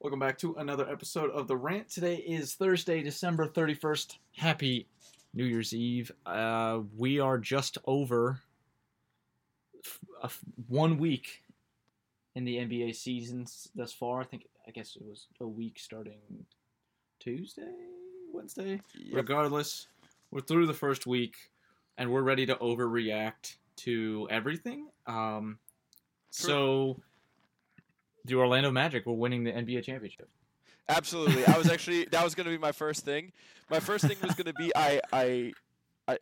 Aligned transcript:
Welcome 0.00 0.18
back 0.18 0.38
to 0.38 0.54
another 0.54 0.88
episode 0.90 1.30
of 1.30 1.46
The 1.46 1.56
Rant. 1.56 1.90
Today 1.90 2.16
is 2.16 2.54
Thursday, 2.54 3.02
December 3.02 3.46
31st. 3.46 4.16
Happy 4.34 4.86
New 5.34 5.44
Year's 5.44 5.74
Eve. 5.74 6.10
Uh, 6.24 6.80
we 6.96 7.20
are 7.20 7.36
just 7.36 7.76
over 7.84 8.40
f- 9.84 9.98
a 10.22 10.24
f- 10.24 10.40
one 10.68 10.96
week 10.96 11.42
in 12.34 12.44
the 12.44 12.56
NBA 12.56 12.94
season 12.94 13.46
thus 13.74 13.92
far. 13.92 14.22
I 14.22 14.24
think, 14.24 14.46
I 14.66 14.70
guess 14.70 14.96
it 14.96 15.02
was 15.04 15.26
a 15.38 15.46
week 15.46 15.78
starting 15.78 16.46
Tuesday, 17.18 17.70
Wednesday. 18.32 18.80
Regardless, 19.12 19.86
we're 20.30 20.40
through 20.40 20.66
the 20.66 20.72
first 20.74 21.06
week 21.06 21.36
and 21.98 22.10
we're 22.10 22.22
ready 22.22 22.46
to 22.46 22.54
overreact 22.54 23.56
to 23.76 24.26
everything. 24.30 24.86
Um, 25.06 25.58
so, 26.30 26.96
the 28.24 28.34
Orlando 28.34 28.70
Magic 28.70 29.06
were 29.06 29.14
winning 29.14 29.44
the 29.44 29.52
NBA 29.52 29.84
championship. 29.84 30.28
Absolutely. 30.88 31.46
I 31.46 31.56
was 31.56 31.70
actually 31.70 32.04
that 32.10 32.24
was 32.24 32.34
going 32.34 32.46
to 32.46 32.50
be 32.50 32.58
my 32.58 32.72
first 32.72 33.04
thing. 33.04 33.32
My 33.70 33.80
first 33.80 34.06
thing 34.06 34.16
was 34.22 34.34
going 34.34 34.46
to 34.46 34.54
be 34.54 34.72
I 34.74 35.00
I. 35.12 35.52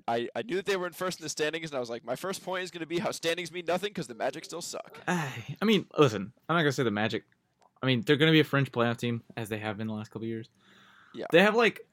I, 0.07 0.29
I, 0.37 0.43
knew 0.43 0.57
that 0.57 0.67
they 0.67 0.77
were 0.77 0.87
in 0.87 0.93
first 0.93 1.19
in 1.19 1.25
the 1.25 1.31
standings, 1.31 1.71
and 1.71 1.77
I 1.79 1.81
was 1.81 1.89
like, 1.89 2.05
my 2.05 2.15
first 2.15 2.45
point 2.45 2.63
is 2.63 2.71
going 2.71 2.83
to 2.83 2.87
be 2.87 2.99
how 2.99 3.11
standings 3.11 3.51
mean 3.51 3.65
nothing 3.65 3.89
because 3.89 4.07
the 4.07 4.15
Magic 4.15 4.45
still 4.45 4.61
suck. 4.61 4.99
I 5.09 5.33
I 5.63 5.65
mean, 5.65 5.87
listen, 5.97 6.31
I'm 6.47 6.57
not 6.57 6.61
gonna 6.61 6.73
say 6.73 6.83
the 6.83 6.91
Magic. 6.91 7.25
I 7.83 7.87
mean, 7.87 8.03
they're 8.03 8.17
gonna 8.17 8.33
be 8.33 8.41
a 8.41 8.45
fringe 8.45 8.71
playoff 8.71 8.99
team 8.99 9.23
as 9.35 9.49
they 9.49 9.57
have 9.57 9.79
been 9.79 9.87
the 9.87 9.95
last 9.95 10.11
couple 10.11 10.29
years. 10.29 10.51
Yeah. 11.15 11.25
they 11.33 11.41
have 11.41 11.55
like, 11.55 11.87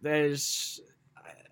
there's, 0.00 0.80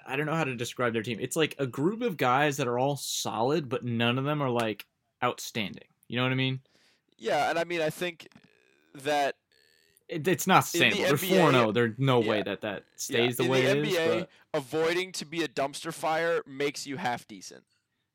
I 0.07 0.17
don't 0.17 0.25
know 0.25 0.35
how 0.35 0.45
to 0.45 0.57
describe 0.57 0.95
their 0.95 1.03
team. 1.03 1.19
It's 1.21 1.37
like 1.37 1.57
a 1.59 1.67
group 1.67 2.01
of 2.01 2.17
guys 2.17 2.57
that 2.57 2.67
are 2.67 2.79
all 2.79 2.97
solid, 2.97 3.69
but 3.69 3.85
none 3.85 4.17
of 4.17 4.25
them 4.25 4.43
are 4.43 4.49
like 4.49 4.87
outstanding. 5.23 5.89
You 6.09 6.17
know 6.17 6.23
what 6.23 6.33
I 6.33 6.37
mean? 6.37 6.61
Yeah, 7.21 7.51
and 7.51 7.59
I 7.59 7.65
mean, 7.65 7.81
I 7.81 7.91
think 7.91 8.29
that 9.05 9.37
It, 10.09 10.27
it's 10.27 10.47
not 10.47 10.57
In 10.75 10.81
the 10.81 10.91
sustainable. 10.91 11.03
They're 11.03 11.17
four 11.17 11.51
zero. 11.53 11.69
Oh. 11.69 11.73
There's 11.73 11.95
no 11.99 12.19
way 12.21 12.39
yeah. 12.39 12.43
that 12.45 12.61
that 12.63 12.77
yeah, 12.79 12.83
stays 12.97 13.37
the 13.37 13.45
in 13.45 13.49
way 13.51 13.63
the 13.63 13.71
it 13.71 13.87
is. 13.87 13.95
NBA, 13.95 14.19
but- 14.21 14.31
avoiding 14.55 15.13
to 15.13 15.25
be 15.25 15.43
a 15.45 15.49
dumpster 15.49 15.93
fire 15.93 16.43
makes 16.47 16.87
you 16.87 16.97
half 16.97 17.29
decent, 17.29 17.63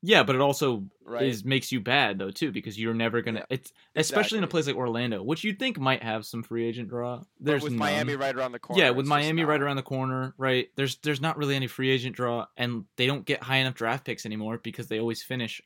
yeah, 0.02 0.22
but 0.22 0.34
it 0.34 0.40
also 0.42 0.84
right? 1.04 1.22
is 1.22 1.44
makes 1.44 1.72
you 1.72 1.80
bad 1.80 2.18
though 2.18 2.30
too 2.30 2.52
because 2.52 2.78
you're 2.78 2.92
never 2.94 3.22
gonna. 3.22 3.40
Yeah, 3.40 3.56
it's 3.56 3.72
especially 3.94 4.38
in 4.38 4.44
a 4.44 4.48
place 4.48 4.66
like 4.66 4.76
Orlando, 4.76 5.22
which 5.22 5.42
you'd 5.44 5.58
think 5.58 5.78
might 5.80 6.02
have 6.02 6.26
some 6.26 6.42
free 6.42 6.66
agent 6.66 6.88
draw. 6.90 7.18
But 7.18 7.26
There's 7.40 7.62
with 7.62 7.72
none. 7.72 7.78
Miami 7.78 8.16
right 8.16 8.34
around 8.34 8.52
the 8.52 8.58
corner. 8.58 8.82
Yeah, 8.82 8.90
with 8.90 9.06
Miami 9.06 9.44
right 9.44 9.60
around 9.60 9.76
the 9.76 9.82
corner, 9.82 10.34
right? 10.36 10.68
There's 10.76 10.96
there's 10.98 11.20
not 11.22 11.38
really 11.38 11.56
any 11.56 11.66
free 11.66 11.90
agent 11.90 12.14
draw, 12.14 12.46
and 12.56 12.84
they 12.96 13.06
don't 13.06 13.24
get 13.24 13.42
high 13.42 13.56
enough 13.56 13.74
draft 13.74 14.04
picks 14.04 14.26
anymore 14.26 14.58
because 14.62 14.88
they 14.88 14.98
always 15.00 15.22
finish 15.22 15.62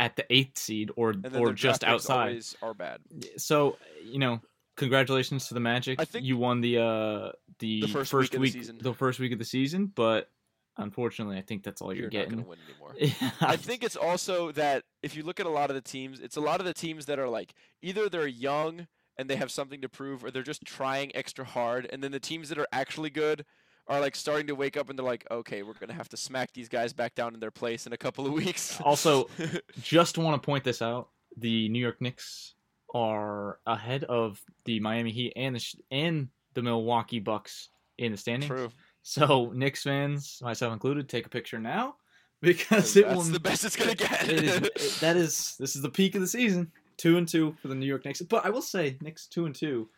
at 0.00 0.16
the 0.16 0.24
eighth 0.32 0.58
seed 0.58 0.90
or 0.96 1.14
or 1.34 1.52
just 1.52 1.84
outside. 1.84 2.40
are 2.62 2.74
bad. 2.74 3.00
So 3.36 3.76
you 4.04 4.18
know, 4.18 4.40
congratulations 4.76 5.48
to 5.48 5.54
the 5.54 5.60
Magic. 5.60 6.00
I 6.00 6.04
think- 6.04 6.24
you 6.24 6.36
won 6.36 6.60
the 6.60 6.78
uh 6.78 7.32
the, 7.58 7.80
The 7.82 7.88
first 7.88 8.12
week 8.14 8.34
of 8.34 8.40
the 8.42 8.50
season. 8.50 8.78
the 8.80 8.94
first 8.94 9.18
week 9.18 9.32
of 9.32 9.38
the 9.38 9.44
season, 9.44 9.86
but 9.94 10.30
unfortunately, 10.76 11.36
I 11.36 11.42
think 11.42 11.64
that's 11.64 11.82
all 11.82 11.92
you're, 11.92 12.02
You're, 12.02 12.10
getting. 12.10 12.36
not 12.36 12.46
going 12.46 12.58
to 12.58 12.80
win 12.80 13.02
anymore. 13.02 13.32
I 13.40 13.56
think 13.56 13.82
it's 13.82 13.96
also 13.96 14.52
that 14.52 14.84
if 15.02 15.16
you 15.16 15.24
look 15.24 15.40
at 15.40 15.46
a 15.46 15.50
lot 15.50 15.70
of 15.70 15.74
the 15.74 15.80
teams, 15.82 16.20
it's 16.20 16.36
a 16.36 16.40
lot 16.40 16.60
of 16.60 16.66
the 16.66 16.72
teams 16.74 17.06
that 17.06 17.18
are 17.18 17.28
like 17.28 17.52
either 17.82 18.08
they're 18.08 18.28
young 18.28 18.86
and 19.16 19.28
they 19.28 19.34
have 19.34 19.50
something 19.50 19.80
to 19.80 19.88
prove, 19.88 20.24
or 20.24 20.30
they're 20.30 20.44
just 20.44 20.64
trying 20.64 21.10
extra 21.16 21.44
hard, 21.44 21.88
and 21.90 22.04
then 22.04 22.12
the 22.12 22.20
teams 22.20 22.48
that 22.50 22.58
are 22.58 22.68
actually 22.70 23.10
good 23.10 23.44
are 23.88 24.00
like 24.00 24.14
starting 24.14 24.46
to 24.48 24.54
wake 24.54 24.76
up 24.76 24.90
and 24.90 24.98
they're 24.98 25.06
like, 25.06 25.26
okay, 25.30 25.62
we're 25.62 25.74
gonna 25.74 25.92
have 25.94 26.08
to 26.10 26.16
smack 26.16 26.52
these 26.52 26.68
guys 26.68 26.92
back 26.92 27.14
down 27.14 27.34
in 27.34 27.40
their 27.40 27.50
place 27.50 27.86
in 27.86 27.92
a 27.92 27.96
couple 27.96 28.26
of 28.26 28.32
weeks. 28.32 28.78
Also, 28.84 29.28
just 29.82 30.18
want 30.18 30.40
to 30.40 30.44
point 30.44 30.64
this 30.64 30.82
out: 30.82 31.08
the 31.36 31.68
New 31.70 31.78
York 31.80 32.00
Knicks 32.00 32.54
are 32.94 33.58
ahead 33.66 34.04
of 34.04 34.40
the 34.64 34.80
Miami 34.80 35.10
Heat 35.12 35.32
and 35.36 35.56
the 35.56 35.74
and 35.90 36.28
the 36.54 36.62
Milwaukee 36.62 37.18
Bucks 37.20 37.68
in 37.98 38.12
the 38.12 38.18
standings. 38.18 38.46
true. 38.48 38.70
So 39.02 39.52
Knicks 39.54 39.82
fans, 39.82 40.38
myself 40.42 40.72
included, 40.72 41.08
take 41.08 41.26
a 41.26 41.30
picture 41.30 41.58
now 41.58 41.96
because 42.42 42.94
That's 42.94 42.96
it 42.96 43.06
will. 43.08 43.22
the 43.22 43.40
best 43.40 43.64
it's 43.64 43.76
gonna 43.76 43.94
get. 43.94 44.28
it 44.28 44.44
is, 44.44 44.56
it- 44.56 44.98
that 45.00 45.16
is 45.16 45.56
this 45.58 45.76
is 45.76 45.82
the 45.82 45.90
peak 45.90 46.14
of 46.14 46.20
the 46.20 46.26
season. 46.28 46.70
Two 46.98 47.16
and 47.16 47.28
two 47.28 47.54
for 47.62 47.68
the 47.68 47.74
New 47.76 47.86
York 47.86 48.04
Knicks. 48.04 48.20
But 48.22 48.44
I 48.44 48.50
will 48.50 48.60
say, 48.62 48.96
Knicks 49.00 49.26
two 49.26 49.46
and 49.46 49.54
two. 49.54 49.88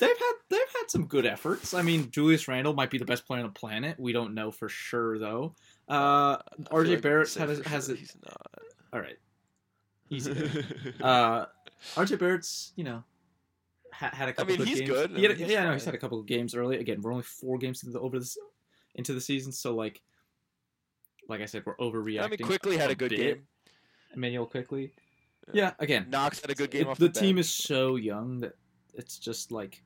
They've 0.00 0.08
had 0.18 0.32
they've 0.50 0.60
had 0.80 0.88
some 0.90 1.06
good 1.06 1.24
efforts. 1.26 1.72
I 1.74 1.82
mean, 1.82 2.10
Julius 2.10 2.48
Randle 2.48 2.74
might 2.74 2.90
be 2.90 2.98
the 2.98 3.04
best 3.04 3.26
player 3.26 3.40
on 3.40 3.46
the 3.46 3.52
planet. 3.52 3.98
We 3.98 4.12
don't 4.12 4.34
know 4.34 4.50
for 4.50 4.68
sure 4.68 5.18
though. 5.18 5.54
Uh, 5.88 6.38
RJ 6.72 6.88
like 6.94 7.02
Barrett 7.02 7.28
say 7.28 7.40
had 7.40 7.50
a- 7.50 7.68
has 7.68 7.86
sure 7.86 7.94
a- 7.94 7.98
he's 7.98 8.16
not. 8.24 8.62
all 8.92 9.00
right, 9.00 9.16
He's 10.08 10.26
uh, 11.00 11.46
RJ 11.94 12.18
Barrett's 12.18 12.72
you 12.76 12.84
know 12.84 13.04
ha- 13.92 14.10
had 14.12 14.28
a 14.28 14.32
couple. 14.32 14.54
I 14.54 14.58
mean, 14.58 14.66
he's 14.66 14.78
games. 14.80 14.90
good. 14.90 15.10
He 15.12 15.22
had 15.22 15.30
a- 15.30 15.34
mean, 15.34 15.44
he's 15.44 15.52
yeah, 15.52 15.64
no, 15.64 15.72
he's 15.72 15.84
had 15.84 15.94
a 15.94 15.98
couple 15.98 16.18
of 16.18 16.26
games 16.26 16.54
early. 16.54 16.78
Again, 16.78 17.00
we're 17.00 17.12
only 17.12 17.22
four 17.24 17.58
games 17.58 17.82
into 17.82 17.92
the 17.92 18.00
over 18.00 18.18
this 18.18 18.36
into 18.96 19.12
the 19.14 19.20
season, 19.20 19.52
so 19.52 19.74
like, 19.74 20.00
like 21.28 21.40
I 21.40 21.46
said, 21.46 21.62
we're 21.66 21.76
overreacting. 21.76 22.22
I 22.22 22.28
mean, 22.28 22.38
Quickley 22.38 22.76
had 22.76 22.90
a 22.90 22.94
good 22.94 23.10
bit. 23.10 23.18
game. 23.18 23.46
Immanuel 24.16 24.46
Quickley. 24.46 24.92
Yeah. 25.48 25.52
Yeah, 25.54 25.72
again, 25.78 26.06
Knox 26.10 26.40
had 26.40 26.50
a 26.50 26.54
good 26.54 26.70
game 26.70 26.82
it- 26.82 26.88
off 26.88 26.98
the 26.98 27.08
the, 27.08 27.20
team 27.20 27.38
is 27.38 27.50
so 27.50 27.96
young 27.96 28.40
that 28.40 28.54
it's 28.96 29.18
just 29.18 29.50
like 29.52 29.82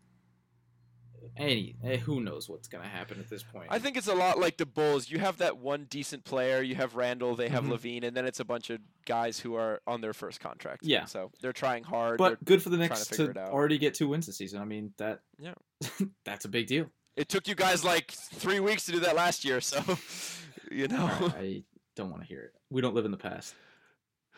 any 1.36 1.76
eh, 1.84 1.96
who 1.96 2.20
knows 2.20 2.48
what's 2.48 2.68
gonna 2.68 2.86
happen 2.88 3.18
at 3.18 3.28
this 3.28 3.42
point. 3.42 3.66
I 3.70 3.78
think 3.78 3.96
it's 3.96 4.06
a 4.06 4.14
lot 4.14 4.38
like 4.38 4.56
the 4.56 4.66
Bulls. 4.66 5.10
You 5.10 5.18
have 5.18 5.38
that 5.38 5.58
one 5.58 5.86
decent 5.90 6.24
player. 6.24 6.62
You 6.62 6.74
have 6.76 6.94
Randle. 6.94 7.34
They 7.36 7.48
have 7.48 7.64
Mhm. 7.64 7.70
LaVine, 7.72 8.04
and 8.04 8.16
then 8.16 8.24
it's 8.24 8.40
a 8.40 8.44
bunch 8.44 8.70
of 8.70 8.80
guys 9.04 9.40
who 9.40 9.54
are 9.54 9.80
on 9.86 10.00
their 10.00 10.12
first 10.12 10.40
contract. 10.40 10.84
Yeah. 10.84 11.06
So 11.06 11.30
they're 11.40 11.52
trying 11.52 11.84
hard. 11.84 12.18
but 12.18 12.28
they're- 12.28 12.38
good 12.44 12.62
for 12.62 12.70
the 12.70 12.76
next 12.76 13.06
to 13.14 13.32
to, 13.32 13.48
already 13.48 13.78
get 13.78 13.94
two 13.94 14.08
wins 14.08 14.26
this 14.26 14.36
season. 14.38 14.60
I 14.60 14.64
mean 14.64 14.94
that 14.98 15.20
Yeah. 15.38 15.54
that's 16.24 16.44
a 16.44 16.48
big 16.48 16.66
deal. 16.66 16.90
it 17.16 17.28
took 17.28 17.48
you 17.48 17.54
guys 17.56 17.84
like 17.84 18.12
three 18.12 18.60
weeks 18.60 18.86
to 18.86 18.92
do 18.92 19.00
that 19.00 19.16
last 19.16 19.44
year. 19.44 19.60
So, 19.60 19.82
you 20.70 20.86
know, 20.88 21.02
All 21.02 21.08
right, 21.30 21.34
I 21.36 21.64
don't 21.96 22.10
want 22.10 22.22
to 22.22 22.28
hear 22.28 22.42
it. 22.42 22.52
We 22.70 22.80
don't 22.80 22.94
live 22.94 23.04
in 23.04 23.10
the 23.10 23.16
past. 23.16 23.54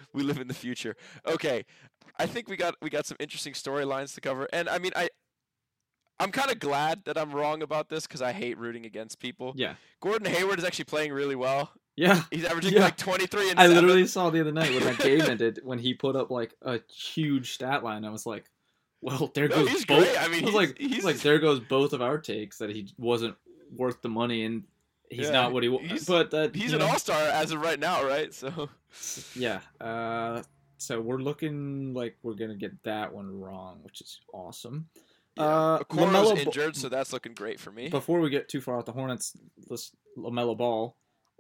we 0.15 0.23
live 0.23 0.39
in 0.39 0.49
the 0.49 0.55
future. 0.55 0.97
Okay, 1.27 1.65
I 2.19 2.27
think 2.27 2.49
we 2.49 2.57
got 2.57 2.75
we 2.83 2.91
got 2.91 3.07
some 3.07 3.17
interesting 3.21 3.53
storylines 3.55 4.15
to 4.15 4.21
cover, 4.21 4.49
and 4.53 4.69
I 4.69 4.79
mean, 4.79 4.93
I. 4.97 5.09
I'm 6.19 6.33
kind 6.33 6.51
of 6.51 6.59
glad 6.59 7.05
that 7.07 7.17
I'm 7.17 7.31
wrong 7.33 7.63
about 7.63 7.89
this 7.89 8.07
because 8.07 8.21
I 8.21 8.33
hate 8.33 8.59
rooting 8.59 8.85
against 8.85 9.21
people. 9.21 9.55
Yeah, 9.57 9.77
Gordon 10.03 10.31
Hayward 10.31 10.59
is 10.59 10.67
actually 10.67 10.85
playing 10.85 11.15
really 11.15 11.35
well. 11.35 11.71
yeah. 11.97 12.25
He's 12.31 12.45
averaging 12.45 12.75
Yeah. 12.75 12.81
like 12.85 12.99
23 12.99 13.49
and 13.53 13.59
I 13.59 13.63
seven. 13.63 13.77
literally 13.77 14.07
saw 14.07 14.29
the 14.29 14.41
other 14.43 14.53
night 14.53 14.71
when 14.71 14.85
that 14.85 14.99
game 14.99 15.21
ended 15.31 15.61
when 15.65 15.79
he 15.79 15.95
put 15.95 16.17
up 16.17 16.31
like 16.31 16.55
a 16.61 16.79
huge 16.93 17.55
stat 17.55 17.83
line. 17.83 18.05
I 18.05 18.11
was 18.11 18.27
like, 18.27 18.45
"Well, 19.01 19.31
there 19.35 19.49
No, 19.49 19.57
goes 19.65 19.71
he's 19.71 19.87
both." 19.87 20.05
great. 20.05 20.19
I 20.23 20.29
mean, 20.29 20.43
I 20.43 20.51
was 20.51 20.53
he's- 20.53 20.55
like, 20.55 20.79
he's- 20.79 21.05
like 21.05 21.17
there 21.21 21.39
goes 21.39 21.59
both 21.61 21.95
of 21.95 22.03
our 22.03 22.19
takes 22.19 22.59
that 22.59 22.69
he 22.69 22.93
wasn't 22.99 23.37
worth 23.75 24.03
the 24.03 24.11
money 24.11 24.45
and 24.45 24.65
he's 25.11 25.27
Yeah, 25.27 25.33
not 25.33 25.53
what 25.53 25.63
he 25.63 25.69
was. 25.69 26.05
But 26.07 26.55
He's 26.55 26.73
an 26.73 26.81
all 26.83 26.99
star 26.99 27.21
as 27.21 27.51
of 27.53 27.61
right 27.61 27.79
now, 27.79 28.05
right? 28.05 28.33
So 28.33 28.69
yeah. 29.35 29.61
Uh, 29.81 30.43
so 30.79 31.01
we're 31.01 31.19
looking 31.19 31.93
like 31.93 32.17
we're 32.23 32.35
gonna 32.35 32.55
get 32.57 32.83
that 32.85 33.13
one 33.13 33.39
wrong, 33.41 33.81
which 33.83 34.01
is 34.01 34.21
awesome. 34.33 34.89
Uh, 35.39 35.79
Okoro's 35.81 36.33
LaMelo 36.33 36.39
injured, 36.39 36.77
so 36.77 36.89
that's 36.89 37.13
looking 37.13 37.35
great 37.35 37.61
for 37.61 37.71
me. 37.71 37.89
Before 37.89 38.21
we 38.21 38.31
get 38.31 38.49
too 38.49 38.61
far 38.61 38.79
out 38.79 38.87
the 38.87 38.93
Hornets, 38.93 39.37
let's 39.69 39.93
LaMelo 40.19 40.57
Ball 40.57 40.97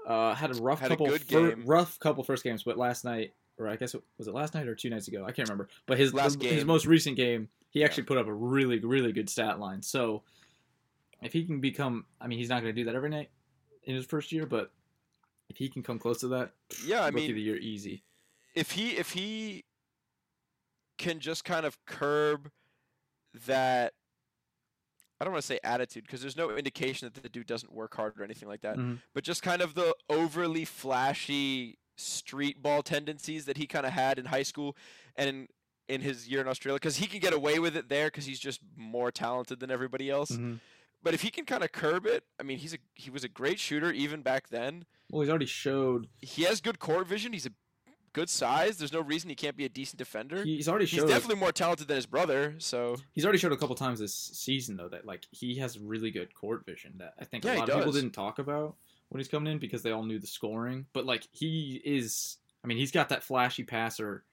uh, 0.06 0.34
had 0.34 0.50
a 0.50 0.54
rough 0.54 0.80
Had 0.80 0.86
a 0.92 0.94
couple 0.94 1.06
good 1.08 1.22
fir- 1.22 1.50
game. 1.56 1.64
rough 1.66 1.98
couple 1.98 2.22
first 2.24 2.44
games, 2.44 2.62
but 2.62 2.76
last 2.78 3.04
night 3.04 3.32
or 3.58 3.68
I 3.68 3.76
guess 3.76 3.94
it 3.94 4.02
was 4.16 4.26
it 4.28 4.32
last 4.34 4.54
night 4.54 4.68
or 4.68 4.74
two 4.74 4.88
nights 4.90 5.08
ago, 5.08 5.24
I 5.26 5.32
can't 5.32 5.48
remember. 5.48 5.68
But 5.86 5.98
his 5.98 6.14
Last 6.14 6.38
the- 6.40 6.48
his 6.48 6.64
most 6.64 6.86
recent 6.86 7.16
game, 7.16 7.48
he 7.70 7.80
Yeah. 7.80 7.86
actually 7.86 8.04
put 8.04 8.16
up 8.16 8.26
a 8.26 8.32
really 8.32 8.78
really 8.78 9.12
good 9.12 9.28
stat 9.28 9.58
line. 9.60 9.82
So 9.82 10.22
if 11.22 11.32
he 11.34 11.44
can 11.44 11.60
become, 11.60 12.06
I 12.20 12.26
mean, 12.26 12.38
he's 12.38 12.48
not 12.48 12.62
going 12.62 12.74
to 12.74 12.80
do 12.80 12.84
that 12.86 12.94
every 12.94 13.10
night 13.10 13.28
in 13.84 13.94
his 13.94 14.04
first 14.06 14.32
year, 14.32 14.46
but 14.46 14.72
if 15.48 15.56
he 15.56 15.68
can 15.68 15.82
come 15.82 15.98
close 15.98 16.20
to 16.20 16.28
that, 16.28 16.52
Yeah, 16.84 17.04
I 17.04 17.10
mean- 17.10 17.32
the 17.34 17.40
year 17.40 17.56
easy. 17.56 18.02
if 18.54 18.72
he 18.72 18.96
if 18.96 19.10
he 19.12 19.64
can 20.98 21.18
just 21.20 21.44
kind 21.44 21.64
of 21.64 21.82
curb 21.86 22.50
that 23.46 23.94
I 25.20 25.24
don't 25.24 25.32
want 25.32 25.42
to 25.42 25.46
say 25.46 25.60
attitude 25.62 26.04
because 26.04 26.20
there's 26.22 26.36
no 26.36 26.56
indication 26.56 27.10
that 27.12 27.22
the 27.22 27.28
dude 27.28 27.46
doesn't 27.46 27.72
work 27.72 27.94
hard 27.94 28.18
or 28.18 28.24
anything 28.24 28.48
like 28.48 28.62
that. 28.62 28.76
Mhm. 28.76 29.00
But 29.14 29.22
just 29.22 29.42
kind 29.42 29.60
of 29.60 29.74
the 29.74 29.94
overly 30.08 30.64
flashy 30.64 31.78
street 31.96 32.62
ball 32.62 32.82
tendencies 32.82 33.44
that 33.44 33.58
he 33.58 33.66
kind 33.66 33.84
of 33.84 33.92
had 33.92 34.18
in 34.18 34.24
high 34.26 34.42
school 34.42 34.76
and 35.16 35.28
in, 35.28 35.48
in 35.88 36.00
his 36.00 36.26
year 36.28 36.40
in 36.40 36.48
Australia 36.48 36.76
because 36.76 36.96
he 36.96 37.06
can 37.06 37.20
get 37.20 37.34
away 37.34 37.58
with 37.58 37.76
it 37.76 37.88
there 37.90 38.06
because 38.06 38.24
he's 38.24 38.40
just 38.40 38.60
more 38.76 39.10
talented 39.12 39.60
than 39.60 39.70
everybody 39.70 40.08
else. 40.08 40.30
Mhm. 40.30 40.58
But 41.02 41.14
if 41.14 41.22
he 41.22 41.30
can 41.30 41.46
kind 41.46 41.64
of 41.64 41.72
curb 41.72 42.06
it, 42.06 42.24
I 42.38 42.42
mean, 42.42 42.58
he's 42.58 42.74
a 42.74 42.78
he 42.94 43.10
was 43.10 43.24
a 43.24 43.28
great 43.28 43.58
shooter 43.58 43.90
even 43.90 44.22
back 44.22 44.48
then. 44.48 44.84
Well, 45.10 45.22
he's 45.22 45.30
already 45.30 45.46
showed. 45.46 46.08
He 46.20 46.44
has 46.44 46.60
good 46.60 46.78
court 46.78 47.06
vision. 47.06 47.32
He's 47.32 47.46
a 47.46 47.52
good 48.12 48.28
size. 48.28 48.78
There's 48.78 48.92
no 48.92 49.00
reason 49.00 49.28
he 49.30 49.36
can't 49.36 49.56
be 49.56 49.64
a 49.64 49.68
decent 49.68 49.98
defender. 49.98 50.42
He's 50.42 50.68
already 50.68 50.84
He's 50.86 51.04
definitely 51.04 51.36
more 51.36 51.52
talented 51.52 51.88
than 51.88 51.96
his 51.96 52.06
brother. 52.06 52.54
So 52.58 52.96
He's 53.12 53.24
already 53.24 53.38
showed 53.38 53.52
a 53.52 53.56
couple 53.56 53.74
times 53.76 54.00
this 54.00 54.14
season 54.14 54.76
though 54.76 54.88
that 54.88 55.06
like 55.06 55.26
he 55.30 55.56
has 55.56 55.78
really 55.78 56.10
good 56.10 56.34
court 56.34 56.64
vision 56.66 56.94
that 56.98 57.14
I 57.18 57.24
think 57.24 57.44
Yeah, 57.44 57.56
a 57.56 57.58
lot 57.58 57.68
of 57.70 57.78
people 57.78 57.92
didn't 57.92 58.12
talk 58.12 58.38
about 58.38 58.76
when 59.08 59.20
he's 59.20 59.28
coming 59.28 59.52
in 59.52 59.58
because 59.58 59.82
they 59.82 59.92
all 59.92 60.04
knew 60.04 60.18
the 60.18 60.26
scoring. 60.26 60.86
But 60.92 61.06
like 61.06 61.26
he 61.30 61.80
is, 61.84 62.36
I 62.64 62.66
mean, 62.66 62.78
he's 62.78 62.92
got 62.92 63.08
that 63.10 63.22
flashy 63.22 63.64
passer 63.64 64.24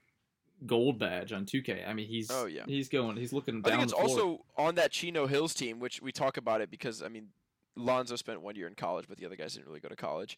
gold 0.65 0.97
badge 0.99 1.31
on 1.31 1.45
2K. 1.45 1.87
I 1.87 1.93
mean, 1.93 2.07
he's 2.07 2.31
Oh, 2.31 2.45
yeah. 2.45 2.63
he's 2.65 2.89
going, 2.89 3.15
he's 3.17 3.31
looking 3.33 3.57
I 3.65 3.69
down 3.69 3.79
think 3.79 3.83
it's 3.83 3.93
also 3.93 4.45
on 4.57 4.75
that 4.75 4.91
Chino 4.91 5.27
Hills 5.27 5.53
team, 5.53 5.79
which 5.79 6.01
we 6.01 6.11
talk 6.11 6.37
about 6.37 6.61
it 6.61 6.71
because 6.71 7.01
I 7.03 7.07
mean, 7.09 7.29
Lonzo 7.75 8.15
spent 8.15 8.41
one 8.41 8.55
year 8.55 8.67
in 8.67 8.73
college, 8.75 9.05
but 9.07 9.17
the 9.17 9.25
other 9.25 9.35
guys 9.35 9.53
didn't 9.53 9.67
really 9.67 9.79
go 9.79 9.89
to 9.89 9.95
college. 9.95 10.37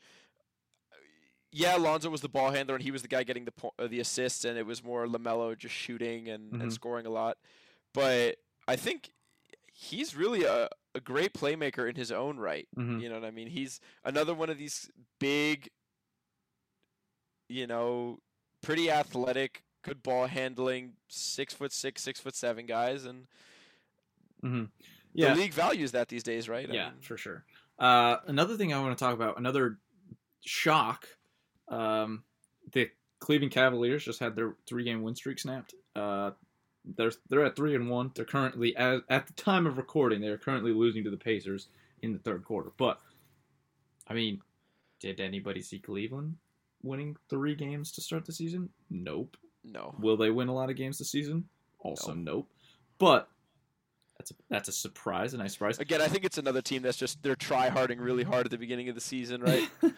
Yeah, 1.52 1.76
Lonzo 1.78 2.10
was 2.10 2.22
the 2.22 2.30
ball 2.30 2.52
handler, 2.52 2.76
and 2.76 2.84
he 2.84 2.92
was 2.92 3.02
the 3.02 3.08
guy 3.08 3.24
getting 3.24 3.46
the 3.46 3.52
po- 3.52 3.74
uh, 3.80 3.88
the 3.88 4.00
assists, 4.02 4.46
and 4.46 4.56
it 4.58 4.66
was 4.68 4.84
more 4.84 5.08
LaMelo 5.08 5.58
just 5.58 5.74
shooting 5.74 6.28
and, 6.30 6.52
Mhm. 6.54 6.62
and 6.62 6.74
scoring 6.74 7.06
a 7.08 7.10
lot. 7.10 7.38
But 7.94 8.36
I 8.68 8.76
think 8.76 9.12
he's 9.74 10.16
really 10.16 10.44
a, 10.44 10.70
a 10.94 11.00
great 11.00 11.34
playmaker 11.34 11.90
in 11.90 11.96
his 11.96 12.12
own 12.12 12.38
right. 12.38 12.68
Mhm. 12.78 13.02
You 13.02 13.10
know 13.10 13.16
what 13.16 13.26
I 13.26 13.32
mean? 13.32 13.48
He's 13.48 13.80
another 14.04 14.36
one 14.36 14.50
of 14.52 14.58
these 14.60 14.92
big, 15.20 15.70
you 17.48 17.66
know, 17.66 18.20
pretty 18.62 18.92
athletic, 18.92 19.64
good 19.84 20.04
ball 20.04 20.28
handling, 20.28 20.94
six 21.08 21.54
foot 21.54 21.72
six, 21.72 22.02
six 22.02 22.20
foot 22.20 22.36
seven 22.36 22.66
guys, 22.66 23.06
and 23.06 23.28
yeah, 25.14 25.34
the 25.34 25.42
league 25.42 25.54
values 25.54 25.92
that 25.92 26.08
these 26.08 26.24
days, 26.24 26.48
right? 26.48 26.70
I 26.70 26.74
yeah, 26.74 26.90
mean, 26.90 27.02
for 27.02 27.18
sure. 27.18 27.44
Uh, 27.78 28.18
another 28.28 28.58
thing 28.58 28.74
I 28.74 28.82
want 28.82 28.98
to 28.98 29.04
talk 29.04 29.14
about, 29.14 29.38
another 29.38 29.80
shock. 30.42 31.08
Um, 31.68 32.24
the 32.72 32.90
Cleveland 33.20 33.52
Cavaliers 33.52 34.04
just 34.04 34.20
had 34.20 34.36
their 34.36 34.56
three-game 34.68 35.02
win 35.02 35.16
streak 35.16 35.40
snapped. 35.40 35.74
Uh, 35.96 36.32
they're 36.98 37.12
they're 37.30 37.46
at 37.46 37.56
three 37.56 37.76
and 37.76 37.90
one. 37.90 38.12
They're 38.16 38.26
currently 38.26 38.76
at, 38.76 39.02
at 39.10 39.28
the 39.28 39.34
time 39.34 39.68
of 39.68 39.78
recording, 39.78 40.22
they 40.22 40.28
are 40.28 40.38
currently 40.38 40.72
losing 40.72 41.04
to 41.04 41.10
the 41.10 41.18
Pacers 41.18 41.68
in 42.02 42.14
the 42.14 42.20
third 42.20 42.44
quarter. 42.44 42.72
But 42.78 43.00
I 44.08 44.14
mean, 44.14 44.42
did 45.00 45.20
anybody 45.20 45.62
see 45.62 45.80
Cleveland 45.80 46.38
winning 46.82 47.18
three 47.30 47.56
games 47.56 47.92
to 47.94 48.02
start 48.02 48.26
the 48.26 48.32
season? 48.32 48.70
Nope. 48.90 49.38
No. 49.64 49.96
Will 50.00 50.18
they 50.18 50.30
win 50.30 50.48
a 50.48 50.54
lot 50.54 50.70
of 50.70 50.76
games 50.76 50.98
this 50.98 51.12
season? 51.12 51.46
Also, 51.80 52.14
nope. 52.14 52.50
But 52.98 53.30
that's 54.18 54.32
a, 54.32 54.34
that's 54.50 54.70
a 54.70 54.74
surprise, 54.74 55.34
a 55.34 55.38
nice 55.38 55.54
surprise. 55.54 55.80
Again, 55.80 56.02
I 56.02 56.08
think 56.08 56.26
it's 56.26 56.38
another 56.38 56.62
team 56.62 56.82
that's 56.82 56.98
just 56.98 57.24
they're 57.24 57.36
try 57.36 57.70
harding 57.70 58.00
really 58.00 58.24
hard 58.24 58.46
at 58.46 58.52
the 58.52 58.58
beginning 58.58 58.90
of 58.90 58.96
the 58.96 59.02
season, 59.02 59.42
right? 59.42 59.70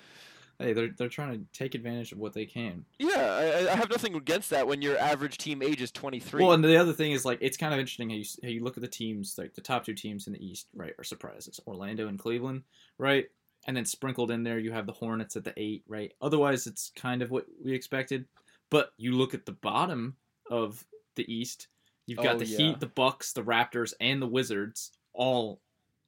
hey, 0.60 0.74
they're 0.74 0.92
they're 0.96 1.10
trying 1.10 1.40
to 1.40 1.46
take 1.58 1.74
advantage 1.74 2.12
of 2.12 2.20
what 2.20 2.34
they 2.34 2.46
can. 2.46 2.86
yeah, 3.00 3.66
I, 3.68 3.72
I 3.72 3.76
have 3.76 3.90
nothing 3.90 4.16
against 4.16 4.52
that 4.52 4.68
when 4.68 4.82
your 4.82 4.98
average 4.98 5.38
team 5.38 5.62
age 5.62 5.82
is 5.82 5.92
23. 5.92 6.44
Well, 6.44 6.54
and 6.54 6.64
the 6.64 6.78
other 6.78 6.94
thing 6.94 7.12
is 7.12 7.26
like 7.26 7.40
it's 7.42 7.58
kind 7.58 7.74
of 7.74 7.80
interesting 7.80 8.12
how 8.12 8.16
you 8.16 8.26
how 8.44 8.50
you 8.50 8.64
look 8.64 8.78
at 8.78 8.82
the 8.82 8.88
teams 8.88 9.36
like 9.38 9.56
the 9.56 9.62
top 9.62 9.86
two 9.86 9.96
teams 9.96 10.28
in 10.28 10.34
the 10.34 10.46
East, 10.46 10.68
right, 10.76 10.94
are 11.00 11.04
surprises: 11.04 11.60
Orlando 11.66 12.08
and 12.08 12.20
Cleveland, 12.20 12.62
right, 13.00 13.26
and 13.66 13.76
then 13.76 13.86
sprinkled 13.86 14.32
in 14.32 14.44
there 14.44 14.60
you 14.60 14.72
have 14.72 14.86
the 14.86 14.94
Hornets 14.94 15.36
at 15.36 15.44
the 15.44 15.54
eight, 15.58 15.84
right. 15.88 16.14
Otherwise, 16.22 16.68
it's 16.68 16.92
kind 16.96 17.22
of 17.22 17.32
what 17.32 17.46
we 17.64 17.74
expected. 17.74 18.26
But 18.72 18.94
you 18.98 19.12
look 19.12 19.36
at 19.36 19.46
the 19.46 19.52
bottom 19.52 20.16
of 20.50 20.84
the 21.16 21.32
East, 21.32 21.68
you've 22.08 22.18
got 22.18 22.38
Oh, 22.38 22.40
the 22.40 22.46
yeah. 22.48 22.58
Heat, 22.58 22.80
the 22.80 22.88
Bucks, 22.88 23.34
the 23.34 23.44
Raptors, 23.44 23.94
and 24.00 24.20
the 24.22 24.28
Wizards 24.28 24.92
all 25.14 25.62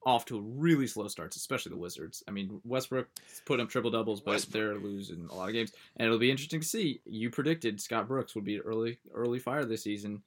off 0.06 0.24
to 0.26 0.40
really 0.40 0.86
slow 0.86 1.08
starts, 1.08 1.36
especially 1.36 1.70
the 1.70 1.78
Wizards. 1.78 2.22
I 2.28 2.30
mean, 2.30 2.60
Westbrook 2.64 3.08
put 3.46 3.60
up 3.60 3.68
triple 3.70 3.90
doubles, 3.90 4.20
but 4.20 4.32
Westbrook. 4.32 4.52
they're 4.52 4.78
losing 4.78 5.28
a 5.30 5.34
lot 5.34 5.48
of 5.48 5.54
games, 5.54 5.72
and 5.96 6.06
it'll 6.06 6.18
be 6.18 6.30
interesting 6.30 6.60
to 6.60 6.66
see. 6.66 7.00
You 7.06 7.30
predicted 7.30 7.80
Scott 7.80 8.08
Brooks 8.08 8.34
would 8.34 8.44
be 8.44 8.60
early 8.60 8.98
early 9.14 9.38
fire 9.38 9.64
this 9.64 9.82
season. 9.84 10.22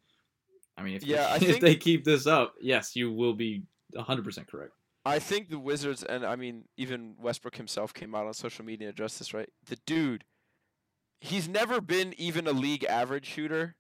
I 0.78 0.84
mean, 0.84 0.96
if 0.96 1.04
Yeah, 1.04 1.38
they, 1.38 1.46
if 1.48 1.60
they 1.60 1.76
keep 1.76 2.04
this 2.06 2.26
up, 2.28 2.56
yes, 2.62 2.96
you 2.96 3.12
will 3.12 3.34
be 3.34 3.64
100 3.92 4.24
percent 4.24 4.48
correct. 4.48 4.74
I 5.06 5.20
think 5.20 5.50
the 5.50 5.60
Wizards, 5.60 6.04
and 6.04 6.26
I 6.26 6.36
mean, 6.36 6.66
even 6.76 7.16
Westbrook 7.20 7.56
himself 7.56 7.94
came 7.94 8.14
out 8.14 8.28
on 8.28 8.34
social 8.34 8.66
media 8.66 8.88
and 8.90 8.96
addressed 8.96 9.20
this, 9.20 9.34
right? 9.34 9.50
The 9.68 9.78
dude, 9.86 10.24
he's 11.20 11.48
never 11.48 11.82
been 11.82 12.14
even 12.18 12.48
a 12.48 12.52
league 12.52 12.84
average 12.86 13.26
shooter, 13.26 13.76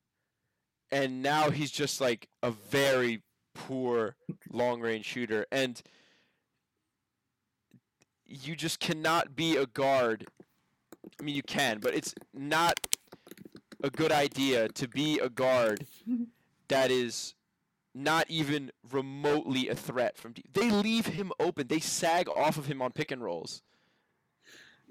and 0.91 1.21
now 1.21 1.49
he's 1.49 1.71
just 1.71 2.01
like 2.01 2.27
a 2.41 2.51
very 2.51 3.23
poor 3.53 4.15
long 4.51 4.81
range 4.81 5.05
shooter. 5.05 5.45
And 5.51 5.81
you 8.25 8.55
just 8.55 8.79
cannot 8.79 9.35
be 9.35 9.55
a 9.55 9.65
guard. 9.65 10.27
I 11.19 11.23
mean, 11.23 11.35
you 11.35 11.43
can, 11.43 11.79
but 11.79 11.93
it's 11.93 12.13
not 12.33 12.79
a 13.83 13.89
good 13.89 14.11
idea 14.11 14.69
to 14.69 14.87
be 14.87 15.19
a 15.19 15.29
guard 15.29 15.85
that 16.67 16.91
is 16.91 17.35
not 17.93 18.29
even 18.29 18.71
remotely 18.91 19.69
a 19.69 19.75
threat 19.75 20.17
from 20.17 20.33
deep. 20.33 20.53
They 20.53 20.69
leave 20.69 21.07
him 21.07 21.31
open. 21.39 21.67
They 21.67 21.79
sag 21.79 22.29
off 22.29 22.57
of 22.57 22.67
him 22.67 22.81
on 22.81 22.91
pick 22.91 23.11
and 23.11 23.23
rolls 23.23 23.63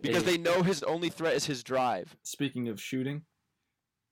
because 0.01 0.25
they 0.25 0.39
know 0.39 0.63
his 0.63 0.83
only 0.83 1.09
threat 1.11 1.35
is 1.35 1.47
his 1.47 1.63
drive. 1.63 2.17
Speaking 2.23 2.69
of 2.69 2.81
shooting, 2.81 3.23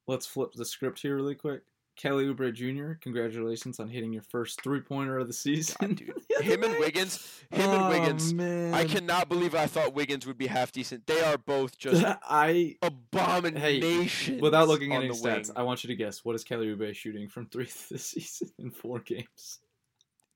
let's 0.07 0.27
flip 0.27 0.53
the 0.55 0.65
script 0.65 1.01
here 1.01 1.17
really 1.17 1.35
quick. 1.35 1.63
Kelly 1.97 2.25
Oubre 2.27 2.53
Jr., 2.53 2.95
congratulations 3.01 3.79
on 3.79 3.89
hitting 3.89 4.13
your 4.13 4.23
first 4.23 4.61
three 4.63 4.81
pointer 4.81 5.17
of 5.17 5.29
the 5.29 5.33
season. 5.33 5.95
dude. 5.95 6.13
Him 6.41 6.65
and 6.65 6.77
Wiggins, 6.81 7.25
him 7.53 7.71
and 7.71 7.83
Oh, 7.85 7.89
Wiggins. 7.89 8.35
Man. 8.35 8.75
I 8.75 8.85
cannot 8.85 9.29
believe 9.29 9.55
I 9.55 9.69
thought 9.69 9.95
Wiggins 9.95 10.27
would 10.27 10.37
be 10.37 10.49
half 10.49 10.73
decent. 10.73 11.07
They 11.07 11.21
are 11.23 11.39
both 11.39 11.79
just 11.79 12.05
I 12.29 12.77
abominations. 12.83 14.43
without 14.43 14.67
looking 14.67 14.93
at 14.93 15.05
any 15.05 15.09
the 15.09 15.15
stats, 15.15 15.49
wing. 15.49 15.57
I 15.57 15.63
want 15.63 15.85
you 15.85 15.89
to 15.89 15.95
guess 15.95 16.25
what 16.25 16.35
is 16.35 16.43
Kelly 16.43 16.67
Oubre 16.67 16.93
shooting 16.97 17.29
from 17.29 17.47
three 17.47 17.65
this 17.91 18.07
season 18.07 18.51
in 18.59 18.73
four 18.73 18.99
games. 18.99 19.61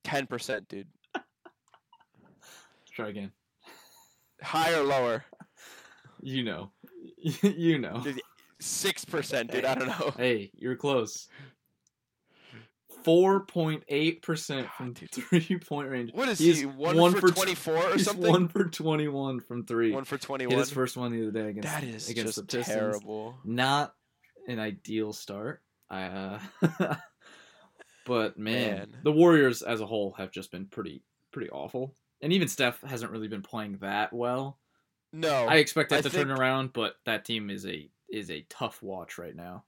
ten 0.05 0.29
percent, 0.29 0.69
dude. 0.69 0.87
Try 2.93 3.09
again. 3.09 3.33
Higher, 4.41 4.83
lower. 4.85 5.25
You 6.20 6.44
know, 6.44 6.70
you 7.43 7.79
know. 7.79 8.05
Six 8.61 9.05
percent, 9.05 9.53
dude. 9.53 9.65
I 9.65 9.75
don't 9.76 9.87
know. 9.88 10.12
Hey, 10.17 10.50
you're 10.55 10.75
close. 10.76 11.29
Four 13.05 13.41
point 13.47 13.85
eight 13.88 14.23
percent 14.23 14.69
from 14.76 14.93
God, 14.93 15.09
three 15.12 15.59
point 15.59 15.88
range. 15.88 16.11
What 16.12 16.29
is 16.29 16.38
He's 16.38 16.59
he? 16.61 16.67
One, 16.67 16.97
one 16.97 17.12
for, 17.12 17.20
for 17.20 17.31
tw- 17.31 17.37
twenty-four 17.37 17.76
or 17.94 17.99
something? 17.99 18.29
one 18.31 18.49
for 18.49 18.65
twenty-one 18.65 19.41
from 19.41 19.65
three. 19.65 19.93
One 19.93 20.05
for 20.05 20.17
Hit 20.17 20.23
twenty-one. 20.23 20.59
his 20.59 20.70
first 20.70 20.97
one 20.97 21.12
the 21.12 21.23
other 21.23 21.31
day 21.31 21.50
against 21.50 21.69
That 21.69 21.85
is 21.85 22.09
against 22.09 22.35
just 22.37 22.49
the 22.50 22.59
Pistons. 22.59 22.76
terrible. 22.76 23.37
Not 23.44 23.94
an 24.49 24.59
ideal 24.59 25.12
start. 25.12 25.62
I, 25.88 26.03
uh, 26.05 26.38
but 28.06 28.38
man, 28.38 28.71
Man. 28.76 28.88
the 29.05 29.12
Warriors 29.12 29.62
as 29.62 29.81
a 29.81 29.87
whole 29.87 30.12
have 30.19 30.32
just 30.32 30.50
been 30.50 30.67
pretty 30.67 31.03
pretty 31.32 31.50
awful. 31.50 31.94
And 32.21 32.32
even 32.32 32.49
Steph 32.49 32.81
hasn't 32.82 33.12
really 33.12 33.29
been 33.29 33.43
playing 33.43 33.79
that 33.82 34.12
well. 34.12 34.59
No. 35.13 35.47
I 35.47 35.57
expect 35.57 35.91
that 35.91 36.01
I 36.01 36.03
to 36.03 36.11
turn 36.11 36.31
around, 36.31 36.73
but 36.73 36.97
that 37.07 37.25
team 37.25 37.51
is 37.51 37.67
a 37.67 37.89
is 38.11 38.31
a 38.31 38.45
tough 38.49 38.83
watch 38.83 39.19
right 39.19 39.37
now. 39.37 39.65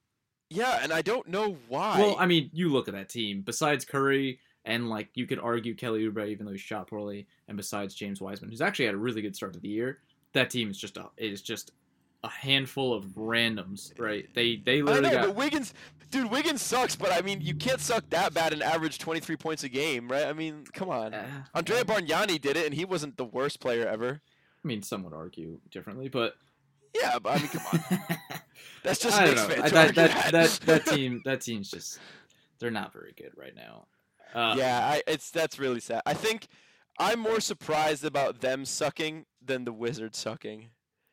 yeah, 0.48 0.80
and 0.82 0.92
I 0.92 1.02
don't 1.02 1.28
know 1.28 1.56
why. 1.68 1.98
Well, 2.00 2.16
I 2.18 2.26
mean, 2.26 2.50
you 2.52 2.70
look 2.70 2.88
at 2.88 2.94
that 2.94 3.08
team. 3.08 3.42
Besides 3.42 3.84
Curry 3.84 4.40
and 4.64 4.88
like 4.90 5.08
you 5.14 5.26
could 5.26 5.38
argue 5.38 5.74
Kelly 5.74 6.04
Oubre, 6.08 6.28
even 6.28 6.46
though 6.46 6.52
he 6.52 6.58
shot 6.58 6.88
poorly, 6.88 7.26
and 7.48 7.56
besides 7.56 7.94
James 7.94 8.20
Wiseman, 8.20 8.50
who's 8.50 8.60
actually 8.60 8.86
had 8.86 8.94
a 8.94 8.98
really 8.98 9.22
good 9.22 9.36
start 9.36 9.52
to 9.54 9.60
the 9.60 9.68
year, 9.68 9.98
that 10.32 10.50
team 10.50 10.70
is 10.70 10.78
just 10.78 10.96
a 10.96 11.06
is 11.16 11.40
just 11.42 11.72
a 12.22 12.28
handful 12.28 12.92
of 12.92 13.04
randoms, 13.16 13.98
right? 13.98 14.28
They 14.34 14.56
they 14.56 14.82
literally 14.82 15.08
I 15.08 15.12
know, 15.12 15.16
got 15.18 15.26
but 15.28 15.36
Wiggins, 15.36 15.72
dude, 16.10 16.30
Wiggins 16.30 16.60
sucks. 16.60 16.94
But 16.96 17.12
I 17.12 17.22
mean, 17.22 17.40
you 17.40 17.54
can't 17.54 17.80
suck 17.80 18.08
that 18.10 18.34
bad 18.34 18.52
and 18.52 18.62
average 18.62 18.98
twenty-three 18.98 19.36
points 19.36 19.64
a 19.64 19.68
game, 19.70 20.08
right? 20.08 20.26
I 20.26 20.34
mean, 20.34 20.64
come 20.72 20.90
on. 20.90 21.14
Uh, 21.14 21.26
Andrea 21.54 21.84
Bargnani 21.84 22.38
did 22.40 22.56
it, 22.58 22.66
and 22.66 22.74
he 22.74 22.84
wasn't 22.84 23.16
the 23.16 23.24
worst 23.24 23.60
player 23.60 23.86
ever. 23.86 24.20
I 24.64 24.68
mean, 24.68 24.82
some 24.82 25.02
would 25.04 25.14
argue 25.14 25.58
differently, 25.70 26.08
but 26.08 26.34
Yeah, 26.94 27.18
but 27.18 27.30
I 27.30 27.38
mean, 27.38 27.48
come 27.48 27.62
on. 27.72 27.98
That's 28.82 29.00
just 29.00 29.18
I 29.18 29.26
don't 29.26 29.36
know. 29.36 29.48
fans. 29.48 29.72
That, 29.72 29.94
that, 29.94 30.32
that 30.32 30.60
that 30.66 30.86
team 30.94 31.22
that 31.24 31.40
team's 31.40 31.70
just 31.70 31.98
they're 32.58 32.70
not 32.70 32.92
very 32.92 33.12
good 33.16 33.32
right 33.36 33.54
now. 33.54 33.86
Uh, 34.34 34.54
yeah, 34.56 34.78
I, 34.86 35.02
it's 35.06 35.30
that's 35.30 35.58
really 35.58 35.80
sad. 35.80 36.02
I 36.06 36.14
think 36.14 36.46
I'm 36.98 37.18
more 37.18 37.40
surprised 37.40 38.04
about 38.04 38.40
them 38.40 38.64
sucking 38.64 39.26
than 39.42 39.64
the 39.64 39.72
Wizards 39.72 40.18
sucking. 40.18 40.70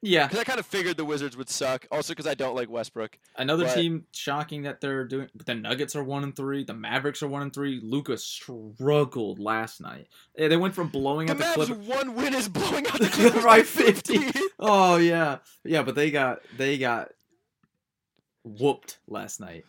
Yeah. 0.07 0.25
Because 0.27 0.39
I 0.39 0.43
kind 0.43 0.59
of 0.59 0.65
figured 0.65 0.97
the 0.97 1.05
Wizards 1.05 1.35
would 1.37 1.49
suck. 1.49 1.85
Also, 1.91 2.13
because 2.13 2.27
I 2.27 2.33
don't 2.33 2.55
like 2.55 2.69
Westbrook. 2.69 3.17
Another 3.35 3.65
But- 3.65 3.75
team 3.75 4.05
shocking 4.11 4.63
that 4.63 4.79
they're 4.81 5.05
doing. 5.05 5.29
But 5.35 5.45
the 5.45 5.55
Nuggets 5.55 5.95
are 5.95 6.03
one 6.03 6.23
and 6.23 6.35
three. 6.35 6.63
The 6.63 6.73
Mavericks 6.73 7.21
are 7.21 7.27
one 7.27 7.41
and 7.41 7.53
three. 7.53 7.79
Luka 7.83 8.17
struggled 8.17 9.39
last 9.39 9.81
night. 9.81 10.07
Eh, 10.37 10.47
They 10.47 10.57
went 10.57 10.73
from 10.75 10.87
blowing 10.89 11.27
The 11.27 11.33
out 11.33 11.37
the 11.39 11.43
Mavs' 11.43 11.53
Clippers. 11.67 11.77
one 11.87 12.15
win 12.15 12.33
is 12.33 12.47
blowing 12.49 12.87
out 12.87 12.99
the 12.99 13.07
Clippers 13.11 13.43
by 13.43 13.47
right 13.57 13.65
50. 13.67 14.17
50. 14.17 14.39
Oh 14.59 14.97
yeah, 14.97 15.37
yeah. 15.63 15.83
But 15.83 15.95
they 15.95 16.09
got 16.11 16.39
they 16.57 16.77
got 16.77 17.09
whooped 18.43 18.99
last 19.07 19.39
night. 19.39 19.65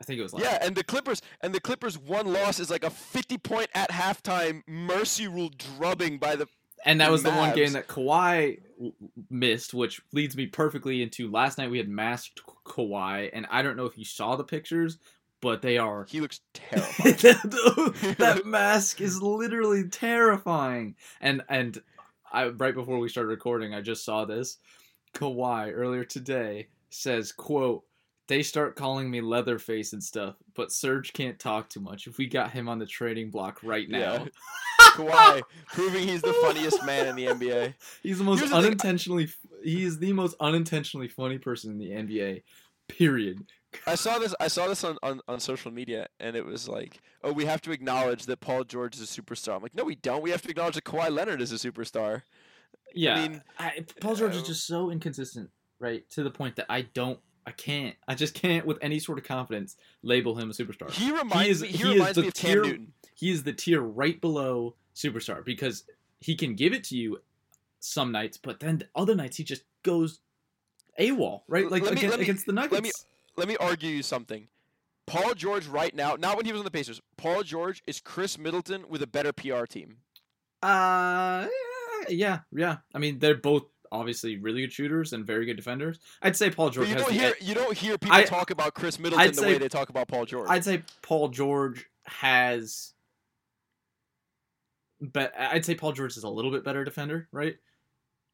I 0.00 0.04
think 0.04 0.20
it 0.20 0.22
was 0.22 0.32
last. 0.32 0.44
Yeah, 0.44 0.58
and 0.60 0.76
the 0.76 0.84
Clippers 0.84 1.22
and 1.40 1.54
the 1.54 1.60
Clippers' 1.60 1.98
one 1.98 2.32
loss 2.32 2.60
is 2.60 2.70
like 2.70 2.84
a 2.84 2.90
50 2.90 3.38
point 3.38 3.68
at 3.74 3.90
halftime 3.90 4.62
mercy 4.66 5.26
rule 5.26 5.50
drubbing 5.76 6.18
by 6.18 6.36
the. 6.36 6.46
And 6.84 7.00
that 7.00 7.10
was 7.10 7.24
the 7.24 7.30
one 7.32 7.54
game 7.56 7.72
that 7.72 7.88
Kawhi 7.88 8.60
missed, 9.30 9.74
which 9.74 10.00
leads 10.12 10.36
me 10.36 10.46
perfectly 10.46 11.02
into 11.02 11.30
last 11.30 11.58
night. 11.58 11.70
We 11.70 11.78
had 11.78 11.88
masked 11.88 12.40
Ka- 12.44 12.52
Kawhi, 12.64 13.30
and 13.32 13.46
I 13.50 13.62
don't 13.62 13.76
know 13.76 13.86
if 13.86 13.98
you 13.98 14.04
saw 14.04 14.36
the 14.36 14.44
pictures, 14.44 14.98
but 15.40 15.62
they 15.62 15.78
are. 15.78 16.04
He 16.08 16.20
looks 16.20 16.40
terrible. 16.54 17.92
that 18.18 18.42
mask 18.44 19.00
is 19.00 19.22
literally 19.22 19.88
terrifying. 19.88 20.96
And 21.20 21.42
and 21.48 21.80
I 22.32 22.48
right 22.48 22.74
before 22.74 22.98
we 22.98 23.08
started 23.08 23.28
recording, 23.30 23.74
I 23.74 23.80
just 23.80 24.04
saw 24.04 24.24
this. 24.24 24.58
Kawhi 25.14 25.72
earlier 25.74 26.04
today 26.04 26.68
says, 26.90 27.32
"quote 27.32 27.84
they 28.26 28.42
start 28.42 28.76
calling 28.76 29.10
me 29.10 29.22
Leatherface 29.22 29.94
and 29.94 30.04
stuff, 30.04 30.34
but 30.54 30.70
Serge 30.70 31.14
can't 31.14 31.38
talk 31.38 31.70
too 31.70 31.80
much. 31.80 32.06
If 32.06 32.18
we 32.18 32.26
got 32.26 32.50
him 32.50 32.68
on 32.68 32.78
the 32.78 32.84
trading 32.84 33.30
block 33.30 33.58
right 33.62 33.88
now, 33.88 34.12
Yeah. 34.12 34.24
Kawhi 35.06 35.42
proving 35.68 36.08
he's 36.08 36.22
the 36.22 36.32
funniest 36.34 36.84
man 36.84 37.06
in 37.06 37.16
the 37.16 37.26
NBA. 37.26 37.74
he's 38.02 38.18
the 38.18 38.24
most 38.24 38.40
Here's 38.40 38.50
the 38.50 38.56
unintentionally. 38.56 39.28
He 39.62 39.84
is 39.84 39.98
the 39.98 40.12
most 40.12 40.36
unintentionally 40.40 41.08
funny 41.08 41.38
person 41.38 41.70
in 41.72 41.78
the 41.78 41.90
NBA. 41.90 42.42
Period. 42.88 43.46
I 43.86 43.96
saw 43.96 44.18
this. 44.18 44.34
I 44.40 44.48
saw 44.48 44.66
this 44.66 44.82
on, 44.82 44.96
on, 45.02 45.20
on 45.28 45.40
social 45.40 45.70
media, 45.70 46.08
and 46.18 46.34
it 46.36 46.44
was 46.46 46.68
like, 46.68 47.00
"Oh, 47.22 47.32
we 47.32 47.44
have 47.44 47.60
to 47.62 47.70
acknowledge 47.70 48.24
that 48.26 48.40
Paul 48.40 48.64
George 48.64 48.96
is 48.96 49.02
a 49.02 49.22
superstar." 49.22 49.56
I'm 49.56 49.62
like, 49.62 49.74
"No, 49.74 49.84
we 49.84 49.94
don't. 49.94 50.22
We 50.22 50.30
have 50.30 50.40
to 50.42 50.48
acknowledge 50.50 50.74
that 50.76 50.84
Kawhi 50.84 51.10
Leonard 51.10 51.42
is 51.42 51.52
a 51.52 51.56
superstar." 51.56 52.22
Yeah, 52.94 53.16
I 53.16 53.28
mean, 53.28 53.42
I, 53.58 53.84
Paul 54.00 54.14
George 54.14 54.34
is 54.36 54.42
uh, 54.42 54.46
just 54.46 54.66
so 54.66 54.90
inconsistent, 54.90 55.50
right? 55.80 56.08
To 56.12 56.22
the 56.22 56.30
point 56.30 56.56
that 56.56 56.64
I 56.70 56.82
don't, 56.82 57.20
I 57.46 57.50
can't, 57.50 57.94
I 58.08 58.14
just 58.14 58.32
can't, 58.32 58.64
with 58.64 58.78
any 58.80 58.98
sort 59.00 59.18
of 59.18 59.24
confidence, 59.24 59.76
label 60.02 60.34
him 60.36 60.48
a 60.48 60.54
superstar. 60.54 60.90
He 60.90 61.12
reminds 61.12 61.60
is- 61.60 61.62
me. 61.62 61.68
He, 61.68 61.76
he 61.76 61.84
is 61.84 61.92
reminds 61.94 62.14
the 62.16 62.22
me 62.22 62.28
of 62.28 62.34
Cam 62.34 62.50
tier- 62.52 62.62
Newton. 62.64 62.92
he 63.14 63.30
is 63.30 63.42
the 63.42 63.52
tier 63.52 63.82
right 63.82 64.18
below 64.18 64.76
superstar 64.98 65.44
because 65.44 65.84
he 66.20 66.34
can 66.34 66.54
give 66.54 66.72
it 66.72 66.84
to 66.84 66.96
you 66.96 67.20
some 67.80 68.10
nights, 68.12 68.36
but 68.36 68.58
then 68.60 68.78
the 68.78 68.88
other 68.94 69.14
nights 69.14 69.36
he 69.36 69.44
just 69.44 69.62
goes 69.84 70.20
AWOL, 70.98 71.42
right? 71.46 71.70
Like 71.70 71.82
me- 71.84 71.90
against, 71.92 72.16
me- 72.16 72.22
against 72.24 72.46
the 72.46 72.52
Nuggets. 72.52 72.72
Let 72.74 72.82
me- 72.82 72.90
Let 73.36 73.46
me 73.48 73.56
argue 73.58 73.88
you 73.90 74.02
something. 74.02 74.48
Paul 75.06 75.34
George 75.34 75.66
right 75.68 75.94
now, 75.94 76.16
not 76.16 76.36
when 76.36 76.44
he 76.44 76.50
was 76.52 76.58
on 76.58 76.64
the 76.64 76.70
Pacers. 76.72 77.00
Paul 77.16 77.44
George 77.44 77.82
is 77.86 78.00
Khris 78.00 78.36
Middleton 78.36 78.84
with 78.88 79.00
a 79.02 79.06
better 79.06 79.32
PR 79.32 79.64
team. 79.64 79.98
Uh, 80.62 81.46
yeah, 82.08 82.40
yeah. 82.52 82.78
I 82.94 82.98
mean, 82.98 83.18
they're 83.20 83.36
both 83.36 83.64
obviously 83.92 84.36
really 84.38 84.60
good 84.62 84.72
shooters 84.72 85.12
and 85.12 85.24
very 85.24 85.46
good 85.46 85.54
defenders. 85.56 85.98
I'd 86.20 86.36
say 86.36 86.50
Paul 86.50 86.66
But 86.66 86.74
George 86.74 86.88
you 86.88 86.94
don't 86.96 87.12
hear 87.12 87.28
ed- 87.28 87.36
you 87.46 87.54
don't 87.54 87.76
hear 87.78 87.96
people 87.96 88.16
I- 88.16 88.24
talk 88.24 88.50
about 88.50 88.74
Khris 88.74 88.98
Middleton 88.98 89.20
I'd 89.28 89.34
the 89.34 89.40
say- 89.40 89.46
way 89.52 89.58
they 89.58 89.68
talk 89.68 89.88
about 89.88 90.08
Paul 90.08 90.26
George. 90.26 90.48
I'd 90.50 90.64
say 90.64 90.82
Paul 91.02 91.28
George 91.28 91.86
has. 92.04 92.92
But 95.00 95.32
I'd 95.38 95.64
say 95.64 95.74
Paul 95.74 95.92
George 95.92 96.16
is 96.16 96.24
a 96.24 96.28
little 96.28 96.50
bit 96.50 96.64
better 96.64 96.84
defender, 96.84 97.28
right? 97.32 97.56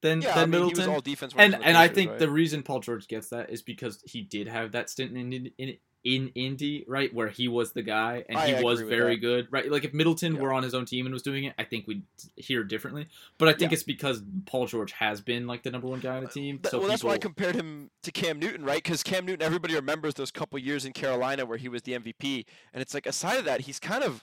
Than 0.02 0.20
yeah, 0.20 0.34
than 0.34 0.38
I 0.38 0.40
mean, 0.42 0.50
Middleton. 0.50 0.76
he 0.82 0.88
was 0.88 0.94
all 0.96 1.00
defense. 1.00 1.34
and 1.36 1.54
and 1.54 1.76
I 1.76 1.88
think 1.88 2.10
right? 2.10 2.18
the 2.18 2.28
reason 2.30 2.62
Paul 2.62 2.80
George 2.80 3.08
gets 3.08 3.28
that 3.30 3.50
is 3.50 3.62
because 3.62 4.02
he 4.06 4.20
did 4.22 4.48
have 4.48 4.72
that 4.72 4.90
stint 4.90 5.16
in 5.16 5.32
in, 5.32 5.50
in, 5.56 5.76
in 6.04 6.28
Indy, 6.34 6.84
right, 6.86 7.12
where 7.14 7.28
he 7.28 7.48
was 7.48 7.72
the 7.72 7.80
guy 7.80 8.22
and 8.28 8.36
I 8.36 8.54
he 8.54 8.62
was 8.62 8.82
very 8.82 9.16
good, 9.16 9.48
right? 9.50 9.70
Like 9.70 9.84
if 9.84 9.94
Middleton 9.94 10.34
Yeah. 10.34 10.42
were 10.42 10.52
on 10.52 10.62
his 10.62 10.74
own 10.74 10.84
team 10.84 11.06
and 11.06 11.12
was 11.14 11.22
doing 11.22 11.44
it, 11.44 11.54
I 11.58 11.64
think 11.64 11.86
we'd 11.86 12.02
hear 12.36 12.62
differently. 12.64 13.06
But 13.38 13.48
I 13.48 13.52
think 13.52 13.70
Yeah. 13.70 13.76
it's 13.76 13.82
because 13.82 14.22
Paul 14.44 14.66
George 14.66 14.92
has 14.92 15.22
been 15.22 15.46
like 15.46 15.62
the 15.62 15.70
number 15.70 15.86
one 15.86 16.00
guy 16.00 16.16
on 16.16 16.24
the 16.24 16.28
uh, 16.28 16.32
team. 16.32 16.58
Th- 16.58 16.70
so 16.70 16.80
well, 16.80 16.88
that's 16.88 17.02
why 17.02 17.12
I 17.14 17.18
compared 17.18 17.54
him 17.54 17.90
to 18.02 18.12
Cam 18.12 18.38
Newton, 18.38 18.62
right? 18.62 18.82
Because 18.82 19.02
Cam 19.02 19.24
Newton, 19.24 19.40
everybody 19.46 19.74
remembers 19.74 20.12
those 20.12 20.30
couple 20.30 20.58
years 20.58 20.84
in 20.84 20.92
Carolina 20.92 21.46
where 21.46 21.56
he 21.56 21.70
was 21.70 21.80
the 21.80 21.92
MVP, 21.92 22.44
and 22.74 22.82
it's 22.82 22.92
like 22.92 23.06
aside 23.06 23.38
of 23.38 23.46
that, 23.46 23.62
he's 23.62 23.78
kind 23.80 24.04
of 24.04 24.22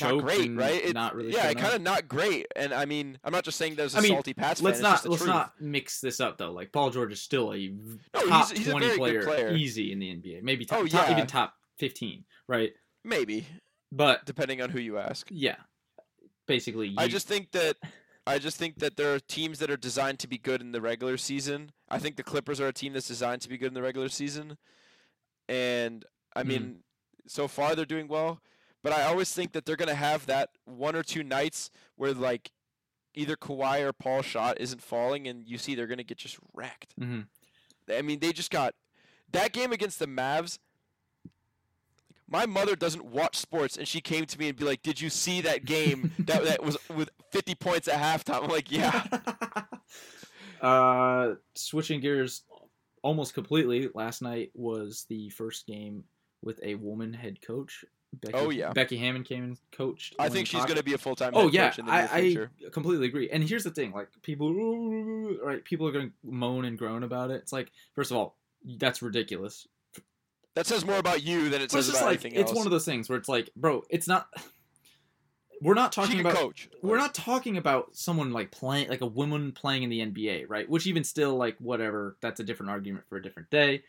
not 0.00 0.18
great, 0.22 0.54
right? 0.56 0.84
It- 0.84 0.94
not 0.94 1.14
really. 1.14 1.32
yeah, 1.32 1.42
showing 1.44 1.56
up. 1.56 1.62
kind 1.62 1.74
of 1.74 1.82
not 1.82 2.08
great. 2.08 2.46
And 2.56 2.72
I 2.72 2.84
mean, 2.84 3.18
I'm 3.24 3.32
not 3.32 3.44
just 3.44 3.58
saying 3.58 3.74
that 3.76 3.84
as 3.84 3.94
a 3.94 3.98
I 3.98 4.00
mean, 4.02 4.12
salty 4.12 4.34
Pats 4.34 4.62
let's 4.62 4.78
fan. 4.78 4.82
not 4.84 4.92
it's 4.94 5.02
just 5.02 5.10
let's 5.10 5.22
truth. 5.22 5.34
not 5.34 5.52
mix 5.60 6.00
this 6.00 6.20
up 6.20 6.38
though. 6.38 6.52
Like 6.52 6.72
Paul 6.72 6.90
George 6.90 7.12
is 7.12 7.20
still 7.20 7.52
a 7.52 7.68
No, 8.14 8.26
top 8.28 8.50
he's 8.52 8.66
a 8.66 8.70
twenty 8.70 8.86
very 8.86 8.98
player, 8.98 9.22
player. 9.24 9.52
easy 9.54 9.92
in 9.92 9.98
the 9.98 10.06
NBA. 10.14 10.42
Maybe 10.42 10.64
top, 10.64 10.78
Oh, 10.80 10.86
top- 10.86 11.08
yeah. 11.08 11.12
even 11.16 11.26
top 11.26 11.54
fifteen, 11.78 12.24
right? 12.46 12.72
Maybe 13.04 13.46
But 13.90 14.24
depending 14.26 14.60
on 14.62 14.70
who 14.70 14.78
you 14.80 14.98
ask. 14.98 15.26
yeah, 15.30 15.56
basically, 16.46 16.94
I 16.96 17.08
just 17.08 17.26
think 17.26 17.50
that 17.52 17.76
I 18.26 18.38
just 18.38 18.58
think 18.58 18.78
that 18.78 18.96
there 18.96 19.14
are 19.14 19.18
teams 19.18 19.58
that 19.58 19.70
are 19.70 19.76
designed 19.76 20.18
to 20.20 20.28
be 20.28 20.38
good 20.38 20.60
in 20.60 20.72
the 20.72 20.80
regular 20.80 21.16
season. 21.16 21.72
I 21.88 21.98
think 21.98 22.16
the 22.16 22.22
Clippers 22.22 22.60
are 22.60 22.68
a 22.68 22.72
team 22.72 22.92
that's 22.92 23.08
designed 23.08 23.40
to 23.42 23.48
be 23.48 23.56
good 23.58 23.68
in 23.68 23.74
the 23.74 23.82
regular 23.82 24.08
season. 24.08 24.56
And 25.48 26.04
I 26.36 26.42
Mhm. 26.42 26.46
mean, 26.46 26.84
so 27.26 27.48
far 27.48 27.74
they're 27.74 27.84
doing 27.84 28.06
well, 28.08 28.40
but 28.82 28.92
I 28.92 29.04
always 29.04 29.32
think 29.32 29.52
that 29.52 29.66
they're 29.66 29.76
going 29.76 29.88
to 29.88 29.94
have 29.94 30.26
that 30.26 30.50
one 30.64 30.96
or 30.96 31.02
two 31.02 31.22
nights 31.22 31.70
where 31.96 32.12
like 32.14 32.50
either 33.14 33.36
Kawhi 33.36 33.80
or 33.82 33.92
Paul 33.92 34.22
shot 34.22 34.60
isn't 34.60 34.82
falling 34.82 35.26
and 35.26 35.46
you 35.46 35.58
see 35.58 35.74
they're 35.74 35.86
going 35.86 35.98
to 35.98 36.04
get 36.04 36.18
just 36.18 36.38
wrecked. 36.54 36.94
Mhm. 36.98 37.26
I 37.92 38.02
mean, 38.02 38.20
they 38.20 38.32
just 38.32 38.50
got 38.50 38.74
that 39.32 39.52
game 39.52 39.72
against 39.72 39.98
the 39.98 40.06
Mavs. 40.06 40.58
My 42.28 42.46
mother 42.46 42.76
doesn't 42.76 43.04
watch 43.04 43.34
sports, 43.36 43.76
and 43.76 43.88
she 43.88 44.00
came 44.00 44.24
to 44.26 44.38
me 44.38 44.48
and 44.48 44.56
be 44.56 44.64
like, 44.64 44.82
"Did 44.82 45.00
you 45.00 45.10
see 45.10 45.40
that 45.40 45.64
game 45.64 46.12
that 46.20 46.44
that 46.44 46.62
was 46.62 46.76
with 46.88 47.10
50 47.32 47.56
points 47.56 47.88
at 47.88 47.98
halftime?" 48.00 48.44
I'm 48.44 48.48
like, 48.50 48.70
"Yeah." 48.70 49.04
uh, 50.60 51.34
switching 51.56 52.00
gears 52.00 52.44
almost 53.02 53.34
completely. 53.34 53.88
Last 53.94 54.22
night 54.22 54.50
was 54.54 55.06
the 55.08 55.30
first 55.30 55.66
game 55.66 56.04
with 56.42 56.60
a 56.62 56.76
woman 56.76 57.12
head 57.12 57.40
coach. 57.42 57.84
Becky, 58.12 58.34
Oh, 58.34 58.50
yeah. 58.50 58.72
Becky 58.72 58.96
Hammon 58.96 59.22
came 59.22 59.44
and 59.44 59.58
coached. 59.72 60.14
I 60.18 60.28
think 60.28 60.46
she's 60.48 60.64
going 60.64 60.76
to 60.76 60.82
be 60.82 60.94
a 60.94 60.98
full-time 60.98 61.32
Oh 61.34 61.48
yeah, 61.48 61.70
coach 61.70 61.78
in 61.78 61.86
the 61.86 61.92
I, 61.92 62.20
future. 62.22 62.50
I 62.66 62.70
completely 62.70 63.06
agree. 63.06 63.30
And 63.30 63.42
here's 63.48 63.64
the 63.64 63.70
thing: 63.70 63.92
like 63.92 64.08
people, 64.22 64.52
right? 65.42 65.64
People 65.64 65.86
are 65.88 65.92
going 65.92 66.08
to 66.10 66.14
moan 66.24 66.64
and 66.64 66.76
groan 66.76 67.02
about 67.04 67.30
it. 67.30 67.36
It's 67.36 67.52
like, 67.52 67.70
first 67.94 68.10
of 68.10 68.16
all, 68.16 68.36
that's 68.64 69.00
ridiculous. 69.00 69.66
That 70.56 70.66
says 70.66 70.84
more 70.84 70.98
about 70.98 71.22
you 71.22 71.48
than 71.48 71.62
it 71.62 71.70
But 71.70 71.84
says 71.84 71.90
about 71.90 72.06
like 72.06 72.24
anything 72.24 72.36
else. 72.36 72.50
it's 72.50 72.56
one 72.56 72.66
of 72.66 72.72
those 72.72 72.84
things 72.84 73.08
where 73.08 73.16
it's 73.16 73.28
like, 73.28 73.50
bro, 73.56 73.84
it's 73.90 74.08
not. 74.08 74.28
We're 75.62 75.74
not 75.74 75.92
talking 75.92 76.20
about 76.20 76.36
coach. 76.36 76.70
we're 76.82 76.96
not 76.96 77.12
talking 77.14 77.58
about 77.58 77.94
someone 77.94 78.32
like 78.32 78.50
playing 78.50 78.88
like 78.88 79.02
a 79.02 79.06
woman 79.06 79.52
playing 79.52 79.82
in 79.82 79.90
the 79.90 80.00
NBA, 80.00 80.46
right? 80.48 80.66
Which 80.66 80.86
even 80.86 81.04
still 81.04 81.36
like 81.36 81.56
whatever, 81.58 82.16
that's 82.22 82.40
a 82.40 82.44
different 82.44 82.70
argument 82.70 83.04
for 83.10 83.18
a 83.18 83.22
different 83.22 83.50
day. 83.50 83.82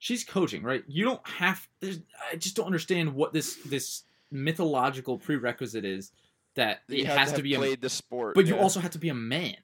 She's 0.00 0.24
coaching, 0.24 0.62
right? 0.64 0.82
You 0.88 1.04
don't 1.04 1.28
have 1.28 1.68
there's 1.80 2.00
I 2.32 2.34
just 2.36 2.56
don't 2.56 2.66
understand 2.66 3.14
what 3.14 3.32
this 3.32 3.54
this 3.64 4.02
mythological 4.32 5.18
prerequisite 5.18 5.84
is 5.84 6.10
that 6.54 6.80
You 6.88 7.04
it 7.04 7.06
has 7.06 7.30
to, 7.30 7.36
to, 7.36 7.42
be 7.42 7.54
a 7.54 7.58
played 7.58 7.80
the 7.80 7.90
sport. 7.90 8.34
but 8.34 8.46
you 8.46 8.56
also 8.56 8.80
have 8.80 8.90
to 8.92 8.98
be 8.98 9.08
a 9.10 9.14
man 9.14 9.56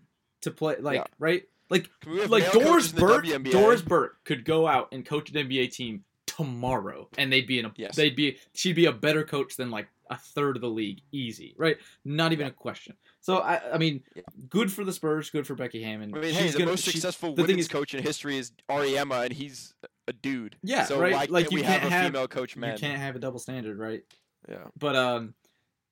to 0.42 0.50
play 0.50 0.76
like 0.78 0.96
Yeah. 0.98 1.04
right? 1.18 1.42
Like 1.70 1.90
Can 2.00 2.12
we 2.12 2.20
have 2.20 2.30
like 2.30 2.52
Doris 2.52 2.92
coaches 2.92 3.32
in 3.32 3.42
the 3.42 3.50
Burke 3.50 3.52
Doris 3.52 3.82
Burke 3.82 4.24
could 4.24 4.44
go 4.44 4.66
out 4.68 4.88
and 4.92 5.04
coach 5.04 5.30
an 5.30 5.48
NBA 5.48 5.72
team 5.72 6.04
tomorrow 6.26 7.08
and 7.16 7.32
they'd 7.32 7.46
be 7.46 7.58
in 7.58 7.64
a 7.64 7.72
Yes. 7.76 7.96
they'd 7.96 8.14
be 8.14 8.36
she'd 8.54 8.76
be 8.76 8.84
a 8.86 8.92
better 8.92 9.24
coach 9.24 9.56
than 9.56 9.70
like 9.70 9.88
a 10.10 10.16
third 10.18 10.54
of 10.56 10.60
the 10.62 10.68
league 10.68 11.00
easy 11.10 11.54
right 11.56 11.78
not 12.04 12.32
even 12.32 12.44
Yeah. 12.46 12.50
a 12.50 12.54
question 12.54 12.94
so 13.20 13.38
i 13.38 13.60
i 13.72 13.78
mean 13.78 14.02
Yeah. 14.14 14.22
good 14.48 14.70
for 14.70 14.84
the 14.84 14.92
spurs 14.92 15.30
good 15.30 15.46
for 15.46 15.54
becky 15.56 15.82
hammon 15.82 16.14
I 16.14 16.18
mean, 16.20 16.30
She's 16.32 16.36
hey, 16.38 16.50
the 16.50 16.58
gonna- 16.58 16.70
most 16.72 16.84
she- 16.84 16.90
successful 16.92 17.30
the 17.30 17.36
thing 17.42 17.46
women's 17.54 17.66
is- 17.66 17.68
coach 17.72 17.94
in 17.94 18.02
history 18.04 18.36
is 18.36 18.52
Auriemma, 18.68 19.24
and 19.24 19.32
he's 19.32 19.74
a 20.08 20.12
dude. 20.12 20.56
Yeah, 20.62 20.84
So 20.84 21.00
right? 21.00 21.12
why 21.12 21.26
Like, 21.28 21.46
can't 21.46 21.52
we 21.54 21.62
can't 21.62 21.82
have 21.82 22.04
a 22.04 22.06
female 22.06 22.28
coach 22.28 22.56
man? 22.56 22.72
you 22.72 22.78
can't 22.78 23.00
have 23.00 23.16
a 23.16 23.18
double 23.18 23.38
standard 23.38 23.78
right 23.78 24.02
Yeah, 24.48 24.64
but 24.78 24.94
um 24.96 25.34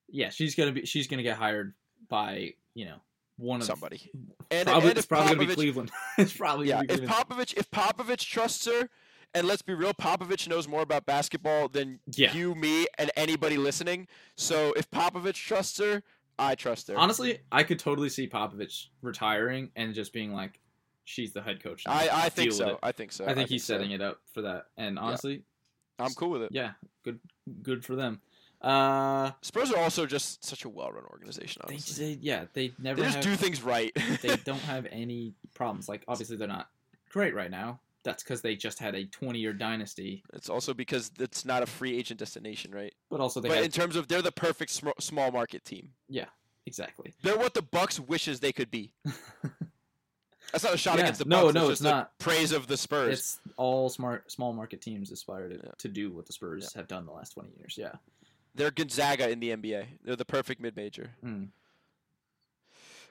yeah 0.09 0.29
she's 0.31 0.55
gonna 0.55 0.73
be 0.73 0.85
she's 0.87 1.07
gonna 1.09 1.23
get 1.23 1.37
hired 1.37 1.75
by 2.09 2.55
you 2.75 2.85
know 2.85 2.97
one 3.37 3.61
of 3.61 3.67
somebody. 3.67 4.11
And, 4.51 4.69
probably, 4.69 4.91
and 4.91 4.99
it's 4.99 5.05
if 5.07 5.09
probably 5.09 5.35
gonna 5.35 5.49
be 5.49 5.55
cleveland 5.55 5.91
it's 6.19 6.33
probably 6.37 6.69
Yeah, 6.69 6.81
if 6.83 6.89
Cleveland. 6.89 7.11
Popovich 7.11 7.55
if 7.57 7.71
Popovich 7.71 8.25
trusts 8.29 8.67
her, 8.67 8.89
and 9.35 9.49
let's 9.49 9.63
be 9.63 9.75
real, 9.75 9.93
Popovich 9.93 10.47
knows 10.47 10.69
more 10.69 10.83
about 10.83 11.05
basketball 11.07 11.69
than 11.69 11.99
yeah 12.15 12.33
you, 12.33 12.55
me, 12.55 12.87
and 12.99 13.11
anybody 13.17 13.57
listening. 13.57 14.07
So 14.37 14.73
if 14.77 14.89
Popovich 14.93 15.35
trusts 15.35 15.79
her, 15.81 16.05
I 16.39 16.55
trust 16.57 16.89
her. 16.89 16.97
honestly 16.97 17.39
i 17.53 17.63
could 17.63 17.79
totally 17.79 18.09
see 18.09 18.29
popovich 18.29 18.87
retiring 19.03 19.71
and 19.77 19.95
just 19.95 20.13
being 20.13 20.33
like 20.33 20.61
she's 21.05 21.33
the 21.33 21.43
head 21.43 21.63
coach. 21.63 21.85
I, 21.87 22.09
I 22.13 22.29
think 22.29 22.53
so. 22.53 22.79
I 22.83 22.93
think 22.93 23.13
so. 23.13 23.25
I 23.27 23.35
think 23.35 23.49
he's 23.49 23.65
so. 23.65 23.75
setting 23.75 23.93
it 23.93 24.01
up 24.01 24.19
for 24.33 24.43
that. 24.43 24.67
And 24.77 24.99
honestly, 24.99 25.43
I'm 25.99 26.13
cool 26.15 26.31
with 26.31 26.43
it. 26.43 26.51
yeah, 26.53 26.73
good 27.05 27.21
good 27.63 27.85
for 27.85 27.95
them. 27.95 28.21
Uh 28.61 29.33
Spurs 29.43 29.71
are 29.73 29.79
also 29.79 30.07
just 30.07 30.45
such 30.45 30.65
a 30.65 30.69
well-run 30.69 31.05
organization. 31.11 31.63
they, 31.69 31.75
Honestly, 31.75 32.15
they 32.15 32.21
yeah, 32.23 32.45
they 32.55 32.73
never 32.79 33.01
they 33.01 33.07
just 33.07 33.17
have, 33.17 33.25
do 33.25 33.37
things 33.37 33.63
right. 33.63 33.93
they 34.23 34.37
don't 34.45 34.61
have 34.61 34.87
any 34.91 35.35
problems. 35.55 35.89
Like 35.89 36.03
obviously 36.09 36.37
they're 36.37 36.49
not 36.49 36.69
great 37.11 37.35
right 37.35 37.51
now. 37.51 37.81
That's 38.05 38.23
cuz 38.23 38.41
they 38.43 38.57
just 38.57 38.79
had 38.79 38.95
a 38.95 39.05
20-year 39.07 39.53
dynasty, 39.55 40.23
it's 40.35 40.49
also 40.51 40.75
because 40.75 41.11
it's 41.19 41.45
not 41.45 41.63
a 41.63 41.67
free 41.67 41.97
agent 41.97 42.21
destination, 42.21 42.71
right? 42.73 42.95
but 43.11 43.21
also 43.21 43.41
they 43.41 43.49
But 43.49 43.57
have 43.57 43.65
in 43.67 43.71
terms 43.71 43.97
of 43.97 44.09
they're 44.09 44.23
the 44.23 44.33
perfect 44.33 44.71
sm- 44.73 44.89
small 44.99 45.31
market 45.31 45.65
team. 45.65 45.91
Yeah, 46.09 46.27
exactly. 46.67 47.15
They're 47.23 47.39
what 47.39 47.55
the 47.55 47.63
Bucks 47.63 47.99
wishes 48.01 48.41
they 48.41 48.53
could 48.53 48.71
be. 48.71 48.93
That's 50.55 50.63
not 50.63 50.75
a 50.75 50.77
shot 50.79 50.99
Yeah, 50.99 51.03
against 51.07 51.19
the 51.19 51.25
no, 51.25 51.43
Bucks. 51.47 51.55
no, 51.55 51.61
that's 51.63 51.71
it's 51.73 51.81
a 51.81 51.85
not. 51.91 52.19
praise 52.21 52.53
of 52.53 52.69
the 52.69 52.77
Spurs. 52.77 53.13
It's 53.19 53.41
all 53.57 53.89
smart 53.89 54.31
small 54.31 54.53
market 54.53 54.81
teams 54.81 55.11
aspire 55.11 55.49
to, 55.49 55.57
Yeah. 55.57 55.71
to 55.79 55.89
do 55.89 56.13
what 56.13 56.27
the 56.27 56.33
Spurs 56.33 56.73
have 56.75 56.87
done 56.87 57.07
the 57.07 57.11
last 57.13 57.31
20 57.31 57.51
years. 57.59 57.75
Yeah. 57.77 57.95
They're 58.55 58.71
Gonzaga 58.71 59.29
in 59.31 59.41
the 59.41 59.51
NBA. 59.51 59.87
They're 60.05 60.15
the 60.15 60.25
perfect 60.25 60.61
mid-major. 60.61 61.11
Mm. 61.25 61.49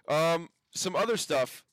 Um, 0.08 0.50
some 0.72 0.96
other 0.96 1.18
stuff. 1.18 1.66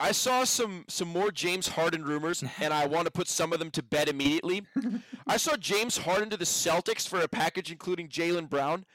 I 0.00 0.12
saw 0.12 0.44
some 0.44 0.86
some 0.88 1.08
more 1.08 1.30
James 1.30 1.68
Harden 1.68 2.02
rumors, 2.04 2.42
and 2.60 2.72
I 2.72 2.86
want 2.86 3.04
to 3.04 3.10
put 3.10 3.28
some 3.28 3.52
of 3.52 3.58
them 3.58 3.70
to 3.72 3.82
bed 3.82 4.08
immediately. 4.08 4.62
I 5.26 5.36
saw 5.36 5.56
James 5.58 5.98
Harden 5.98 6.30
to 6.30 6.38
the 6.38 6.44
Celtics 6.46 7.06
for 7.06 7.20
a 7.20 7.28
package 7.28 7.70
including 7.70 8.08
Jaylen 8.08 8.48
Brown. 8.48 8.86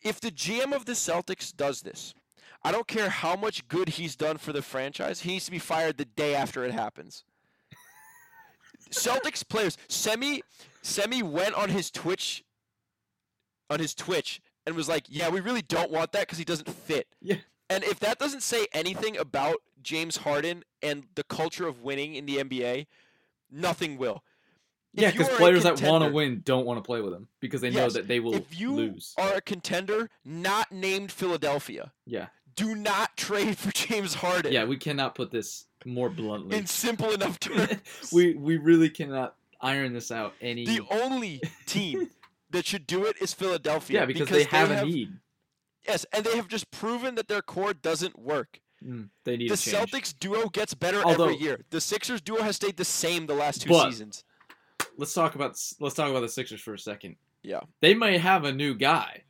If 0.00 0.20
the 0.20 0.30
GM 0.30 0.72
of 0.72 0.84
the 0.84 0.92
Celtics 0.92 1.52
does 1.56 1.82
this, 1.82 2.14
I 2.64 2.70
don't 2.72 2.86
care 2.86 3.08
how 3.08 3.34
much 3.34 3.66
good 3.68 3.90
he's 3.90 4.14
done 4.14 4.38
for 4.38 4.52
the 4.52 4.62
franchise. 4.62 5.20
He 5.20 5.32
needs 5.32 5.46
to 5.46 5.50
be 5.50 5.58
fired 5.58 5.96
the 5.96 6.04
day 6.04 6.34
after 6.34 6.64
it 6.64 6.72
happens. 6.72 7.24
Celtics 8.90 9.46
players. 9.46 9.76
Semi 9.88 10.42
Semi 10.82 11.22
went 11.22 11.54
on 11.54 11.70
his 11.70 11.90
Twitch 11.90 12.44
on 13.70 13.80
his 13.80 13.94
Twitch 13.94 14.40
and 14.66 14.76
was 14.76 14.88
like, 14.88 15.04
"Yeah, 15.08 15.28
we 15.28 15.40
really 15.40 15.62
don't 15.62 15.90
want 15.90 16.12
that 16.12 16.20
because 16.22 16.38
he 16.38 16.44
doesn't 16.44 16.68
fit." 16.68 17.08
Yeah. 17.20 17.36
And 17.70 17.84
if 17.84 17.98
that 18.00 18.18
doesn't 18.18 18.42
say 18.42 18.66
anything 18.72 19.16
about 19.16 19.56
James 19.82 20.18
Harden 20.18 20.62
and 20.82 21.04
the 21.14 21.24
culture 21.24 21.66
of 21.66 21.82
winning 21.82 22.14
in 22.14 22.26
the 22.26 22.38
NBA, 22.38 22.86
nothing 23.50 23.96
will. 23.96 24.22
If 24.94 25.02
Yeah, 25.02 25.10
because 25.10 25.28
players 25.30 25.62
that 25.62 25.80
want 25.80 26.04
to 26.04 26.10
win 26.10 26.42
don't 26.44 26.66
want 26.66 26.76
to 26.76 26.82
play 26.82 27.00
with 27.00 27.14
him 27.14 27.28
because 27.40 27.62
they 27.62 27.70
know 27.70 27.88
that 27.88 28.08
they 28.08 28.20
will 28.20 28.34
if 28.34 28.58
you 28.58 28.74
lose. 28.74 29.14
are 29.16 29.34
a 29.34 29.40
contender 29.40 30.10
not 30.22 30.70
named 30.70 31.10
Philadelphia, 31.10 31.92
Yeah, 32.04 32.26
do 32.54 32.74
not 32.74 33.16
trade 33.16 33.56
for 33.58 33.70
James 33.72 34.14
Harden. 34.14 34.52
yeah, 34.52 34.64
we 34.64 34.76
cannot 34.76 35.14
put 35.14 35.30
this 35.30 35.66
more 35.84 36.08
bluntly. 36.10 36.56
in 36.56 36.66
simple 36.66 37.10
enough 37.12 37.38
terms. 37.40 37.78
we 38.12 38.34
we 38.34 38.56
really 38.56 38.88
cannot 38.90 39.34
iron 39.60 39.92
this 39.92 40.10
out 40.10 40.34
any. 40.40 40.64
the 40.64 40.80
only 40.90 41.40
team 41.66 42.10
that 42.50 42.66
should 42.66 42.86
do 42.86 43.04
it 43.04 43.16
is 43.20 43.32
Philadelphia. 43.34 44.00
yeah, 44.00 44.06
because, 44.06 44.28
they 44.28 44.44
have 44.44 44.70
a 44.70 44.84
need. 44.84 45.12
Yes, 45.86 46.06
and 46.12 46.24
they 46.24 46.36
have 46.36 46.48
just 46.48 46.70
proven 46.70 47.16
that 47.16 47.26
their 47.28 47.42
core 47.42 47.74
doesn't 47.74 48.18
work. 48.18 48.60
Mm, 48.84 49.08
they 49.24 49.36
need 49.36 49.50
The. 49.50 49.54
Celtics 49.54 50.12
duo 50.18 50.48
gets 50.48 50.74
better 50.74 51.02
Although- 51.04 51.24
every 51.24 51.36
year. 51.36 51.60
The 51.70 51.80
Sixers 51.80 52.20
duo 52.20 52.42
has 52.42 52.56
stayed 52.56 52.76
the 52.76 52.84
same 52.84 53.26
the 53.26 53.34
last 53.34 53.62
two 53.62 53.70
But- 53.70 53.90
seasons. 53.90 54.24
Let's 54.98 55.14
talk 55.14 55.34
about 55.36 55.58
let's 55.80 55.94
talk 55.94 56.10
about 56.10 56.20
the 56.20 56.28
Sixers 56.28 56.60
for 56.60 56.74
a 56.74 56.78
second. 56.78 57.16
Yeah. 57.42 57.60
they 57.80 57.94
might 57.94 58.20
have 58.20 58.44
a 58.44 58.52
new 58.52 58.74
guy, 58.74 59.22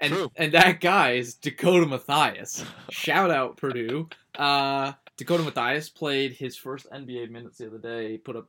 and 0.00 0.12
True. 0.12 0.30
and 0.36 0.52
that 0.52 0.80
guy 0.80 1.12
is 1.12 1.34
Dakota 1.34 1.86
Mathias. 1.86 2.64
Shout 2.90 3.30
out 3.30 3.56
Purdue. 3.56 4.08
Uh, 4.38 4.92
Dakota 5.16 5.42
Mathias 5.42 5.88
played 5.90 6.32
his 6.32 6.56
first 6.56 6.86
NBA 6.90 7.30
minutes 7.30 7.58
the 7.58 7.66
other 7.66 7.78
day. 7.78 8.16
Put 8.18 8.36
up 8.36 8.48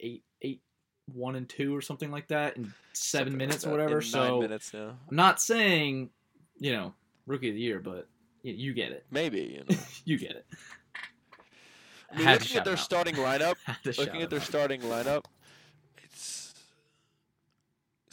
eight 0.00 0.24
eight 0.42 0.62
one 1.12 1.36
and 1.36 1.48
two 1.48 1.74
or 1.76 1.80
something 1.80 2.10
like 2.10 2.28
that 2.28 2.56
in 2.56 2.72
seven 2.92 3.32
Something 3.32 3.32
like 3.32 3.38
minutes 3.38 3.66
or 3.66 3.70
whatever. 3.70 3.96
in 3.98 4.02
so 4.02 4.40
minutes 4.40 4.72
now. 4.74 4.96
I'm 5.10 5.16
not 5.16 5.40
saying 5.40 6.10
you 6.58 6.72
know 6.72 6.94
rookie 7.26 7.48
of 7.50 7.54
the 7.54 7.60
year, 7.60 7.80
but 7.80 8.08
you, 8.42 8.54
you 8.54 8.74
get 8.74 8.92
it. 8.92 9.04
Maybe. 9.10 9.40
You 9.40 9.64
know. 9.74 9.80
You 10.04 10.18
get 10.18 10.30
it. 10.32 10.46
I 12.12 12.16
mean, 12.18 12.26
looking 12.28 12.56
at 12.56 12.64
their 12.64 12.72
out. 12.74 12.78
starting 12.78 13.14
lineup, 13.16 13.56
Had 13.64 13.76
to 13.84 13.92
shout 13.92 14.06
looking 14.06 14.22
at 14.22 14.30
their 14.30 14.38
out. 14.38 14.46
starting 14.46 14.80
lineup, 14.82 15.24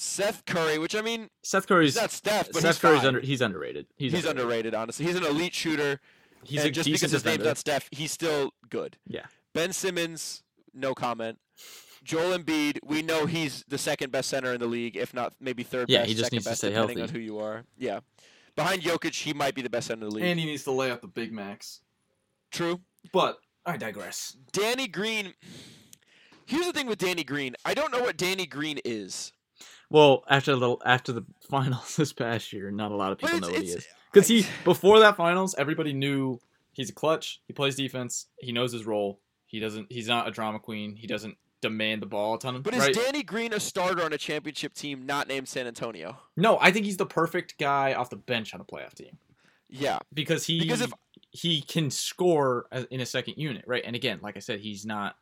Seth 0.04 0.46
Curry, 0.46 0.78
which 0.78 0.96
I 0.96 1.02
mean, 1.02 1.30
Seth 1.44 1.64
he's 1.64 1.68
Curry's 1.68 1.96
not 1.96 2.12
Steph, 2.12 2.48
but 2.52 2.62
Seth 2.62 2.76
he's 2.76 2.80
Curry's 2.80 3.00
fine. 3.00 3.08
under 3.08 3.20
he's 3.22 3.42
underrated. 3.42 3.88
He's, 3.96 4.12
He's, 4.12 4.26
underrated, 4.26 4.74
honestly. 4.76 5.06
He's 5.06 5.16
an 5.16 5.24
elite 5.26 5.54
shooter. 5.54 6.00
He's 6.44 6.60
and 6.62 6.70
a 6.70 6.72
just 6.72 6.86
decent 6.88 7.00
because 7.02 7.12
his 7.14 7.26
name's 7.26 7.46
not 7.46 7.58
Steph, 7.58 7.88
he's 7.92 8.12
still 8.12 8.52
good. 8.70 8.98
Yeah. 9.08 9.26
Ben 9.54 9.72
Simmons, 9.72 10.44
no 10.74 10.94
comment. 10.94 11.40
Joel 12.04 12.38
Embiid, 12.38 12.80
we 12.86 13.02
know 13.02 13.26
he's 13.26 13.64
the 13.70 13.78
second 13.78 14.12
best 14.12 14.30
center 14.30 14.52
in 14.52 14.60
the 14.60 14.66
league, 14.68 14.98
if 14.98 15.14
not 15.14 15.34
maybe 15.40 15.64
third 15.64 15.90
Yeah, 15.90 16.00
best. 16.00 16.10
he 16.10 16.14
just 16.16 16.26
second 16.26 16.36
needs 16.36 16.44
to 16.46 16.50
best, 16.52 16.58
stay 16.60 16.70
depending 16.72 16.98
healthy. 16.98 17.10
on 17.12 17.16
who 17.16 17.22
you 17.22 17.40
are. 17.40 17.64
Yeah. 17.78 18.02
Behind 18.58 18.82
Jokic, 18.82 19.14
he 19.22 19.34
might 19.34 19.56
be 19.56 19.62
the 19.62 19.70
best 19.70 19.88
center 19.88 20.04
in 20.04 20.10
the 20.10 20.16
league. 20.16 20.26
and 20.26 20.38
he 20.40 20.46
needs 20.46 20.64
to 20.66 20.72
lay 20.72 20.92
out 20.92 21.02
the 21.02 21.08
big 21.08 21.32
max. 21.32 21.80
True. 22.52 22.82
But 23.14 23.38
I 23.66 23.78
digress. 23.78 24.36
Danny 24.52 24.88
Green. 24.88 25.34
Here's 26.46 26.66
the 26.66 26.74
thing 26.74 26.88
with 26.88 27.00
Danny 27.00 27.24
Green. 27.24 27.56
I 27.64 27.74
don't 27.74 27.92
know 27.94 28.02
what 28.02 28.18
Danny 28.18 28.46
Green 28.46 28.80
is. 28.84 29.32
Well, 29.94 30.24
after 30.28 30.56
the 30.56 30.76
after 30.86 31.12
the 31.14 31.24
finals 31.50 31.96
this 31.96 32.12
past 32.12 32.52
year, 32.52 32.72
not 32.72 32.92
a 32.92 32.96
lot 32.96 33.12
of 33.14 33.20
people 33.20 33.40
know 33.40 33.50
what 33.50 33.62
he 33.62 33.68
is. 33.70 33.86
Because 34.12 34.28
he 34.28 34.46
before 34.66 35.00
that 35.00 35.16
finals, 35.16 35.54
everybody 35.58 35.94
knew 35.94 36.40
he's 36.74 36.90
a 36.90 36.94
clutch. 36.94 37.40
He 37.48 37.54
plays 37.54 37.76
defense. 37.76 38.26
He 38.40 38.52
knows 38.52 38.74
his 38.74 38.86
role. 38.86 39.20
He 39.46 39.60
doesn't. 39.60 39.92
He's 39.92 40.08
not 40.08 40.28
a 40.28 40.32
drama 40.32 40.58
queen. 40.60 40.96
He 40.96 41.06
doesn't 41.06 41.38
demand 41.62 42.02
the 42.02 42.08
ball 42.08 42.34
a 42.34 42.40
ton. 42.40 42.60
But 42.64 42.74
is? 42.74 42.90
Danny 42.98 43.22
Green 43.22 43.54
a 43.54 43.60
starter 43.60 44.04
on 44.04 44.12
a 44.14 44.18
championship 44.18 44.74
team 44.74 45.06
not 45.06 45.28
named 45.28 45.48
San 45.48 45.68
Antonio? 45.68 46.18
no, 46.36 46.58
I 46.60 46.72
think 46.72 46.86
he's 46.88 46.98
the 46.98 47.06
perfect 47.06 47.58
guy 47.60 47.94
off 47.94 48.10
the 48.10 48.16
bench 48.18 48.54
on 48.54 48.60
a 48.62 48.66
playoff 48.66 48.96
team 48.96 49.18
Yeah. 49.70 50.00
because 50.14 50.46
he 50.46 50.60
Because 50.60 50.82
if- 50.82 50.92
he 51.30 51.62
can 51.62 51.90
score 51.92 52.66
in 52.92 53.00
a 53.00 53.06
second 53.06 53.36
unit, 53.38 53.64
right? 53.66 53.84
And 53.86 53.96
again, 53.96 54.20
like 54.22 54.36
I 54.36 54.40
said, 54.40 54.60
he's 54.60 54.86
not 54.86 55.16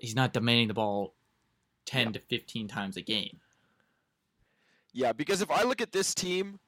he's 0.00 0.16
not 0.16 0.32
demanding 0.32 0.68
the 0.68 0.74
ball 0.74 1.14
ten 1.84 2.06
Yeah. 2.06 2.12
to 2.14 2.18
fifteen 2.20 2.66
times 2.66 2.96
a 2.96 3.02
game. 3.02 3.38
Yeah, 4.92 5.12
because 5.12 5.40
if 5.42 5.50
I 5.50 5.62
look 5.62 5.80
at 5.80 5.92
this 5.92 6.14
team, 6.14 6.58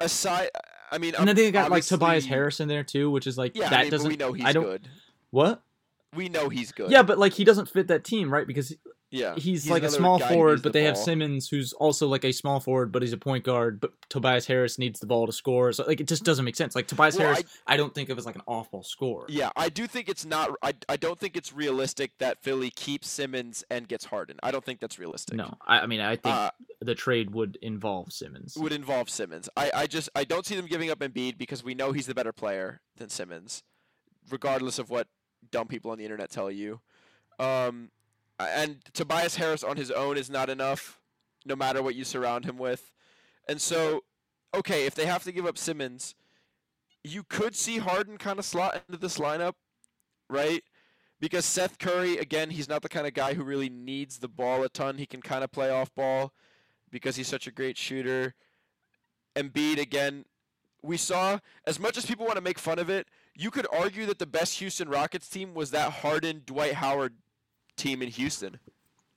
aside, 0.00 0.48
I 0.90 0.98
mean, 0.98 1.14
And 1.16 1.28
then 1.28 1.36
they 1.36 1.50
got 1.50 1.70
like 1.70 1.84
Tobias 1.84 2.24
Harris 2.26 2.60
in 2.60 2.68
there 2.68 2.84
too, 2.84 3.10
which 3.10 3.26
is 3.26 3.36
like 3.38 3.52
Yeah, 3.54 3.68
that 3.70 3.78
I 3.78 3.82
mean, 3.82 3.90
doesn't. 3.90 4.08
we 4.08 4.16
know 4.16 4.32
he's 4.32 4.44
I 4.46 4.52
don't. 4.52 4.64
good. 4.64 4.88
What? 5.30 5.62
We 6.14 6.28
know 6.28 6.48
he's 6.48 6.72
good. 6.72 6.90
Yeah, 6.90 7.02
but 7.02 7.18
like 7.18 7.32
he 7.34 7.44
doesn't 7.44 7.68
fit 7.68 7.88
that 7.88 8.04
team, 8.04 8.32
right? 8.32 8.46
Because 8.46 8.74
yeah. 9.10 9.34
he's, 9.36 9.68
like 9.70 9.82
a 9.82 9.90
small 9.90 10.18
forward, 10.18 10.62
but 10.62 10.72
the 10.72 10.80
they 10.80 10.84
have. 10.84 10.96
Simmons, 10.96 11.48
who's 11.48 11.72
also 11.72 12.08
like 12.08 12.24
a 12.24 12.32
small 12.32 12.60
forward, 12.60 12.92
but 12.92 13.02
he's 13.02 13.12
a 13.12 13.18
point 13.18 13.44
guard. 13.44 13.80
But 13.80 13.92
Tobias 14.08 14.46
Harris 14.46 14.78
needs 14.78 15.00
the 15.00 15.06
ball 15.06 15.26
to 15.26 15.32
score, 15.32 15.72
so 15.72 15.84
like 15.86 16.00
it 16.00 16.08
just 16.08 16.24
doesn't 16.24 16.44
make 16.44 16.56
sense. 16.56 16.74
Like 16.74 16.86
Tobias 16.86 17.16
Well, 17.16 17.34
Harris, 17.34 17.44
I, 17.66 17.76
don't 17.76 17.94
think 17.94 18.08
of 18.08 18.18
as 18.18 18.26
like 18.26 18.34
an 18.34 18.42
off-ball 18.46 18.82
scorer. 18.82 19.26
Yeah, 19.28 19.50
I 19.56 19.68
do 19.68 19.86
think 19.86 20.08
it's 20.08 20.24
not. 20.24 20.50
I, 20.62 20.74
I 20.88 20.96
don't 20.96 21.18
think 21.18 21.36
it's 21.36 21.52
realistic 21.52 22.12
that 22.18 22.42
Philly 22.42 22.70
keeps 22.70 23.08
Simmons 23.08 23.64
and 23.70 23.88
gets 23.88 24.04
Harden. 24.04 24.36
I 24.42 24.50
don't 24.50 24.64
think 24.64 24.80
that's 24.80 24.98
realistic. 24.98 25.36
No, 25.36 25.54
I, 25.66 25.80
I 25.80 25.86
mean 25.86 26.00
I 26.00 26.16
think 26.16 26.34
Uh, 26.34 26.50
the 26.80 26.94
trade 26.94 27.30
would 27.32 27.58
involve 27.62 28.12
Simmons. 28.12 28.56
would 28.56 28.72
involve 28.72 29.10
Simmons. 29.10 29.48
I, 29.56 29.70
I 29.74 29.86
just 29.86 30.08
I 30.14 30.24
don't 30.24 30.44
see 30.46 30.56
them 30.56 30.66
giving 30.66 30.90
up 30.90 30.98
Embiid 31.00 31.38
because 31.38 31.64
we 31.64 31.74
know 31.74 31.92
he's 31.92 32.06
the 32.06 32.14
better 32.14 32.32
player 32.32 32.80
than 32.96 33.08
Simmons, 33.08 33.62
regardless 34.30 34.78
of 34.78 34.90
what 34.90 35.08
dumb 35.50 35.68
people 35.68 35.90
on 35.90 35.98
the 35.98 36.04
internet 36.04 36.30
tell 36.30 36.50
you. 36.50 36.80
Um, 37.38 37.90
and 38.38 38.78
Tobias 38.92 39.36
Harris 39.36 39.64
on 39.64 39.76
his 39.76 39.90
own 39.90 40.16
is 40.16 40.30
not 40.30 40.48
enough, 40.48 40.98
no 41.44 41.56
matter 41.56 41.82
what 41.82 41.94
you 41.94 42.04
surround 42.04 42.44
him 42.44 42.58
with. 42.58 42.92
And 43.48 43.60
so, 43.60 44.04
okay, 44.54 44.86
if 44.86 44.94
they 44.94 45.06
have 45.06 45.24
to 45.24 45.32
give 45.32 45.46
up 45.46 45.58
Simmons, 45.58 46.14
you 47.02 47.22
could 47.22 47.56
see 47.56 47.78
Harden 47.78 48.18
kind 48.18 48.38
of 48.38 48.44
slot 48.44 48.82
into 48.88 49.00
this 49.00 49.18
lineup, 49.18 49.54
right? 50.28 50.62
Because 51.20 51.44
Seth 51.44 51.78
Curry, 51.78 52.18
again, 52.18 52.50
he's 52.50 52.68
not 52.68 52.82
the 52.82 52.88
kind 52.88 53.06
of 53.06 53.14
guy 53.14 53.34
who 53.34 53.42
really 53.42 53.68
needs 53.68 54.18
the 54.18 54.28
ball 54.28 54.62
a 54.62 54.68
ton. 54.68 54.98
He 54.98 55.06
can 55.06 55.22
kind 55.22 55.42
of 55.42 55.50
play 55.50 55.70
off 55.70 55.94
ball 55.94 56.32
because 56.90 57.16
he's 57.16 57.28
such 57.28 57.46
a 57.46 57.50
great 57.52 57.76
shooter. 57.76 58.34
Embiid 59.34 59.80
again, 59.80 60.24
we 60.82 60.96
saw 60.96 61.38
as 61.66 61.80
much 61.80 61.96
as 61.96 62.06
people 62.06 62.24
want 62.24 62.36
to 62.36 62.42
make 62.42 62.58
fun 62.58 62.78
of 62.78 62.88
it, 62.88 63.08
you 63.34 63.50
could 63.50 63.66
argue 63.72 64.06
that 64.06 64.18
the 64.18 64.26
best 64.26 64.58
Houston 64.58 64.88
Rockets 64.88 65.28
team 65.28 65.54
was 65.54 65.70
that 65.70 65.92
Harden 65.92 66.42
Dwight 66.46 66.74
Howard 66.74 67.14
team 67.78 68.02
in 68.02 68.08
Houston. 68.10 68.58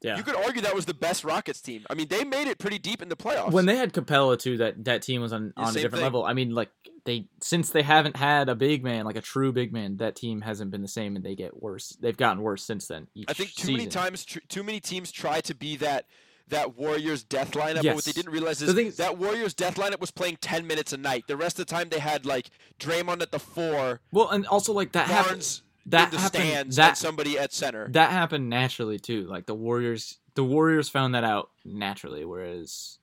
Yeah. 0.02 0.18
You 0.18 0.24
could 0.24 0.36
argue 0.36 0.62
that 0.64 0.74
was 0.74 0.86
the 0.86 0.96
best 0.96 1.24
Rockets 1.24 1.62
team. 1.62 1.86
I 1.90 1.94
mean, 1.94 2.08
they 2.08 2.24
made 2.24 2.48
it 2.48 2.58
pretty 2.58 2.80
deep 2.80 3.04
in 3.04 3.10
the 3.10 3.16
playoffs. 3.16 3.52
when 3.52 3.68
they 3.68 3.76
had 3.76 3.94
Capela 3.94 4.38
too, 4.40 4.58
that 4.58 4.84
that 4.86 5.04
team 5.04 5.22
was 5.22 5.32
on, 5.32 5.54
on 5.56 5.70
a 5.70 5.74
different 5.74 5.96
thing. 5.96 6.04
level. 6.04 6.26
I 6.26 6.34
mean, 6.34 6.56
like 6.56 6.70
they 7.06 7.28
since 7.40 7.70
they 7.70 7.84
haven't 7.84 8.16
had 8.16 8.50
a 8.50 8.56
big 8.56 8.84
man, 8.84 9.06
like 9.06 9.16
a 9.16 9.22
true 9.22 9.52
big 9.52 9.72
man, 9.72 9.98
that 9.98 10.16
team 10.16 10.42
hasn't 10.42 10.72
been 10.72 10.82
the 10.82 10.88
same, 10.88 11.16
and 11.16 11.24
they 11.24 11.36
get 11.36 11.62
worse. 11.62 11.96
They've 12.02 12.18
gotten 12.18 12.42
worse 12.42 12.64
since 12.64 12.88
then. 12.88 13.08
I 13.28 13.34
think 13.34 13.52
too 13.52 13.68
season. 13.68 13.74
many 13.78 13.88
times, 13.88 14.26
tr- 14.26 14.40
too 14.48 14.64
many 14.64 14.80
teams 14.80 15.12
try 15.12 15.40
to 15.42 15.54
be 15.54 15.76
that 15.78 16.06
that 16.48 16.76
Warriors 16.76 17.24
death 17.24 17.52
lineup, 17.52 17.84
but 17.84 17.96
what 17.96 18.04
they 18.04 18.12
didn't 18.12 18.32
realize 18.32 18.62
is 18.62 18.74
thing 18.74 18.92
that 18.98 19.18
Warriors 19.20 19.54
death 19.54 19.76
lineup 19.76 20.00
was 20.00 20.10
playing 20.12 20.38
ten 20.42 20.66
minutes 20.66 20.94
a 20.94 20.98
night. 20.98 21.26
The 21.28 21.38
rest 21.38 21.60
of 21.60 21.68
the 21.68 21.72
time 21.74 21.90
they 21.90 22.00
had 22.00 22.26
like 22.26 22.50
Draymond 22.80 23.22
at 23.22 23.32
the 23.32 23.40
four, 23.40 24.02
Well, 24.12 24.30
and 24.30 24.48
also 24.48 24.74
like 24.74 24.94
that 24.94 25.08
happened. 25.08 25.30
Barnes 25.34 25.62
That 25.88 26.12
the 26.12 26.18
happened. 26.20 26.44
stands, 26.44 26.76
that 26.78 26.98
somebody 26.98 27.38
at 27.40 27.52
center. 27.54 27.88
that 27.90 28.12
happened 28.12 28.50
naturally 28.50 29.00
too. 29.00 29.24
Like 29.26 29.46
the 29.46 29.56
Warriors, 29.56 30.20
the 30.36 30.44
Warriors 30.44 30.90
found 30.90 31.16
that 31.16 31.24
out 31.24 31.50
naturally, 31.66 32.24
whereas 32.26 33.00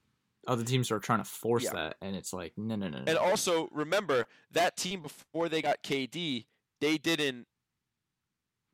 other 0.46 0.64
teams 0.64 0.90
are 0.90 0.98
trying 0.98 1.18
to 1.18 1.24
force 1.24 1.64
Yeah. 1.64 1.72
that, 1.74 1.96
and 2.00 2.14
it's 2.16 2.32
like 2.32 2.52
no, 2.56 2.76
no, 2.76 2.88
no. 2.88 2.98
no. 2.98 3.04
And 3.06 3.18
also 3.18 3.68
remember 3.72 4.26
that 4.52 4.76
team 4.76 5.02
before 5.02 5.48
they 5.48 5.60
got 5.60 5.82
KD, 5.82 6.46
they 6.80 6.98
didn't 6.98 7.46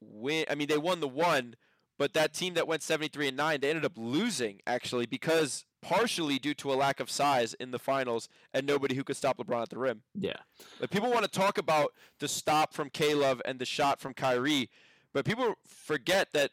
win. 0.00 0.44
I 0.50 0.54
mean, 0.54 0.68
they 0.68 0.78
won 0.78 1.00
the 1.00 1.08
one, 1.08 1.56
but 1.98 2.12
that 2.14 2.32
team 2.34 2.54
that 2.54 2.66
went 2.66 2.82
73 2.82 3.28
and 3.28 3.36
9, 3.36 3.60
they 3.60 3.70
ended 3.70 3.84
up 3.84 3.92
losing 3.96 4.60
actually 4.66 5.06
because 5.06 5.64
partially 5.82 6.38
due 6.38 6.54
to 6.54 6.72
a 6.72 6.74
lack 6.74 6.98
of 6.98 7.10
size 7.10 7.52
in 7.54 7.70
the 7.70 7.78
finals 7.78 8.28
and 8.54 8.66
nobody 8.66 8.94
who 8.94 9.04
could 9.04 9.16
stop 9.16 9.36
LeBron 9.38 9.62
at 9.62 9.68
the 9.68 9.78
rim. 9.78 10.02
yeah, 10.18 10.32
Like 10.80 10.90
people 10.90 11.10
want 11.10 11.24
to 11.24 11.30
talk 11.30 11.58
about 11.58 11.92
the 12.20 12.26
stop 12.28 12.72
from 12.72 12.88
K-Love 12.90 13.42
and 13.44 13.58
the 13.58 13.66
shot 13.66 14.00
from 14.00 14.14
Kyrie, 14.14 14.70
but 15.12 15.24
people 15.26 15.54
forget 15.66 16.32
that 16.32 16.52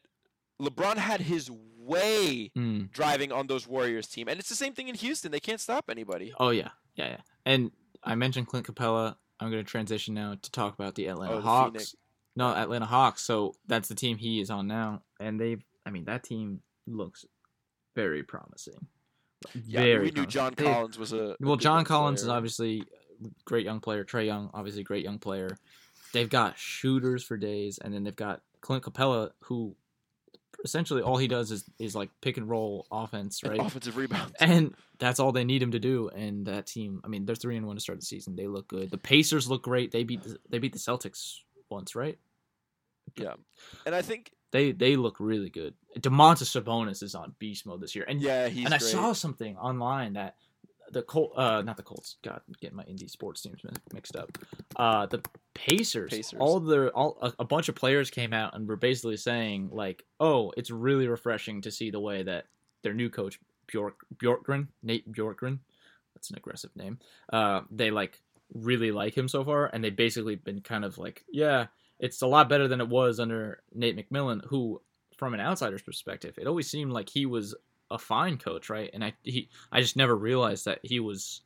LeBron 0.62 0.98
had 0.98 1.22
his 1.22 1.50
way 1.78 2.52
Mm. 2.56 2.92
driving 2.92 3.32
on 3.32 3.48
those 3.48 3.68
Warriors 3.68 4.08
team. 4.08 4.28
And 4.28 4.40
it's 4.40 4.50
the 4.50 4.56
same 4.56 4.74
thing 4.74 4.88
in 4.88 4.96
Houston. 4.96 5.32
They 5.32 5.40
can't 5.40 5.60
stop 5.60 5.86
anybody. 5.90 6.34
oh 6.40 6.50
yeah, 6.50 6.70
yeah, 6.96 7.08
yeah. 7.10 7.18
And 7.46 7.72
I 8.04 8.16
mentioned 8.16 8.48
Clint 8.48 8.68
Capela. 8.68 9.16
I'm 9.40 9.50
going 9.50 9.64
to 9.64 9.70
transition 9.70 10.14
now 10.14 10.36
to 10.40 10.52
talk 10.52 10.76
about 10.76 10.94
the 10.96 11.08
Atlanta 11.08 11.34
Oh, 11.34 11.36
the 11.38 11.42
Hawks. 11.42 11.72
Phoenix. 11.72 11.96
No, 12.36 12.50
Atlanta 12.56 12.86
Hawks. 12.86 13.24
So 13.24 13.56
that's 13.66 13.88
the 13.88 13.96
team 13.96 14.18
he 14.18 14.40
is 14.40 14.52
on 14.52 14.68
now, 14.68 15.02
and 15.22 15.40
they've. 15.40 15.64
I 15.86 15.90
mean, 15.90 16.06
that 16.06 16.24
team 16.24 16.62
looks 16.88 17.26
very 17.96 18.24
promising. 18.24 18.88
Yeah, 19.66 19.82
very. 19.82 20.06
we 20.06 20.12
knew. 20.12 20.26
John 20.26 20.54
Collins 20.54 21.00
was 21.00 21.14
a 21.14 21.36
Well, 21.40 21.56
John 21.56 21.84
Collins 21.84 22.22
is 22.22 22.28
obviously 22.28 22.84
a 23.24 23.28
great 23.46 23.66
young 23.66 23.80
player. 23.80 24.04
Trae 24.04 24.26
Young, 24.26 24.50
obviously 24.54 24.84
great 24.84 25.04
young 25.04 25.18
player. 25.20 25.58
They've 26.14 26.30
got 26.30 26.58
shooters 26.60 27.24
for 27.24 27.38
days, 27.38 27.78
and 27.80 27.94
then 27.94 28.04
they've 28.04 28.16
got 28.16 28.42
Clint 28.60 28.84
Capela, 28.84 29.32
who 29.46 29.76
essentially 30.64 31.02
all 31.02 31.18
he 31.18 31.28
does 31.28 31.50
is 31.52 31.64
is 31.80 31.96
like 31.96 32.10
pick 32.22 32.38
and 32.38 32.48
roll 32.50 32.86
offense, 32.92 33.42
And 33.42 33.54
right? 33.54 33.66
offensive 33.66 33.98
rebounds. 33.98 34.34
And 34.40 34.76
that's 35.00 35.20
all 35.20 35.32
they 35.32 35.44
need 35.44 35.64
him 35.64 35.72
to 35.72 35.80
do. 35.80 36.10
And 36.10 36.46
that 36.46 36.68
team, 36.68 37.02
I 37.04 37.08
mean, 37.08 37.26
they're 37.26 37.36
three 37.36 37.58
and 37.58 37.66
one 37.66 37.76
to 37.78 37.82
start 37.82 38.00
the 38.00 38.06
season. 38.06 38.36
They 38.36 38.46
look 38.48 38.68
good. 38.68 38.92
The 38.92 38.98
Pacers 39.00 39.50
look 39.50 39.64
great. 39.64 39.92
They 39.92 40.04
beat 40.04 40.22
the, 40.24 40.38
they 40.50 40.60
beat 40.60 40.74
the 40.74 40.80
Celtics 40.80 41.38
once, 41.70 41.96
right? 41.96 42.20
yeah, 43.18 43.34
and 43.86 43.96
I 43.96 44.02
think 44.04 44.32
They 44.52 44.72
they 44.72 44.96
look 44.96 45.18
really 45.20 45.50
good. 45.50 45.74
Domantas 45.98 46.62
Sabonis 46.62 47.04
is 47.04 47.16
on 47.16 47.34
beast 47.40 47.66
mode 47.66 47.82
this 47.82 47.96
year, 47.96 48.06
and 48.08 48.22
yeah, 48.22 48.48
he's 48.48 48.66
and 48.66 48.74
I 48.74 48.78
great. 48.78 48.92
saw 48.92 49.14
something 49.14 49.58
online 49.58 50.14
that 50.14 50.36
the 50.92 51.02
Col 51.02 51.32
uh 51.36 51.62
not 51.62 51.78
the 51.78 51.84
Colts, 51.84 52.18
God, 52.22 52.42
I'm 52.48 52.56
getting 52.60 52.76
my 52.76 52.84
indie 52.84 53.10
sports 53.10 53.42
teams 53.42 53.62
mixed 53.94 54.16
up. 54.16 54.38
Uh, 54.76 55.06
the 55.06 55.22
Pacers, 55.54 56.12
Pacers. 56.12 56.40
all 56.40 56.60
their 56.60 56.90
all 56.90 57.18
a, 57.22 57.34
a 57.40 57.46
bunch 57.46 57.70
of 57.70 57.76
players 57.76 58.10
came 58.10 58.34
out 58.34 58.56
and 58.56 58.68
were 58.68 58.76
basically 58.76 59.18
saying 59.18 59.70
like, 59.72 60.04
oh, 60.20 60.52
it's 60.58 60.70
really 60.70 61.08
refreshing 61.08 61.62
to 61.62 61.72
see 61.72 61.92
the 61.92 62.00
way 62.00 62.24
that 62.24 62.46
their 62.84 62.94
new 62.94 63.10
coach 63.10 63.40
Bjork 63.68 64.06
Bjorkgren, 64.18 64.68
Nate 64.84 65.10
Bjorkgren, 65.12 65.60
that's 66.14 66.30
an 66.30 66.38
aggressive 66.38 66.76
name. 66.76 67.00
Uh, 67.32 67.62
they 67.72 67.92
like 67.92 68.20
really 68.54 68.92
like 68.92 69.16
him 69.16 69.28
so 69.28 69.44
far, 69.44 69.68
and 69.68 69.84
they 69.84 69.90
basically 69.90 70.36
been 70.36 70.62
kind 70.62 70.84
of 70.84 70.98
like, 70.98 71.24
yeah, 71.32 71.68
it's 72.02 72.22
a 72.22 72.28
lot 72.28 72.50
better 72.50 72.68
than 72.68 72.82
it 72.82 72.90
was 72.90 73.20
under 73.20 73.62
Nate 73.74 73.96
McMillan, 73.96 74.44
who, 74.48 74.82
from 75.18 75.34
an 75.34 75.40
outsider's 75.40 75.84
perspective, 75.84 76.38
it 76.38 76.48
always 76.48 76.70
seemed 76.70 76.92
like 76.92 77.08
he 77.08 77.28
was 77.28 77.56
a 77.92 78.00
fine 78.00 78.38
coach, 78.38 78.70
right? 78.70 78.90
And 78.94 79.04
I 79.04 79.14
he 79.24 79.50
I 79.72 79.80
just 79.82 79.96
never 79.96 80.16
realized 80.16 80.66
that 80.66 80.80
he 80.82 81.00
was 81.00 81.42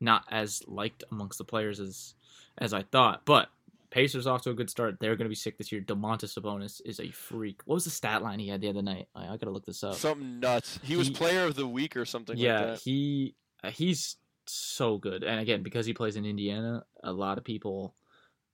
not 0.00 0.24
as 0.30 0.62
liked 0.68 1.04
amongst 1.10 1.38
the 1.38 1.44
players 1.44 1.80
as 1.80 2.14
as 2.58 2.74
I 2.74 2.82
thought. 2.82 3.22
But 3.24 3.48
Pacers 3.90 4.26
off 4.26 4.42
to 4.42 4.50
a 4.50 4.54
good 4.54 4.68
start. 4.68 4.98
They're 5.00 5.16
going 5.16 5.24
to 5.24 5.30
be 5.30 5.34
sick 5.34 5.56
this 5.56 5.72
year. 5.72 5.80
Domantas 5.80 6.38
Sabonis 6.38 6.82
is 6.84 7.00
a 7.00 7.10
freak. 7.10 7.62
What 7.64 7.76
was 7.76 7.84
the 7.84 7.90
stat 7.90 8.22
line 8.22 8.38
he 8.38 8.48
had 8.48 8.60
the 8.60 8.68
other 8.68 8.82
night? 8.82 9.08
I, 9.14 9.24
I 9.24 9.36
got 9.38 9.44
to 9.44 9.50
look 9.50 9.64
this 9.64 9.82
up. 9.82 9.94
something 9.94 10.40
nuts. 10.40 10.78
He, 10.82 10.96
was 10.96 11.08
player 11.08 11.44
of 11.46 11.54
the 11.54 11.66
week 11.66 11.96
or 11.96 12.04
something. 12.04 12.36
yeah, 12.36 12.60
like 12.60 12.66
that. 12.66 12.80
he 12.80 13.34
uh, 13.64 13.70
he's 13.70 14.16
so 14.44 14.98
good. 14.98 15.24
And 15.24 15.40
again, 15.40 15.62
because 15.62 15.86
he 15.86 15.94
plays 15.94 16.16
in 16.16 16.26
Indiana, 16.26 16.84
a 17.02 17.12
lot 17.12 17.38
of 17.38 17.44
people 17.44 17.94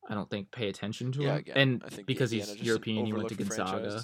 I 0.08 0.14
don't 0.14 0.28
think 0.28 0.50
pay 0.50 0.68
attention 0.68 1.12
to 1.12 1.22
yeah. 1.22 1.28
him. 1.32 1.36
Again, 1.38 1.56
and 1.56 1.82
I 1.84 1.88
think 1.88 2.06
because 2.06 2.30
he's 2.30 2.54
European, 2.56 3.06
he 3.06 3.12
went 3.12 3.28
to 3.28 3.34
Gonzaga. 3.34 4.02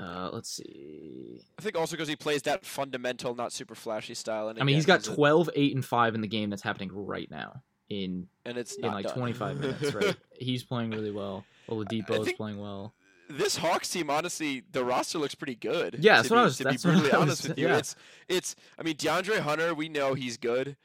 Uh, 0.00 0.30
let's 0.32 0.50
see. 0.50 1.40
I 1.58 1.62
think 1.62 1.76
also 1.76 1.96
because 1.96 2.08
he 2.08 2.14
plays 2.14 2.42
that 2.42 2.64
fundamental, 2.64 3.34
not 3.34 3.52
super 3.52 3.74
flashy 3.74 4.14
style. 4.14 4.48
And 4.48 4.60
I 4.60 4.64
mean, 4.64 4.76
he's 4.76 4.86
got 4.86 5.02
12, 5.02 5.50
8, 5.54 5.74
and 5.74 5.84
5 5.84 6.14
in 6.14 6.20
the 6.20 6.28
game 6.28 6.50
that's 6.50 6.62
happening 6.62 6.90
right 6.92 7.28
now 7.30 7.62
in 7.88 8.28
and 8.44 8.56
it's 8.58 8.76
in 8.76 8.92
like 8.92 9.06
done. 9.06 9.14
25 9.14 9.56
minutes, 9.60 9.94
right? 9.94 10.16
He's 10.38 10.62
playing 10.62 10.90
really 10.90 11.10
well. 11.10 11.44
Oladipo 11.68 12.24
is 12.26 12.32
playing 12.34 12.60
well. 12.60 12.94
this 13.28 13.56
Hawks 13.56 13.88
team, 13.90 14.08
honestly, 14.08 14.62
the 14.70 14.84
roster 14.84 15.18
looks 15.18 15.34
pretty 15.34 15.56
good. 15.56 15.98
Yeah, 16.00 16.16
to 16.16 16.16
that's 16.22 16.28
be, 16.28 16.34
what 16.34 16.40
I 16.40 16.44
was- 16.44 16.56
to 16.58 16.64
that's 16.64 16.82
be 16.84 16.90
brutally 16.90 17.12
I 17.12 17.18
was- 17.18 17.22
honest 17.22 17.42
with 17.48 17.58
you. 17.58 17.66
yeah. 17.66 17.78
It's 17.78 17.96
it's. 18.28 18.56
I 18.78 18.82
mean, 18.84 18.94
DeAndre 18.96 19.40
Hunter, 19.40 19.74
we 19.74 19.88
know 19.88 20.14
he's 20.14 20.36
good. 20.36 20.76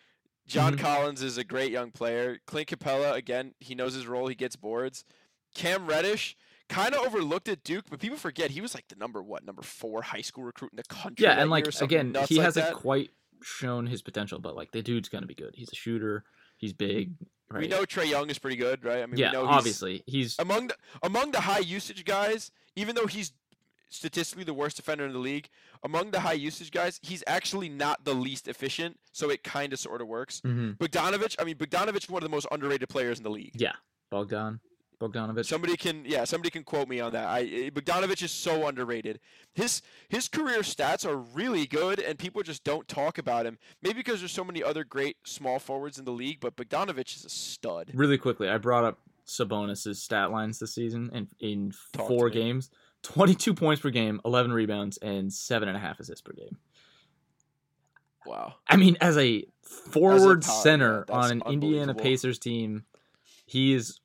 John 0.46 0.76
Mhm. 0.76 0.80
Collins 0.80 1.22
is 1.22 1.38
a 1.38 1.44
great 1.44 1.72
young 1.72 1.92
player. 1.92 2.40
Clint 2.46 2.68
Capela, 2.70 3.14
again, 3.14 3.54
he 3.60 3.76
knows 3.76 3.94
his 3.94 4.08
role. 4.08 4.28
He 4.28 4.36
gets 4.36 4.56
boards. 4.56 5.06
Cam 5.56 5.88
Reddish, 5.88 6.36
kind 6.70 6.94
of 6.96 7.06
overlooked 7.06 7.48
at 7.48 7.64
Duke, 7.64 7.86
but 7.90 8.00
people 8.00 8.18
forget 8.18 8.52
he 8.52 8.60
was 8.62 8.74
like 8.74 8.88
the 8.88 8.96
number 8.96 9.22
what, 9.22 9.46
number 9.46 9.62
four 9.62 10.02
high 10.02 10.22
school 10.22 10.44
recruit 10.44 10.72
in 10.74 10.78
the 10.78 10.84
country. 10.84 11.24
Yeah, 11.26 11.40
and 11.40 11.50
like 11.50 11.68
again, 11.82 12.16
he 12.28 12.36
like 12.38 12.46
hasn't 12.46 12.66
that. 12.68 12.74
quite 12.76 13.12
shown 13.42 13.86
his 13.86 14.02
potential, 14.02 14.40
but 14.40 14.56
like 14.56 14.72
the 14.72 14.82
dude's 14.82 15.10
gonna 15.10 15.28
be 15.28 15.36
good. 15.36 15.54
He's 15.56 15.70
a 15.72 15.76
shooter. 15.76 16.24
He's 16.58 16.74
big. 16.74 17.14
Right? 17.52 17.62
We 17.64 17.68
know 17.68 17.84
Trae 17.84 18.10
Young 18.10 18.30
is 18.32 18.40
pretty 18.40 18.56
good, 18.58 18.84
right? 18.84 19.04
I 19.04 19.06
mean, 19.06 19.18
yeah, 19.18 19.28
we 19.30 19.34
know 19.34 19.44
he's- 19.46 19.58
obviously 19.58 20.04
he's 20.08 20.36
among 20.40 20.68
the 20.70 20.78
among 21.04 21.32
the 21.32 21.42
high 21.42 21.60
usage 21.60 22.04
guys, 22.06 22.52
even 22.76 22.96
though 22.96 23.06
he's 23.06 23.34
statistically 23.94 24.44
the 24.44 24.54
worst 24.54 24.76
defender 24.78 25.06
in 25.06 25.14
the 25.14 25.20
league, 25.20 25.50
among 25.84 26.12
the 26.12 26.20
high 26.22 26.34
usage 26.34 26.72
guys, 26.72 27.00
he's 27.04 27.24
actually 27.28 27.70
not 27.70 28.04
the 28.04 28.14
least 28.14 28.48
efficient, 28.48 29.00
so 29.12 29.30
it 29.30 29.44
kind 29.44 29.72
of 29.74 29.80
sort 29.80 30.02
of 30.02 30.08
works. 30.08 30.42
mhm, 30.42 30.78
Bogdanovic, 30.78 31.36
I 31.40 31.44
mean, 31.44 31.56
Bogdanovic 31.56 32.04
is 32.04 32.10
one 32.10 32.24
of 32.24 32.30
the 32.30 32.36
most 32.36 32.48
underrated 32.52 32.90
players 32.90 33.18
in 33.18 33.24
the 33.24 33.30
league. 33.30 33.54
Yeah, 33.56 33.74
Bogdan 34.10 34.60
Bogdanovic. 35.00 35.46
Somebody 35.46 35.76
can, 35.76 36.04
yeah, 36.06 36.24
somebody 36.24 36.50
can 36.50 36.64
quote 36.64 36.88
me 36.88 37.00
on 37.00 37.12
that. 37.12 37.28
I 37.28 37.42
eh, 37.42 37.70
Bogdanovic 37.70 38.24
is 38.24 38.32
so 38.32 38.68
underrated. 38.68 39.20
His 39.54 39.82
his 40.10 40.28
career 40.28 40.60
stats 40.60 41.06
are 41.06 41.18
really 41.18 41.66
good, 41.68 42.00
and 42.00 42.18
people 42.18 42.42
just 42.42 42.64
don't 42.64 42.88
talk 42.88 43.18
about 43.18 43.46
him. 43.46 43.58
Maybe 43.82 43.96
because 43.96 44.20
there's 44.22 44.32
so 44.32 44.44
many 44.46 44.64
other 44.64 44.84
great 44.84 45.18
small 45.26 45.60
forwards 45.60 46.00
in 46.00 46.06
the 46.06 46.12
league, 46.12 46.40
but 46.40 46.56
Bogdanovic 46.56 47.16
is 47.18 47.26
a 47.26 47.30
stud. 47.30 47.92
really 47.94 48.18
quickly, 48.18 48.48
I 48.50 48.58
brought 48.58 48.86
up 48.86 49.00
Sabonis's 49.26 50.02
stat 50.02 50.32
lines 50.32 50.60
this 50.60 50.74
season 50.74 51.10
in 51.14 51.28
in 51.40 51.74
Talk 51.94 52.08
four 52.08 52.30
games. 52.30 52.70
me. 52.72 52.78
Games: 53.04 53.14
twenty-two 53.14 53.54
points 53.54 53.82
per 53.82 53.90
game, 53.90 54.22
eleven 54.26 54.52
rebounds, 54.52 54.98
and 54.98 55.32
seven 55.32 55.68
and 55.68 55.78
a 55.78 55.80
half 55.80 56.00
assists 56.00 56.22
per 56.22 56.34
game. 56.34 56.58
Wow. 58.26 58.56
I 58.68 58.78
mean, 58.78 58.98
as 59.02 59.18
a 59.18 59.46
forward 59.62 60.44
power, 60.44 60.54
yeah, 60.56 60.62
center 60.62 61.06
on 61.10 61.32
an 61.32 61.44
Indiana. 61.48 61.94
Pacers 61.94 62.40
team, 62.40 62.86
he 63.46 63.74
is 63.74 64.00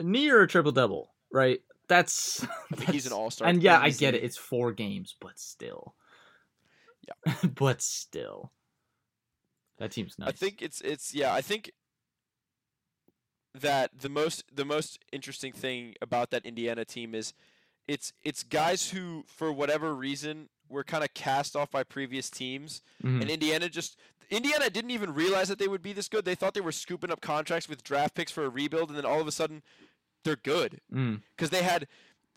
near 0.00 0.42
a 0.42 0.48
triple 0.48 0.72
double, 0.72 1.12
right? 1.32 1.60
That's, 1.88 2.46
think 2.74 2.90
he's 2.90 3.06
an 3.06 3.12
all-star 3.12 3.48
And 3.48 3.62
yeah, 3.62 3.80
I 3.80 3.90
get 3.90 4.14
it. 4.14 4.22
It's 4.22 4.36
four 4.36 4.72
games, 4.72 5.14
but 5.20 5.38
still. 5.38 5.94
Yeah. 7.06 7.34
but 7.54 7.82
still. 7.82 8.52
That 9.78 9.90
team's 9.90 10.18
nice. 10.18 10.28
I 10.28 10.32
think 10.32 10.60
it's 10.60 10.82
it's 10.82 11.14
yeah. 11.14 11.32
I 11.32 11.40
think 11.40 11.70
that 13.54 13.90
the 13.98 14.10
most 14.10 14.44
the 14.54 14.66
most 14.66 14.98
interesting 15.10 15.52
thing 15.52 15.94
about 16.02 16.30
that 16.30 16.44
Indiana 16.44 16.84
team 16.84 17.14
is 17.14 17.32
it's 17.94 18.12
it's 18.22 18.42
guys 18.44 18.90
who 18.90 19.24
for 19.26 19.52
whatever 19.52 19.94
reason 19.94 20.48
were 20.68 20.84
kind 20.84 21.02
of 21.02 21.12
cast 21.14 21.56
off 21.56 21.70
by 21.70 21.82
previous 21.82 22.30
teams 22.30 22.82
Mhm. 23.02 23.20
and 23.22 23.30
Indiana 23.30 23.68
just 23.68 23.96
Indiana 24.30 24.70
didn't 24.70 24.92
even 24.92 25.12
realize 25.12 25.48
that 25.48 25.58
they 25.58 25.66
would 25.66 25.82
be 25.82 25.92
this 25.92 26.08
good. 26.08 26.24
They 26.24 26.36
thought 26.36 26.54
they 26.54 26.60
were 26.60 26.70
scooping 26.84 27.10
up 27.10 27.20
contracts 27.20 27.68
with 27.68 27.82
draft 27.82 28.14
picks 28.14 28.30
for 28.30 28.44
a 28.44 28.48
rebuild 28.48 28.88
and 28.90 28.96
then 28.98 29.04
all 29.04 29.20
of 29.20 29.26
a 29.26 29.32
sudden 29.32 29.62
they're 30.24 30.36
good 30.36 30.80
Mm. 30.92 31.22
because 31.36 31.50
they 31.50 31.62
had 31.62 31.88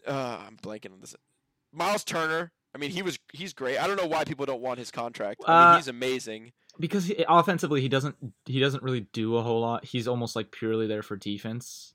uh, 0.07 0.37
I'm 0.47 0.57
blanking 0.57 0.91
on 0.91 0.99
this. 1.01 1.15
Miles 1.71 2.03
Turner. 2.03 2.51
I 2.75 2.77
mean, 2.79 2.89
he 2.91 3.01
was 3.03 3.19
he's 3.31 3.53
great. 3.53 3.77
I 3.77 3.85
don't 3.87 3.95
know 4.01 4.07
why 4.07 4.23
people 4.23 4.45
don't 4.47 4.61
want 4.61 4.79
his 4.79 4.89
contract. 4.91 5.41
I 5.45 5.51
Uh, 5.53 5.69
mean, 5.69 5.77
he's 5.79 5.87
amazing. 5.87 6.51
because 6.79 7.05
he, 7.05 7.23
offensively 7.29 7.79
he 7.81 7.87
doesn't 7.89 8.15
he 8.45 8.59
doesn't 8.59 8.81
really 8.83 9.01
do 9.13 9.37
a 9.37 9.43
whole 9.43 9.61
lot. 9.61 9.85
He's 9.85 10.07
almost 10.07 10.35
like 10.35 10.51
purely 10.51 10.87
there 10.87 11.03
for 11.03 11.15
defense. 11.15 11.93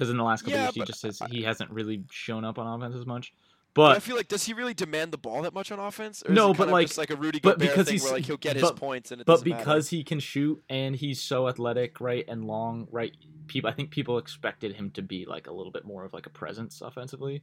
Because 0.00 0.08
in 0.10 0.16
the 0.16 0.24
last 0.24 0.42
couple 0.42 0.54
Yeah, 0.54 0.62
years 0.64 0.74
he 0.76 0.80
just 0.84 1.02
has, 1.02 1.20
I- 1.20 1.28
he 1.28 1.42
hasn't 1.42 1.70
really 1.70 2.02
shown 2.10 2.42
up 2.42 2.58
on 2.58 2.66
offense 2.66 2.96
as 2.96 3.04
much. 3.04 3.34
But 3.74 3.96
I 3.96 4.00
feel 4.00 4.16
like 4.16 4.28
does 4.28 4.44
he 4.44 4.54
really 4.54 4.72
demand 4.72 5.12
the 5.12 5.18
ball 5.18 5.42
that 5.42 5.52
much 5.52 5.70
on 5.70 5.78
offense? 5.78 6.22
Or 6.24 6.30
is 6.30 6.34
No, 6.34 6.52
it 6.52 6.56
but, 6.56 6.68
like- 6.70 6.86
just 6.86 6.96
like 6.96 7.10
a 7.10 7.16
Rudy 7.16 7.38
but 7.38 7.58
Gobert 7.58 7.68
because 7.68 7.86
thing 7.86 7.92
he's- 7.96 8.04
where 8.04 8.14
like 8.14 8.24
he'll 8.24 8.38
get 8.38 8.56
his 8.56 8.70
points 8.72 9.12
and 9.12 9.22
but 9.26 9.32
doesn't 9.34 9.48
matter? 9.48 9.58
because 9.62 9.90
he 9.90 10.02
can 10.02 10.18
shoot 10.20 10.64
and 10.70 10.96
he's 10.96 11.20
so 11.20 11.48
athletic, 11.48 12.00
right, 12.00 12.24
and 12.28 12.46
long, 12.46 12.88
right, 12.90 13.14
people 13.46 13.68
I 13.68 13.74
think 13.74 13.90
people 13.90 14.16
expected 14.16 14.74
him 14.74 14.90
to 14.92 15.02
be 15.02 15.26
like 15.26 15.46
a 15.48 15.52
little 15.52 15.70
bit 15.70 15.84
more 15.84 16.02
of 16.04 16.14
like 16.14 16.24
a 16.24 16.30
presence 16.30 16.80
offensively, 16.80 17.42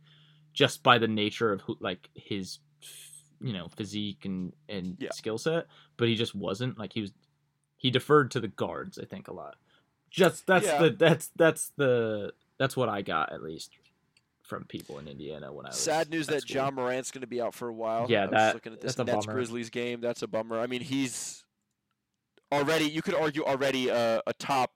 just 0.53 0.81
by 0.81 0.97
the 0.97 1.07
nature 1.07 1.51
of 1.53 1.61
who 1.61 1.77
like 1.79 2.09
his 2.15 2.57
you 3.39 3.53
know 3.53 3.67
physique 3.67 4.25
and 4.25 4.51
and 4.67 4.97
Yeah. 4.99 5.11
skill 5.11 5.37
set. 5.37 5.67
But 5.95 6.07
he 6.07 6.15
just 6.15 6.33
wasn't 6.33 6.79
like 6.79 6.93
he 6.93 7.01
was. 7.01 7.11
He 7.77 7.91
deferred 7.91 8.31
to 8.31 8.39
the 8.39 8.47
guards, 8.47 8.97
I 8.97 9.05
think, 9.05 9.27
a 9.27 9.33
lot. 9.33 9.55
Just 10.09 10.47
that's 10.47 10.65
Yeah. 10.65 10.81
the 10.83 10.89
that's 10.89 11.27
that's 11.35 11.69
the 11.77 12.33
that's 12.59 12.75
what 12.77 12.89
I 12.89 13.01
got 13.01 13.31
at 13.33 13.41
least 13.43 13.71
from 14.43 14.63
people 14.65 14.97
in 14.99 15.07
Indiana 15.07 15.51
when 15.53 15.65
I 15.65 15.69
was 15.69 15.77
sad 15.77 16.09
news 16.09 16.27
that 16.27 16.41
school. 16.43 16.55
Ja 16.55 16.71
Morant's 16.71 17.11
going 17.11 17.21
to 17.21 17.27
be 17.27 17.41
out 17.41 17.53
for 17.53 17.67
a 17.67 17.73
while. 17.73 18.05
Yeah, 18.09 18.21
I 18.21 18.25
was 18.25 18.31
that- 18.31 18.53
looking 18.55 18.73
at 18.73 18.81
this 18.81 18.95
that's 18.95 19.09
a 19.09 19.11
Nets 19.13 19.25
bummer. 19.25 19.37
Grizzlies 19.37 19.69
game. 19.69 19.99
That's 20.01 20.21
a 20.21 20.27
bummer. 20.27 20.59
I 20.59 20.67
mean, 20.67 20.81
he's 20.81 21.43
already 22.51 22.85
you 22.85 23.01
could 23.01 23.15
argue 23.15 23.43
already 23.43 23.89
a, 23.89 24.21
a 24.25 24.33
top 24.33 24.71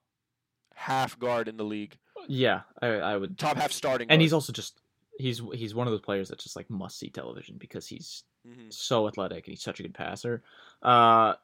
half 0.75 1.17
guard 1.19 1.47
in 1.47 1.57
the 1.57 1.63
league, 1.63 1.97
Yeah, 2.27 2.61
I, 2.81 2.87
I 2.87 3.17
would 3.17 3.37
top 3.37 3.57
half 3.57 3.71
starting. 3.71 4.05
and 4.09 4.17
guard. 4.17 4.21
he's 4.21 4.33
also 4.33 4.51
just 4.51 4.79
he's 5.17 5.41
he's 5.53 5.73
one 5.75 5.87
of 5.87 5.91
those 5.91 6.01
players 6.01 6.29
that's 6.29 6.43
just 6.43 6.55
like 6.55 6.69
must 6.69 6.97
see 6.99 7.09
television 7.09 7.57
because 7.59 7.87
he's 7.87 8.23
Mhm. 8.47 8.73
so 8.73 9.07
athletic 9.07 9.45
and 9.45 9.53
he's 9.53 9.61
such 9.61 9.79
a 9.79 9.83
good 9.83 9.93
passer. 9.93 10.41
Uh, 10.81 11.35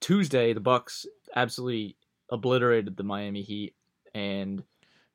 Tuesday, 0.00 0.52
the 0.52 0.60
Bucks 0.60 1.04
absolutely 1.34 1.96
obliterated 2.30 2.96
the 2.96 3.02
Miami 3.02 3.42
Heat 3.42 3.74
and 4.14 4.62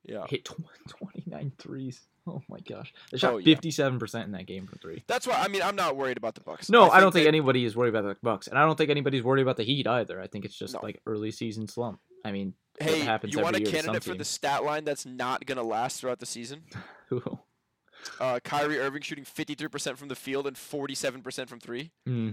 yeah. 0.06 0.26
hit 0.28 0.46
tw- 0.46 0.58
29 0.90 1.52
threes. 1.58 2.02
Oh 2.28 2.42
my 2.48 2.60
gosh, 2.60 2.94
they 3.12 3.18
shot 3.18 3.34
Oh, 3.34 3.38
yeah. 3.38 3.56
57% 3.56 4.24
in 4.26 4.32
that 4.34 4.46
game 4.46 4.68
from 4.68 4.78
three. 4.80 5.04
That's 5.08 5.26
why 5.26 5.36
I 5.42 5.48
mean 5.48 5.62
I'm 5.64 5.76
not 5.76 5.96
worried 5.96 6.18
about 6.18 6.36
the 6.36 6.42
Bucks. 6.42 6.70
No, 6.70 6.90
I, 6.90 7.00
don't 7.00 7.12
think 7.12 7.24
that- 7.24 7.30
anybody 7.30 7.66
is 7.66 7.76
worried 7.76 7.96
about 7.96 8.04
the 8.04 8.16
Bucks, 8.22 8.48
and 8.48 8.58
I 8.58 8.66
don't 8.66 8.78
think 8.78 8.90
anybody's 8.90 9.24
worried 9.24 9.42
about 9.42 9.58
the 9.58 9.64
Heat 9.64 9.88
either. 9.88 10.22
I 10.22 10.28
think 10.28 10.46
it's 10.46 10.58
just 10.58 10.74
No. 10.76 10.80
like 10.84 11.02
early 11.06 11.32
season 11.32 11.68
slump. 11.68 12.00
I 12.24 12.32
mean, 12.32 12.54
Hey, 12.80 13.00
happens 13.00 13.34
you 13.34 13.42
want 13.42 13.56
a 13.56 13.62
candidate 13.62 14.04
for 14.04 14.14
the 14.14 14.26
stat 14.26 14.64
line 14.64 14.86
that's 14.86 15.06
not 15.06 15.46
going 15.46 15.58
to 15.58 15.64
last 15.64 16.00
throughout 16.02 16.20
the 16.20 16.26
season? 16.26 16.64
Who? 17.10 17.22
Uh, 18.20 18.40
Kyrie 18.44 18.80
Irving 18.80 19.02
shooting 19.02 19.26
53% 19.26 19.98
from 19.98 20.08
the 20.08 20.16
field 20.16 20.48
and 20.48 20.56
47% 20.56 21.50
from 21.50 21.60
three. 21.60 21.92
Hmm. 22.06 22.32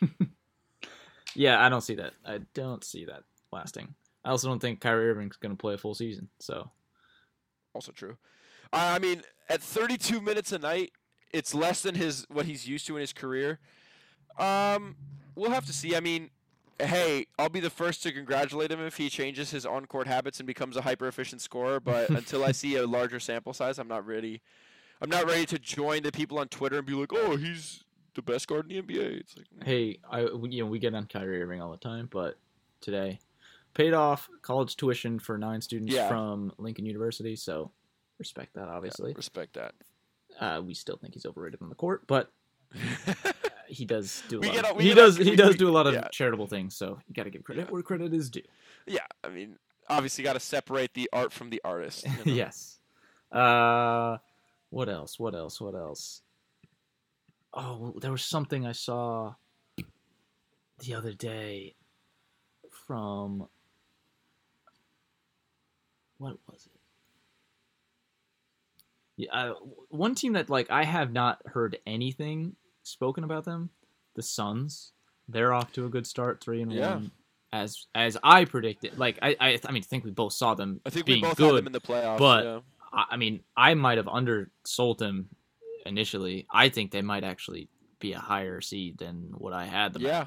yeah, 1.34 1.64
I 1.64 1.68
don't 1.68 1.80
see 1.82 1.94
that. 1.96 2.12
I 2.24 2.40
don't 2.54 2.82
see 2.84 3.04
that 3.04 3.22
lasting. 3.52 3.94
I 4.24 4.30
also 4.30 4.48
don't 4.48 4.58
think 4.60 4.80
Kyrie 4.80 5.10
Irving's 5.10 5.36
going 5.36 5.52
to 5.56 5.60
play 5.60 5.74
a 5.74 5.78
full 5.78 5.94
season. 5.94 6.28
So 6.40 6.70
Also 7.74 7.92
true. 7.92 8.16
I 8.72 8.96
I 8.96 8.98
mean, 8.98 9.22
at 9.48 9.62
32 9.62 10.20
minutes 10.20 10.52
a 10.52 10.58
night, 10.58 10.92
it's 11.32 11.54
less 11.54 11.82
than 11.82 11.94
his 11.94 12.26
what 12.28 12.46
he's 12.46 12.68
used 12.68 12.86
to 12.86 12.96
in 12.96 13.00
his 13.00 13.12
career. 13.12 13.58
Um, 14.38 14.96
we'll 15.34 15.50
have 15.50 15.66
to 15.66 15.72
see. 15.72 15.94
I 15.94 16.00
mean, 16.00 16.30
hey, 16.78 17.26
I'll 17.38 17.48
be 17.48 17.60
the 17.60 17.70
first 17.70 18.02
to 18.04 18.12
congratulate 18.12 18.70
him 18.70 18.80
if 18.80 18.96
he 18.96 19.08
changes 19.08 19.50
his 19.50 19.66
on-court 19.66 20.06
habits 20.06 20.40
and 20.40 20.46
becomes 20.46 20.76
a 20.76 20.82
hyper-efficient 20.82 21.40
scorer. 21.40 21.80
But 21.80 22.10
until 22.10 22.44
I 22.44 22.52
see 22.52 22.76
a 22.76 22.86
larger 22.86 23.20
sample 23.20 23.52
size, 23.52 23.78
I'm 23.78 23.88
not 23.88 24.06
ready. 24.06 24.40
I'm 25.00 25.10
not 25.10 25.26
ready 25.26 25.46
to 25.46 25.58
join 25.58 26.02
the 26.02 26.12
people 26.12 26.38
on 26.38 26.48
Twitter 26.48 26.78
and 26.78 26.86
be 26.86 26.92
like, 26.92 27.12
"Oh, 27.12 27.36
he's 27.36 27.84
the 28.14 28.22
best 28.22 28.48
guard 28.48 28.70
in 28.70 28.86
the 28.86 28.94
NBA." 28.94 29.20
It's 29.20 29.36
like. 29.36 29.46
Hey, 29.64 29.98
I 30.10 30.22
you 30.22 30.62
know 30.62 30.66
we 30.66 30.78
get 30.78 30.94
on 30.94 31.06
Kyrie 31.06 31.42
Irving 31.42 31.62
all 31.62 31.70
the 31.70 31.78
time, 31.78 32.08
but 32.10 32.36
today 32.80 33.18
paid 33.74 33.92
off 33.94 34.28
college 34.42 34.76
tuition 34.76 35.18
for 35.18 35.38
nine 35.38 35.60
students 35.60 35.94
Yeah. 35.94 36.08
from 36.08 36.52
Lincoln 36.58 36.84
University, 36.86 37.36
so 37.36 37.70
respect 38.18 38.54
that. 38.54 38.66
yeah, 38.66 38.74
Obviously, 38.74 39.12
respect 39.14 39.54
that. 39.54 39.74
uh, 40.40 40.60
we 40.64 40.74
still 40.74 40.96
think 40.96 41.14
he's 41.14 41.26
overrated 41.26 41.60
on 41.62 41.68
the 41.68 41.74
court, 41.74 42.06
but 42.06 42.30
he 43.68 43.84
does 43.84 44.22
do 44.28 44.40
a 44.40 44.42
lot. 44.42 44.64
of, 44.76 44.80
he 44.80 44.94
does 44.94 45.18
on- 45.18 45.24
he 45.24 45.30
we- 45.30 45.36
does 45.36 45.56
do 45.56 45.68
a 45.68 45.72
lot 45.72 45.86
of 45.86 45.94
yeah. 45.94 46.08
charitable 46.12 46.46
things, 46.46 46.74
so 46.76 46.98
you 47.08 47.14
got 47.14 47.24
to 47.24 47.30
give 47.30 47.44
credit 47.44 47.66
Yeah. 47.66 47.70
where 47.72 47.82
credit 47.82 48.12
is 48.14 48.30
due. 48.30 48.42
yeah, 48.86 49.06
I 49.24 49.28
mean, 49.28 49.56
obviously, 49.88 50.24
got 50.24 50.34
to 50.34 50.40
separate 50.40 50.94
the 50.94 51.08
art 51.12 51.32
from 51.32 51.50
the 51.50 51.60
artist. 51.64 52.04
you 52.06 52.10
know? 52.24 52.32
yes. 52.32 52.78
Uh, 53.32 54.18
what 54.70 54.88
else? 54.88 55.18
What 55.18 55.34
else? 55.34 55.60
What 55.60 55.74
else? 55.74 56.22
Oh, 57.52 57.94
there 58.00 58.12
was 58.12 58.24
something 58.24 58.64
I 58.66 58.72
saw 58.72 59.34
the 60.78 60.94
other 60.94 61.12
day 61.12 61.74
from 62.86 63.48
what 66.20 66.36
was 66.46 66.66
it? 66.66 66.72
Yeah, 69.16 69.32
uh, 69.32 69.54
one 69.88 70.14
team 70.14 70.32
that 70.34 70.48
like 70.48 70.70
I 70.70 70.84
have 70.84 71.12
not 71.12 71.40
heard 71.46 71.78
anything 71.86 72.56
spoken 72.82 73.24
about 73.24 73.44
them. 73.44 73.70
The 74.14 74.22
Suns. 74.22 74.92
They're 75.28 75.52
off 75.52 75.72
to 75.74 75.86
a 75.86 75.88
good 75.88 76.06
start, 76.06 76.40
three 76.42 76.60
and 76.62 76.72
Yeah. 76.72 76.94
one, 76.94 77.10
as 77.52 77.86
as 77.94 78.16
I 78.22 78.44
predicted. 78.44 78.98
Like 78.98 79.18
I, 79.22 79.36
I, 79.40 79.58
I 79.64 79.72
mean, 79.72 79.82
I 79.82 79.86
think 79.86 80.04
we 80.04 80.10
both 80.10 80.32
saw 80.32 80.54
them. 80.54 80.80
I 80.86 80.90
think 80.90 81.06
being 81.06 81.22
we 81.22 81.28
both 81.28 81.36
good. 81.36 81.46
had 81.54 81.56
them 81.56 81.66
in 81.66 81.72
the 81.72 81.80
playoffs. 81.80 82.18
but- 82.18 82.44
yeah. 82.44 82.60
I 82.92 83.04
I 83.12 83.16
mean, 83.16 83.40
I 83.56 83.74
might 83.74 83.98
have 83.98 84.08
undersold 84.08 84.98
them 84.98 85.28
initially. 85.86 86.46
I 86.52 86.68
think 86.70 86.90
they 86.90 87.02
might 87.02 87.22
actually 87.24 87.68
be 88.00 88.12
a 88.14 88.18
higher 88.18 88.60
seed 88.60 88.98
than 88.98 89.32
what 89.38 89.52
I 89.52 89.66
had 89.66 89.92
them. 89.92 90.04
at, 90.06 90.08
yeah, 90.08 90.26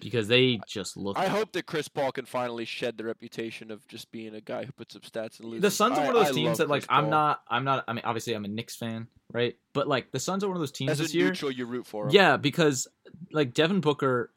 because 0.00 0.28
they 0.28 0.60
just 0.66 0.96
look. 0.96 1.18
I 1.18 1.26
hope 1.28 1.52
that 1.52 1.66
Chris 1.66 1.88
Paul 1.88 2.12
can 2.12 2.24
finally 2.24 2.64
shed 2.64 2.96
the 2.98 3.04
reputation 3.04 3.70
of 3.70 3.86
just 3.88 4.10
being 4.12 4.34
a 4.34 4.40
guy 4.40 4.64
who 4.64 4.72
puts 4.72 4.94
up 4.96 5.02
stats 5.02 5.40
and 5.40 5.48
loses. 5.48 5.62
the 5.62 5.70
Suns 5.70 5.98
are 5.98 6.06
one 6.06 6.16
of 6.16 6.22
I 6.22 6.24
those 6.26 6.34
teams 6.34 6.46
love 6.48 6.56
that 6.58 6.68
like 6.68 6.82
Chris 6.82 6.96
I'm 6.96 7.04
Paul. 7.04 7.10
not. 7.10 7.40
I'm 7.48 7.64
not. 7.64 7.84
I 7.88 7.92
mean, 7.92 8.02
obviously, 8.04 8.34
I'm 8.34 8.44
a 8.44 8.48
Knicks 8.48 8.76
fan, 8.76 9.08
right? 9.32 9.56
But 9.72 9.88
like 9.88 10.10
the 10.12 10.20
Suns 10.20 10.44
are 10.44 10.48
one 10.48 10.56
of 10.56 10.60
those 10.60 10.72
teams 10.72 10.90
As 10.92 10.98
this 10.98 11.12
a 11.14 11.16
year. 11.16 11.26
neutral, 11.28 11.50
you 11.50 11.66
root 11.66 11.86
for 11.86 12.04
him. 12.04 12.10
Yeah, 12.12 12.36
because 12.36 12.86
like 13.32 13.54
Devin 13.54 13.80
Booker 13.80 14.32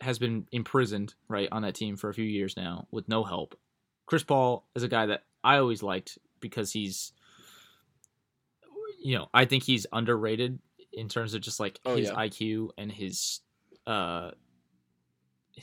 has 0.00 0.18
been 0.18 0.46
imprisoned 0.52 1.14
right 1.28 1.48
on 1.52 1.62
that 1.62 1.74
team 1.76 1.96
for 1.96 2.08
a 2.10 2.14
few 2.14 2.24
years 2.24 2.56
now 2.56 2.86
with 2.90 3.08
no 3.08 3.22
help. 3.24 3.56
Chris 4.06 4.22
Paul 4.24 4.66
is 4.74 4.82
a 4.82 4.88
guy 4.88 5.06
that 5.06 5.24
I 5.44 5.58
always 5.58 5.82
liked 5.82 6.18
because 6.40 6.72
he's 6.72 7.12
you 9.04 9.16
know, 9.18 9.28
I 9.34 9.44
think 9.46 9.64
he's 9.64 9.86
underrated 9.92 10.60
in 10.92 11.08
terms 11.08 11.34
of 11.34 11.40
just 11.40 11.58
like 11.58 11.78
Oh, 11.84 11.96
his 11.96 12.08
yeah. 12.08 12.14
IQ 12.14 12.70
and 12.78 12.90
his 12.92 13.40
uh 13.86 14.30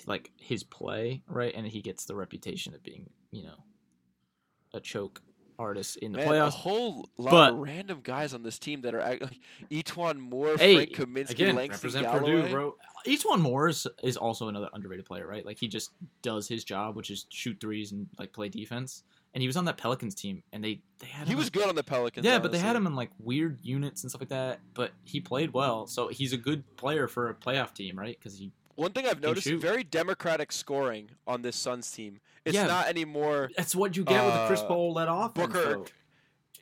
like 0.06 0.32
his 0.38 0.64
play, 0.64 1.24
right? 1.28 1.54
And 1.56 1.66
he 1.68 1.82
gets 1.82 2.06
the 2.06 2.16
reputation 2.16 2.74
of 2.74 2.84
being, 2.84 3.10
you 3.32 3.44
know, 3.44 3.64
a 4.74 4.80
choke 4.80 5.22
artist 5.58 5.98
in 5.98 6.14
the 6.14 6.20
Man, 6.20 6.28
a 6.28 6.32
playoffs. 6.32 6.52
whole 6.54 7.10
lot 7.18 7.32
But- 7.32 7.54
of 7.54 7.60
random 7.60 8.00
guys 8.02 8.34
on 8.34 8.44
this 8.44 8.58
team 8.60 8.82
that 8.82 8.96
are 8.96 9.00
like 9.02 9.40
E'Twaun 9.70 10.18
Moore, 10.18 10.56
Hey, 10.58 10.76
Frank 10.76 10.92
Kaminsky, 10.92 11.30
again, 11.32 11.56
Langston 11.56 11.74
represent 11.90 12.06
Galloway. 12.06 12.42
Purdue, 12.44 12.50
bro. 12.52 12.76
One 13.26 13.42
more 13.42 13.68
is, 13.68 13.88
is 14.04 14.16
also 14.18 14.48
another 14.48 14.70
underrated 14.74 15.06
player, 15.06 15.28
right? 15.28 15.46
Like 15.46 15.58
he 15.60 15.68
just 15.68 15.92
does 16.22 16.48
his 16.48 16.64
job, 16.64 16.96
which 16.96 17.10
is 17.10 17.26
shoot 17.30 17.58
threes 17.60 17.92
and 17.92 18.08
like 18.18 18.32
play 18.32 18.48
defense. 18.50 19.04
And 19.34 19.42
he 19.42 19.48
was 19.48 19.58
on 19.58 19.66
that 19.66 19.78
Pelicans 19.78 20.16
team, 20.16 20.42
and 20.54 20.64
they 20.64 20.82
they 21.00 21.06
had 21.08 21.28
He 21.28 21.36
was 21.36 21.48
in- 21.48 21.52
good 21.52 21.68
on 21.70 21.76
the 21.76 21.84
Pelicans. 21.84 22.26
yeah, 22.26 22.40
but 22.40 22.52
they 22.52 22.58
had 22.58 22.76
him 22.76 22.88
in 22.88 22.96
like 22.96 23.12
weird 23.20 23.60
units 23.62 24.02
and 24.04 24.10
stuff 24.10 24.22
like 24.22 24.30
that. 24.30 24.60
But 24.74 24.92
he 25.04 25.20
played 25.22 25.54
well, 25.54 25.86
so 25.88 26.08
he's 26.08 26.34
a 26.34 26.38
good 26.38 26.64
player 26.78 27.08
for 27.08 27.30
a 27.30 27.36
playoff 27.36 27.74
team, 27.76 27.98
right? 28.00 28.18
Because 28.18 28.40
he 28.40 28.52
One 28.80 28.94
thing 28.94 29.06
I've 29.08 29.22
noticed: 29.22 29.48
very 29.48 29.84
democratic 29.84 30.52
scoring 30.54 31.10
on 31.28 31.42
this 31.42 31.58
Suns 31.58 31.92
team. 31.92 32.22
It's 32.46 32.56
Yeah. 32.56 32.66
not 32.66 32.88
anymore. 32.88 33.52
that's 33.58 33.76
what 33.76 33.98
you 33.98 34.06
get 34.06 34.24
with 34.26 34.34
a 34.34 34.48
Chris 34.48 34.62
Uh, 34.62 34.68
Paul 34.68 34.94
led 34.94 35.10
off. 35.10 35.34
Booker- 35.34 35.52
though. 35.74 35.86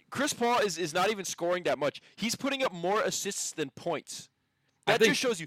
Chris 0.09 0.33
Paul 0.33 0.59
is, 0.59 0.77
is 0.79 0.93
not 0.93 1.11
even 1.11 1.25
scoring 1.25 1.63
that 1.63 1.77
much. 1.77 2.01
He's 2.15 2.35
putting 2.35 2.63
up 2.63 2.71
more 2.73 3.01
assists 3.01 3.51
than 3.51 3.69
points. 3.71 4.29
That 4.87 4.99
think- 4.99 5.11
just 5.11 5.21
shows 5.21 5.39
you 5.39 5.45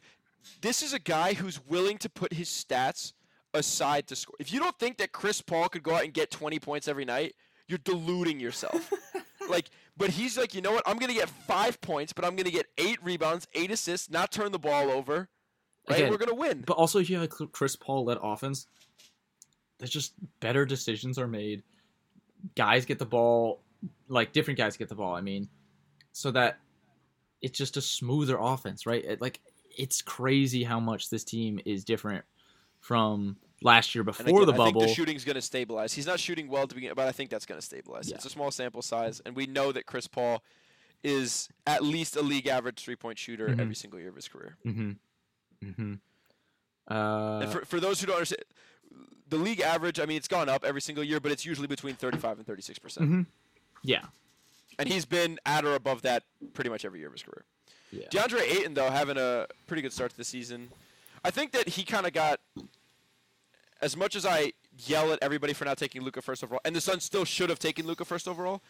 this 0.61 0.81
is 0.83 0.93
a 0.93 0.99
guy 1.01 1.33
who's 1.35 1.61
willing 1.67 1.99
to 1.99 2.09
put 2.09 2.33
his 2.35 2.49
stats 2.49 3.15
aside 3.53 4.07
to 4.07 4.15
score. 4.17 4.37
If 4.39 4.53
you 4.53 4.61
don't 4.61 4.79
think 4.79 4.99
that 4.99 5.11
Chris 5.13 5.43
Paul 5.43 5.69
could 5.69 5.83
go 5.83 5.95
out 5.97 6.05
and 6.05 6.15
get 6.15 6.31
20 6.31 6.61
points 6.61 6.87
every 6.87 7.05
night, 7.05 7.35
you're 7.67 7.79
deluding 7.79 8.39
yourself. 8.39 8.93
like, 9.49 9.71
but 9.97 10.11
he's 10.11 10.39
like, 10.39 10.55
you 10.55 10.61
know 10.61 10.73
what? 10.73 10.85
I'm 10.87 10.99
gonna 10.99 11.15
get 11.15 11.29
five 11.31 11.81
points, 11.81 12.13
but 12.13 12.25
I'm 12.25 12.37
gonna 12.37 12.51
get 12.53 12.67
eight 12.79 13.03
rebounds, 13.03 13.49
eight 13.55 13.71
assists, 13.73 14.09
not 14.09 14.31
turn 14.31 14.53
the 14.53 14.59
ball 14.59 14.91
over. 14.91 15.29
Right? 15.89 15.99
Again, 16.01 16.11
We're 16.11 16.19
gonna 16.19 16.35
win. 16.35 16.63
But 16.67 16.77
also, 16.77 16.99
if 16.99 17.09
you 17.11 17.17
have 17.19 17.25
a 17.25 17.47
Chris 17.47 17.77
Paul 17.77 18.05
led 18.05 18.19
offense, 18.23 18.67
there's 19.79 19.91
just 19.91 20.13
better 20.41 20.65
decisions 20.65 21.19
are 21.19 21.27
made. 21.27 21.63
Guys 22.55 22.85
get 22.85 22.99
the 22.99 23.07
ball, 23.07 23.63
like 24.09 24.33
different 24.33 24.59
guys 24.59 24.77
get 24.77 24.89
the 24.89 24.95
ball. 24.95 25.15
I 25.15 25.21
mean, 25.21 25.49
so 26.13 26.31
that 26.33 26.59
it's 27.43 27.57
just 27.59 27.77
a 27.77 27.81
smoother 27.81 28.37
offense, 28.39 28.87
right? 28.87 29.05
It, 29.05 29.21
like 29.21 29.41
it's 29.77 30.03
crazy 30.03 30.63
how 30.65 30.81
much 30.81 31.09
this 31.11 31.25
team 31.25 31.61
is 31.65 31.85
different 31.85 32.25
from 32.81 33.37
last 33.63 33.95
year 33.95 34.03
before 34.05 34.27
again, 34.27 34.35
the 34.47 34.53
I 34.53 34.57
think 34.57 34.75
bubble. 34.75 34.81
the 34.83 34.89
shooting's 34.89 35.25
going 35.25 35.35
to 35.37 35.43
stabilize. 35.43 35.93
He's 35.93 36.07
not 36.07 36.19
shooting 36.19 36.49
well 36.49 36.67
to 36.67 36.75
begin, 36.75 36.93
but 36.95 37.07
I 37.07 37.13
think 37.13 37.29
that's 37.31 37.45
going 37.47 37.61
to 37.61 37.65
stabilize. 37.67 38.09
Yeah. 38.09 38.17
It's 38.17 38.25
a 38.25 38.31
small 38.31 38.51
sample 38.51 38.83
size, 38.83 39.21
and 39.25 39.37
we 39.37 39.47
know 39.47 39.71
that 39.73 39.87
Chris 39.87 40.07
Paul 40.07 40.43
is 41.03 41.49
at 41.67 41.83
least 41.83 42.17
a 42.17 42.23
league 42.23 42.47
average 42.47 42.83
three 42.83 42.97
point 42.97 43.19
shooter 43.19 43.49
Mhm. 43.49 43.61
every 43.61 43.75
single 43.75 43.99
year 43.99 44.09
of 44.11 44.17
his 44.17 44.29
career. 44.29 44.57
mm-hmm. 44.67 44.93
Mm-hmm. 45.65 45.95
Uh, 46.89 47.47
for, 47.47 47.65
for 47.65 47.81
those 47.81 48.01
who 48.01 48.07
don't 48.07 48.17
understand, 48.17 48.43
the 49.29 49.37
league 49.37 49.61
average, 49.61 50.01
I 50.01 50.07
mean, 50.07 50.17
it's 50.17 50.27
gone 50.29 50.49
up 50.49 50.65
every 50.65 50.81
single 50.81 51.05
year, 51.05 51.21
but 51.21 51.31
it's 51.31 51.47
usually 51.47 51.69
between 51.69 51.95
35 51.95 52.39
and 52.39 52.47
36 52.47 52.79
percent. 52.79 53.09
mhm. 53.11 53.27
Yeah. 53.83 54.03
And 54.79 54.89
he's 54.89 55.05
been 55.05 55.39
at 55.47 55.65
or 55.65 55.75
above 55.75 56.03
that 56.03 56.25
pretty 56.55 56.71
much 56.71 56.85
every 56.85 56.99
year 56.99 57.09
of 57.09 57.13
his 57.15 57.23
career. 57.23 57.45
Yeah. 57.93 58.07
DeAndre 58.09 58.41
Ayton, 58.43 58.75
though, 58.75 58.91
having 58.91 59.17
a 59.19 59.47
pretty 59.67 59.83
good 59.83 59.93
start 59.93 60.11
to 60.13 60.17
the 60.17 60.25
season. 60.25 60.71
I 61.25 61.31
think 61.31 61.53
that 61.53 61.69
he 61.69 61.85
kind 61.85 62.07
of 62.07 62.13
got, 62.13 62.41
as 63.83 63.97
much 63.97 64.17
as 64.17 64.25
I 64.27 64.53
yell 64.87 65.13
at 65.13 65.19
everybody 65.23 65.53
for 65.53 65.65
not 65.65 65.77
taking 65.79 66.03
Luka 66.03 66.23
first 66.23 66.43
overall, 66.43 66.61
and 66.65 66.75
the 66.75 66.81
Suns 66.81 67.05
still 67.05 67.25
should 67.25 67.51
have 67.51 67.59
taken 67.59 67.87
Luka 67.87 68.05
first 68.05 68.27
overall. 68.29 68.63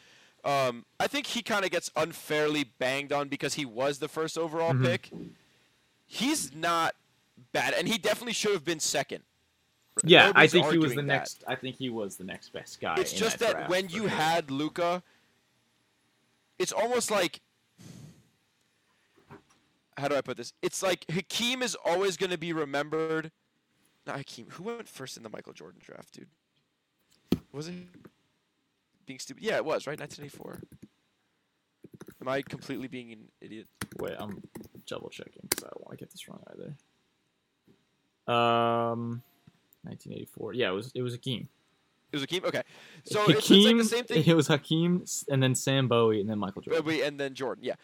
Um, 0.44 0.85
I 0.98 1.07
think 1.07 1.26
he 1.26 1.42
kind 1.42 1.64
of 1.64 1.70
gets 1.70 1.90
unfairly 1.96 2.64
banged 2.79 3.12
on 3.12 3.29
because 3.29 3.55
he 3.55 3.64
was 3.64 3.98
the 3.98 4.09
first 4.09 4.37
overall 4.38 4.72
Mhm. 4.72 4.85
pick. 4.85 5.11
He's 6.12 6.53
not 6.53 6.96
bad, 7.53 7.73
and 7.73 7.87
he 7.87 7.96
definitely 7.96 8.33
should 8.33 8.51
have 8.51 8.64
been 8.64 8.81
second. 8.81 9.23
Yeah, 10.03 10.33
I 10.35 10.49
think 10.49 10.68
he 10.68 10.77
was 10.77 10.90
the 10.90 10.96
that. 10.96 11.07
next. 11.07 11.44
I 11.46 11.55
think 11.55 11.77
he 11.77 11.88
was 11.88 12.16
the 12.16 12.25
next 12.25 12.53
best 12.53 12.81
guy. 12.81 12.96
It's 12.99 13.12
just 13.12 13.38
that, 13.38 13.53
that, 13.53 13.68
when 13.68 13.88
you 13.88 14.01
sure. 14.01 14.09
had 14.09 14.51
Luka, 14.51 15.05
it's 16.59 16.73
almost 16.73 17.12
like 17.12 17.40
how 19.99 20.09
do 20.09 20.16
I 20.16 20.20
put 20.20 20.37
this? 20.37 20.53
It's 20.62 20.83
like 20.83 21.05
Hakeem 21.09 21.62
is 21.62 21.77
always 21.85 22.16
going 22.16 22.31
to 22.31 22.38
be 22.38 22.53
remembered. 22.53 23.31
Not 24.05 24.16
Hakeem. 24.16 24.46
Who 24.51 24.64
went 24.64 24.88
first 24.88 25.16
in 25.16 25.23
the 25.23 25.29
Michael 25.29 25.53
Jordan 25.53 25.81
draft, 25.81 26.14
dude? 26.14 27.40
Was 27.53 27.68
it 27.68 27.75
being 29.07 29.20
stupid? 29.20 29.44
Yeah, 29.44 29.57
it 29.57 29.64
was 29.64 29.87
right. 29.87 30.01
1984. 30.01 30.61
Am 32.20 32.27
I 32.27 32.42
completely 32.42 32.88
being 32.88 33.12
an 33.12 33.29
idiot? 33.40 33.68
Wait, 34.01 34.14
I'm 34.18 34.42
double 34.90 35.09
checking 35.09 35.42
because 35.48 35.64
I 35.64 35.68
don't 35.68 35.85
want 35.87 35.98
to 35.98 36.05
get 36.05 36.11
this 36.11 36.29
wrong 36.29 36.42
either. 36.53 36.74
Um, 38.33 39.22
1984. 39.83 40.55
Yeah, 40.55 40.68
it 40.70 40.74
was 40.74 40.92
it 40.94 41.03
was 41.03 41.14
Hakeem. 41.14 41.48
It 42.12 42.16
was 42.16 42.22
Hakeem. 42.22 42.44
Okay, 42.44 42.62
so 43.05 43.22
it's, 43.22 43.31
it's 43.31 43.48
Hakeem. 43.48 43.79
like 43.79 43.85
the 43.85 43.88
same 43.88 44.05
thing. 44.05 44.24
It 44.26 44.35
was 44.35 44.48
Hakeem, 44.48 45.05
and 45.31 45.42
then 45.42 45.55
Sam 45.55 45.88
Bowie, 45.88 46.20
and 46.20 46.29
then 46.29 46.38
Michael 46.38 46.62
Jordan. 46.62 47.00
and 47.03 47.18
then 47.18 47.35
Jordan. 47.35 47.64
Yeah, 47.64 47.74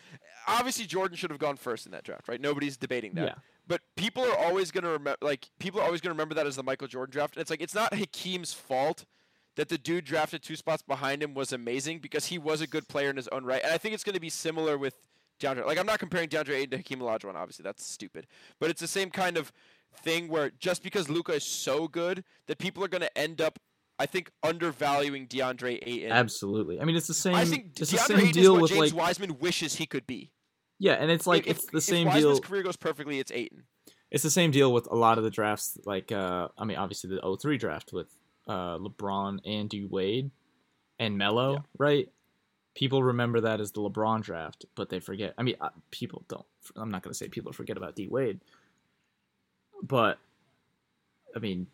obviously 0.46 0.84
Jordan 0.86 1.16
should 1.16 1.30
have 1.30 1.38
gone 1.38 1.56
first 1.56 1.86
in 1.86 1.92
that 1.92 2.04
draft, 2.04 2.28
right? 2.28 2.40
Nobody's 2.40 2.76
debating 2.76 3.14
that. 3.14 3.24
Yeah. 3.24 3.34
But 3.68 3.82
people 3.96 4.22
are 4.24 4.36
always 4.36 4.70
gonna 4.70 4.90
remember, 4.90 5.16
like 5.20 5.48
people 5.58 5.80
are 5.80 5.84
always 5.84 6.00
gonna 6.00 6.14
remember 6.14 6.34
that 6.34 6.46
as 6.46 6.56
the 6.56 6.62
Michael 6.62 6.88
Jordan 6.88 7.12
draft. 7.12 7.34
And 7.34 7.40
it's 7.40 7.50
like 7.50 7.60
it's 7.60 7.74
not 7.74 7.94
Hakeem's 7.94 8.52
fault 8.52 9.04
that 9.56 9.68
the 9.68 9.78
dude 9.78 10.04
drafted 10.04 10.42
two 10.42 10.54
spots 10.54 10.82
behind 10.82 11.22
him 11.22 11.34
was 11.34 11.52
amazing 11.52 11.98
because 11.98 12.26
he 12.26 12.38
was 12.38 12.60
a 12.60 12.66
good 12.66 12.86
player 12.88 13.10
in 13.10 13.16
his 13.16 13.26
own 13.28 13.44
right. 13.44 13.62
And 13.64 13.72
I 13.72 13.78
think 13.78 13.94
it's 13.94 14.04
gonna 14.04 14.20
be 14.20 14.28
similar 14.30 14.78
with 14.78 14.94
DeAndre. 15.40 15.66
Like 15.66 15.78
I'm 15.78 15.86
not 15.86 15.98
comparing 15.98 16.28
DeAndre 16.28 16.54
Ayton 16.56 16.70
to 16.70 16.76
Hakeem 16.78 17.00
Olajuwon, 17.00 17.34
obviously 17.34 17.62
that's 17.62 17.84
stupid. 17.86 18.26
But 18.60 18.70
it's 18.70 18.80
the 18.80 18.86
same 18.88 19.10
kind 19.10 19.36
of 19.36 19.52
thing 20.02 20.28
where 20.28 20.50
just 20.58 20.82
because 20.82 21.08
Luka 21.08 21.32
is 21.34 21.44
so 21.44 21.88
good 21.88 22.24
that 22.46 22.58
people 22.58 22.84
are 22.84 22.88
gonna 22.88 23.08
end 23.16 23.40
up, 23.40 23.58
I 23.98 24.06
think, 24.06 24.30
undervaluing 24.42 25.26
DeAndre 25.26 25.78
Ayton. 25.82 26.12
Absolutely. 26.12 26.80
I 26.80 26.84
mean, 26.84 26.96
it's 26.96 27.06
the 27.06 27.14
same. 27.14 27.34
I 27.34 27.44
think 27.44 27.72
it's 27.80 27.90
the 27.90 27.96
DeAndre 27.98 28.06
same 28.06 28.18
Ayton 28.26 28.42
is 28.42 28.50
what 28.50 28.70
James 28.70 28.92
like. 28.92 29.02
Wiseman 29.02 29.38
wishes 29.38 29.76
he 29.76 29.86
could 29.86 30.06
be. 30.06 30.30
Yeah, 30.78 30.92
and 30.94 31.10
it's 31.10 31.26
like 31.26 31.46
if, 31.46 31.56
it's 31.58 31.66
the 31.70 31.78
if 31.78 31.84
same 31.84 32.06
Wiseman's 32.08 32.40
deal. 32.40 32.48
career 32.48 32.62
goes 32.62 32.76
perfectly, 32.76 33.18
it's 33.18 33.32
Ayton. 33.32 33.62
It's 34.10 34.22
the 34.22 34.30
same 34.30 34.50
deal 34.50 34.72
with 34.72 34.86
a 34.90 34.94
lot 34.94 35.16
of 35.18 35.24
the 35.24 35.30
drafts. 35.30 35.78
Like, 35.86 36.12
uh, 36.12 36.48
I 36.58 36.64
mean, 36.64 36.76
obviously 36.76 37.10
the 37.10 37.36
03 37.40 37.56
draft 37.58 37.92
with 37.92 38.14
uh, 38.46 38.78
LeBron 38.78 39.38
and 39.44 39.68
D 39.70 39.84
Wade 39.90 40.30
and 40.98 41.16
Melo, 41.18 41.54
Yeah. 41.54 41.58
right? 41.78 42.08
People 42.76 43.02
remember 43.02 43.40
that 43.40 43.58
as 43.58 43.72
the 43.72 43.80
LeBron 43.80 44.20
draft, 44.20 44.66
but 44.74 44.90
they 44.90 45.00
forget. 45.00 45.32
I 45.38 45.42
mean, 45.42 45.56
uh, 45.62 45.70
people 45.90 46.24
don't. 46.28 46.44
I'm 46.76 46.90
not 46.90 47.02
going 47.02 47.10
to 47.10 47.16
say 47.16 47.26
people 47.26 47.54
forget 47.54 47.78
about 47.78 47.96
D 47.96 48.06
Wade, 48.06 48.40
but 49.82 50.18
I 51.34 51.38
mean, 51.38 51.68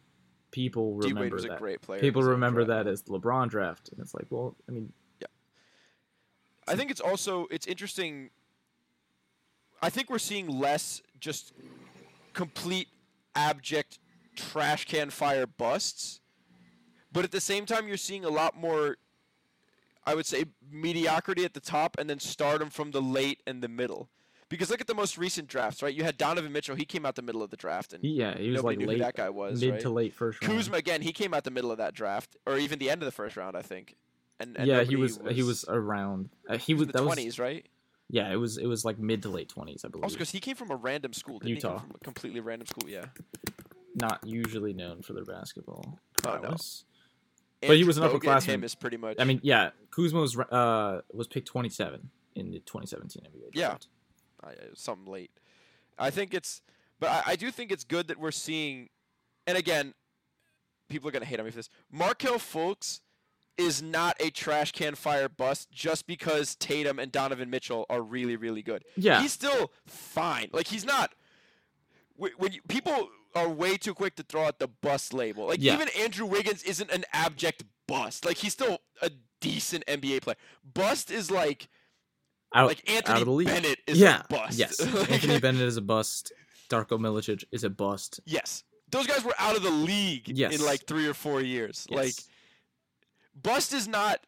people 0.52 0.94
remember 0.94 1.08
D 1.08 1.08
Wade 1.08 1.16
remember 1.16 1.34
was 1.34 1.44
a 1.44 1.58
great 1.58 1.82
player. 1.82 2.00
People 2.00 2.22
remember 2.22 2.64
that 2.66 2.86
as 2.86 3.02
the 3.02 3.18
LeBron 3.18 3.50
draft, 3.50 3.88
and 3.88 3.98
it's 3.98 4.14
like, 4.14 4.26
well, 4.30 4.54
I 4.68 4.72
mean, 4.72 4.92
yeah. 5.20 5.26
I 6.68 6.76
think 6.76 6.92
it's 6.92 7.00
also 7.00 7.48
it's 7.50 7.66
interesting. 7.66 8.30
I 9.82 9.90
think 9.90 10.08
we're 10.08 10.20
seeing 10.20 10.46
less 10.46 11.02
just 11.18 11.52
complete 12.32 12.86
abject 13.34 13.98
trash 14.36 14.84
can 14.84 15.10
fire 15.10 15.48
busts, 15.48 16.20
but 17.10 17.24
at 17.24 17.32
the 17.32 17.40
same 17.40 17.66
time 17.66 17.88
you're 17.88 17.96
seeing 17.96 18.24
a 18.24 18.30
lot 18.30 18.56
more. 18.56 18.98
I 20.04 20.14
would 20.14 20.26
say 20.26 20.44
mediocrity 20.70 21.44
at 21.44 21.54
the 21.54 21.60
top, 21.60 21.96
and 21.98 22.08
then 22.10 22.18
stardom 22.18 22.70
from 22.70 22.90
the 22.90 23.00
late 23.02 23.42
and 23.46 23.62
the 23.62 23.68
middle. 23.68 24.08
Because 24.48 24.68
look 24.68 24.80
at 24.82 24.86
the 24.86 24.94
most 24.94 25.16
recent 25.16 25.48
drafts, 25.48 25.82
right? 25.82 25.94
You 25.94 26.04
had 26.04 26.18
Donovan 26.18 26.52
Mitchell; 26.52 26.76
he 26.76 26.84
came 26.84 27.06
out 27.06 27.14
the 27.14 27.22
middle 27.22 27.42
of 27.42 27.50
the 27.50 27.56
draft, 27.56 27.92
and 27.94 28.04
yeah, 28.04 28.36
he 28.36 28.50
was 28.50 28.56
nobody 28.56 28.76
like 28.76 28.78
knew 28.78 28.86
late, 28.86 28.98
who 28.98 29.04
that 29.04 29.16
guy 29.16 29.30
was. 29.30 29.60
mid 29.60 29.70
right? 29.70 29.80
to 29.80 29.90
late 29.90 30.14
first 30.14 30.42
round. 30.42 30.54
Kuzma 30.54 30.76
again; 30.76 31.00
he 31.00 31.12
came 31.12 31.32
out 31.32 31.44
the 31.44 31.50
middle 31.50 31.70
of 31.70 31.78
that 31.78 31.94
draft, 31.94 32.36
or 32.46 32.58
even 32.58 32.78
the 32.78 32.90
end 32.90 33.00
of 33.02 33.06
the 33.06 33.12
first 33.12 33.36
round, 33.36 33.56
I 33.56 33.62
think. 33.62 33.96
And, 34.38 34.56
and 34.58 34.66
yeah, 34.66 34.82
he 34.82 34.94
nobody 34.94 34.96
was, 34.96 35.20
he 35.30 35.42
was 35.42 35.64
around. 35.68 36.28
Uh, 36.48 36.58
he 36.58 36.74
was 36.74 36.88
the 36.88 36.94
that 36.94 37.02
was 37.02 37.14
twenties, 37.14 37.38
right? 37.38 37.66
yeah, 38.10 38.30
it 38.30 38.36
was 38.36 38.58
it 38.58 38.66
was 38.66 38.84
like 38.84 38.98
mid 38.98 39.22
to 39.22 39.30
late 39.30 39.48
twenties, 39.48 39.84
I 39.86 39.88
believe. 39.88 40.04
Also, 40.04 40.16
because 40.16 40.30
he 40.30 40.40
came 40.40 40.56
from 40.56 40.70
a 40.70 40.76
random 40.76 41.14
school. 41.14 41.38
Didn't 41.38 41.48
He 41.48 41.54
Utah. 41.54 41.78
come 41.78 41.86
from 41.86 41.96
a 42.00 42.04
completely 42.04 42.40
random 42.40 42.66
school. 42.66 42.90
Yeah. 42.90 43.06
not 43.94 44.20
usually 44.24 44.74
known 44.74 45.02
for 45.02 45.12
their 45.14 45.24
basketball 45.24 45.98
Oh, 46.26 46.38
no. 46.42 46.56
But 47.66 47.76
he 47.76 47.84
was 47.84 47.98
an 47.98 48.04
upperclassman. 48.04 48.44
Him 48.46 48.64
is 48.64 48.74
pretty 48.74 48.96
much. 48.96 49.16
I 49.18 49.24
mean, 49.24 49.40
yeah, 49.42 49.70
Kuzma 49.90 50.20
was 50.20 50.36
uh 50.38 51.00
was 51.12 51.28
picked 51.28 51.46
27 51.48 52.10
in 52.34 52.50
the 52.50 52.58
2017 52.60 53.22
NBA 53.24 53.50
Yeah. 53.54 53.76
I- 54.42 54.54
something 54.74 55.10
late. 55.10 55.30
I 55.98 56.10
think 56.10 56.34
it's, 56.34 56.62
but 56.98 57.10
I, 57.10 57.22
I 57.32 57.36
do 57.36 57.50
think 57.50 57.70
it's 57.70 57.84
good 57.84 58.08
that 58.08 58.18
we're 58.18 58.30
seeing, 58.32 58.88
and 59.46 59.56
again, 59.56 59.94
people 60.88 61.08
are 61.08 61.12
gonna 61.12 61.24
hate 61.26 61.38
on 61.38 61.44
me 61.44 61.50
for 61.52 61.56
this. 61.58 61.68
Markelle 61.92 62.38
Fultz 62.38 63.00
is 63.58 63.82
not 63.82 64.16
a 64.18 64.30
trash 64.30 64.72
can 64.72 64.94
fire 64.94 65.28
bust 65.28 65.70
just 65.70 66.06
because 66.06 66.56
Tatum 66.56 66.98
and 66.98 67.12
Donovan 67.12 67.50
Mitchell 67.50 67.86
are 67.90 68.00
really 68.02 68.34
really 68.36 68.62
good. 68.62 68.82
Yeah, 68.96 69.20
He's 69.20 69.32
still 69.32 69.70
fine. 69.86 70.48
Like 70.52 70.66
he's 70.66 70.84
not. 70.84 71.12
When 72.16 72.52
you, 72.52 72.60
people 72.68 73.08
are 73.34 73.48
way 73.48 73.76
too 73.76 73.94
quick 73.94 74.14
to 74.16 74.22
throw 74.22 74.44
out 74.44 74.58
the 74.58 74.68
bust 74.68 75.12
label, 75.14 75.46
like 75.46 75.60
Yeah. 75.62 75.74
even 75.74 75.88
Andrew 75.98 76.26
Wiggins 76.26 76.62
isn't 76.62 76.90
an 76.90 77.04
abject 77.12 77.64
bust. 77.88 78.24
Like 78.24 78.36
he's 78.38 78.52
still 78.52 78.78
a 79.00 79.10
decent 79.40 79.84
NBA 79.86 80.22
player. 80.22 80.36
Bust 80.74 81.10
is 81.10 81.30
like 81.30 81.68
out, 82.54 82.66
like 82.68 82.88
Anthony 82.90 83.14
out 83.14 83.20
of 83.22 83.26
the 83.26 83.32
league. 83.32 83.48
Bennett 83.48 83.78
is 83.86 83.98
yeah, 83.98 84.22
a 84.24 84.28
bust. 84.28 84.58
yes. 84.58 84.80
Like- 84.94 85.10
Anthony 85.12 85.38
Bennett 85.40 85.62
is 85.62 85.76
a 85.76 85.82
bust. 85.82 86.32
Darko 86.70 86.98
Milicic 86.98 87.44
is 87.52 87.64
a 87.64 87.70
bust. 87.70 88.20
Yes, 88.24 88.64
those 88.90 89.06
guys 89.06 89.24
were 89.24 89.34
out 89.38 89.56
of 89.56 89.62
the 89.62 89.70
league 89.70 90.28
Yes. 90.28 90.54
in 90.54 90.64
like 90.64 90.86
three 90.86 91.06
or 91.06 91.14
four 91.14 91.40
years. 91.42 91.86
Like 91.90 92.06
Yes. 92.08 92.28
bust 93.40 93.72
is 93.72 93.88
not. 93.88 94.20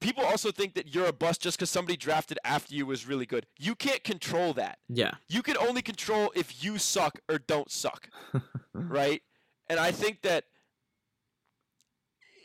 People 0.00 0.24
also 0.24 0.50
think 0.50 0.74
that 0.74 0.94
you're 0.94 1.06
a 1.06 1.12
bust 1.12 1.40
just 1.42 1.58
because 1.58 1.70
somebody 1.70 1.96
drafted 1.96 2.38
after 2.44 2.74
you 2.74 2.86
was 2.86 3.06
really 3.06 3.26
good. 3.26 3.46
You 3.58 3.74
can't 3.74 4.02
control 4.04 4.52
that. 4.54 4.78
yeah, 4.88 5.12
You 5.28 5.42
can 5.42 5.56
only 5.56 5.82
control 5.82 6.32
if 6.36 6.62
you 6.62 6.78
suck 6.78 7.18
or 7.28 7.38
don't 7.38 7.70
suck, 7.70 8.08
right? 8.72 9.22
And 9.68 9.78
I 9.80 9.90
think 9.92 10.22
that 10.22 10.44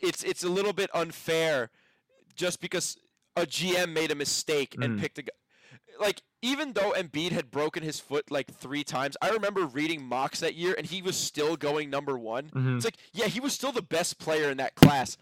it's 0.02 0.22
it's 0.22 0.44
a 0.44 0.48
little 0.48 0.72
bit 0.72 0.90
unfair 0.94 1.70
just 2.34 2.60
because 2.60 2.98
a 3.36 3.46
GM 3.46 3.92
made 3.92 4.10
a 4.10 4.14
mistake 4.14 4.74
and 4.80 4.98
Mm. 4.98 5.00
picked 5.00 5.18
a 5.18 5.22
guy. 5.22 5.32
Like 5.98 6.22
even 6.42 6.72
though 6.72 6.92
Embiid 6.92 7.30
had 7.32 7.50
broken 7.50 7.82
his 7.82 8.00
foot 8.00 8.30
like 8.30 8.52
three 8.52 8.84
times, 8.84 9.16
I 9.22 9.30
remember 9.30 9.64
reading 9.64 10.04
mocks 10.04 10.40
that 10.40 10.54
year 10.54 10.74
and 10.76 10.86
he 10.86 11.00
was 11.02 11.16
still 11.16 11.56
going 11.56 11.88
number 11.88 12.18
one. 12.18 12.50
Mhm. 12.50 12.76
It's 12.76 12.84
like 12.84 12.96
yeah, 13.12 13.26
he 13.26 13.40
was 13.40 13.52
still 13.54 13.72
the 13.72 13.82
best 13.82 14.18
player 14.18 14.50
in 14.50 14.56
that 14.58 14.74
class 14.74 15.16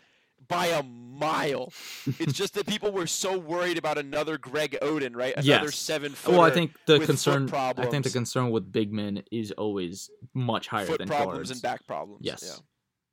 by 0.49 0.67
a 0.67 0.83
mile. 0.83 1.73
it's 2.19 2.33
just 2.33 2.55
that 2.55 2.67
people 2.67 2.91
were 2.93 3.07
so 3.07 3.39
worried 3.39 3.79
about 3.79 3.99
another 3.99 4.39
Greg 4.39 4.77
Oden, 4.83 5.15
right? 5.15 5.35
Another 5.37 5.67
Yes. 5.67 5.77
seven 5.77 6.13
footer. 6.13 6.37
Well, 6.39 6.47
I 6.47 6.51
think 6.51 6.73
the 6.87 6.99
foot 6.99 7.07
concern. 7.07 7.51
I 7.53 7.87
think 7.87 8.05
the 8.05 8.11
concern 8.11 8.51
with 8.51 8.71
big 8.73 8.93
men 8.93 9.23
is 9.31 9.53
always 9.53 10.11
much 10.35 10.69
higher 10.69 10.87
foot 10.87 10.99
than 10.99 11.09
problems 11.09 11.37
guards 11.37 11.51
and 11.53 11.63
back 11.63 11.87
problems. 11.87 12.21
Yes. 12.25 12.43
Yeah. 12.47 12.63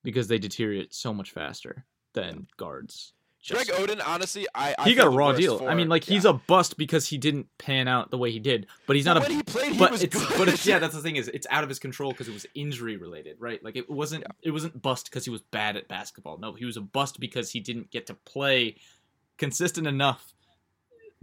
because 0.04 0.28
they 0.30 0.40
deteriorate 0.40 0.94
so 0.94 1.14
much 1.14 1.32
faster 1.32 1.86
than 2.14 2.48
guards. 2.58 3.14
Greg 3.48 3.68
Just- 3.68 3.80
Oden, 3.80 4.02
honestly, 4.06 4.46
I, 4.54 4.76
I 4.78 4.90
he 4.90 4.96
got 4.96 5.08
a 5.08 5.10
raw 5.10 5.32
deal. 5.32 5.66
I 5.68 5.74
mean, 5.74 5.88
like 5.88 6.04
he's 6.04 6.26
a 6.26 6.34
bust 6.34 6.78
because 6.78 7.08
he 7.08 7.18
didn't 7.18 7.48
pan 7.58 7.88
out 7.88 8.12
the 8.12 8.18
way 8.18 8.32
he 8.32 8.40
did. 8.40 8.68
But 8.86 8.98
he's 8.98 9.06
But 9.06 9.14
not 9.14 9.18
a 9.24 9.30
when 9.30 9.38
he 9.38 9.44
played, 9.44 9.72
he 9.74 9.80
but 9.80 9.92
was 9.92 10.04
it's 10.04 10.14
good. 10.28 10.38
but 10.38 10.48
it's, 10.50 10.66
yeah, 10.66 10.78
that's 10.80 10.94
the 10.94 11.02
thing 11.02 11.16
is 11.16 11.30
it's 11.30 11.48
out 11.50 11.64
of 11.64 11.70
his 11.70 11.80
control 11.80 12.12
because 12.12 12.28
it 12.28 12.34
was 12.34 12.46
injury 12.54 12.98
related, 12.98 13.38
right? 13.40 13.64
Like 13.64 13.76
it 13.78 13.90
wasn't 13.90 14.24
Yeah. 14.24 14.32
it 14.50 14.52
wasn't 14.52 14.82
bust 14.82 15.06
because 15.10 15.24
he 15.24 15.32
was 15.32 15.42
bad 15.42 15.78
at 15.78 15.88
basketball. 15.88 16.38
No, 16.38 16.54
he 16.54 16.66
was 16.66 16.76
a 16.76 16.82
bust 16.82 17.20
because 17.20 17.50
he 17.52 17.60
didn't 17.62 17.92
get 17.92 18.08
to 18.08 18.14
play 18.14 18.76
consistent 19.38 19.88
enough 19.88 20.34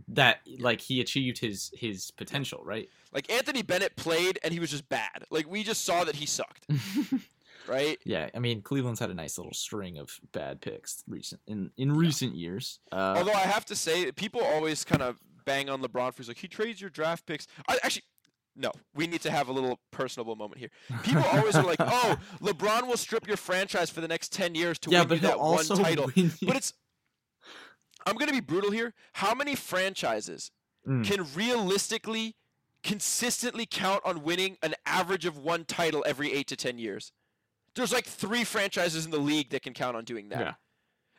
that 0.09 0.39
like 0.59 0.81
he 0.81 1.01
achieved 1.03 1.39
his 1.39 1.71
his 1.75 2.11
potential, 2.13 2.63
right? 2.65 2.89
like 3.13 3.31
Anthony 3.33 3.63
Bennett 3.63 3.97
played 3.97 4.39
and 4.45 4.53
he 4.53 4.61
was 4.61 4.71
just 4.71 4.89
bad. 4.91 5.25
Like 5.31 5.49
we 5.51 5.63
just 5.65 5.85
saw 5.85 6.05
that 6.05 6.17
he 6.17 6.27
sucked, 6.27 6.67
right? 7.69 7.99
yeah, 8.05 8.29
I 8.35 8.39
mean 8.39 8.63
Cleveland's 8.63 9.01
had 9.01 9.11
a 9.11 9.15
nice 9.15 9.37
little 9.39 9.53
string 9.55 9.99
of 9.99 10.11
bad 10.33 10.61
picks 10.61 11.03
recent 11.09 11.41
in 11.47 11.71
in 11.77 11.93
recent 11.93 12.35
years. 12.35 12.81
Uh, 12.93 13.15
Although 13.19 13.33
I 13.33 13.41
have 13.41 13.65
to 13.67 13.77
say, 13.77 14.11
people 14.13 14.43
always 14.43 14.85
kind 14.85 15.03
of 15.03 15.19
bang 15.45 15.69
on 15.71 15.81
LeBron 15.83 16.13
for 16.13 16.19
he's 16.23 16.29
like 16.29 16.39
he 16.39 16.49
trades 16.49 16.81
your 16.81 16.91
draft 16.91 17.27
picks. 17.27 17.47
I 17.69 17.79
actually. 17.83 18.03
No, 18.59 18.73
we 18.95 19.07
need 19.07 19.21
to 19.21 19.31
have 19.31 19.49
a 19.49 19.53
little 19.53 19.79
personable 19.91 20.35
moment 20.35 20.59
here. 20.59 20.71
People 21.03 21.25
always 21.33 21.55
are 21.57 21.63
like, 21.63 21.77
"Oh, 21.79 22.17
LeBron 22.41 22.87
will 22.89 22.97
strip 22.97 23.27
your 23.29 23.37
franchise 23.37 23.91
for 23.91 24.01
the 24.01 24.09
next 24.09 24.33
ten 24.33 24.55
years 24.55 24.79
to 24.79 24.91
yeah, 24.91 25.01
win 25.01 25.09
but 25.09 25.15
you 25.17 25.21
he'll 25.29 25.31
that 25.33 25.39
one 25.41 25.67
title." 25.85 26.11
you- 26.15 26.31
But 26.43 26.57
it's, 26.57 26.73
I'm 28.07 28.17
gonna 28.17 28.33
be 28.33 28.41
brutal 28.41 28.71
here. 28.71 28.95
How 29.15 29.35
many 29.35 29.55
franchises 29.55 30.51
Mm. 30.89 31.05
can 31.05 31.27
realistically, 31.35 32.37
consistently 32.85 33.67
count 33.67 34.01
on 34.05 34.23
winning 34.23 34.57
an 34.63 34.75
average 34.87 35.27
of 35.27 35.37
one 35.37 35.65
title 35.65 36.05
every 36.07 36.33
eight 36.33 36.47
to 36.47 36.57
ten 36.57 36.79
years? 36.79 37.13
There's 37.77 37.93
like 37.93 38.07
three 38.07 38.43
franchises 38.43 39.05
in 39.05 39.11
the 39.13 39.19
league 39.19 39.51
that 39.51 39.63
can 39.63 39.73
count 39.75 39.97
on 39.97 40.05
doing 40.05 40.31
that, 40.31 40.41
Yeah. 40.41 40.55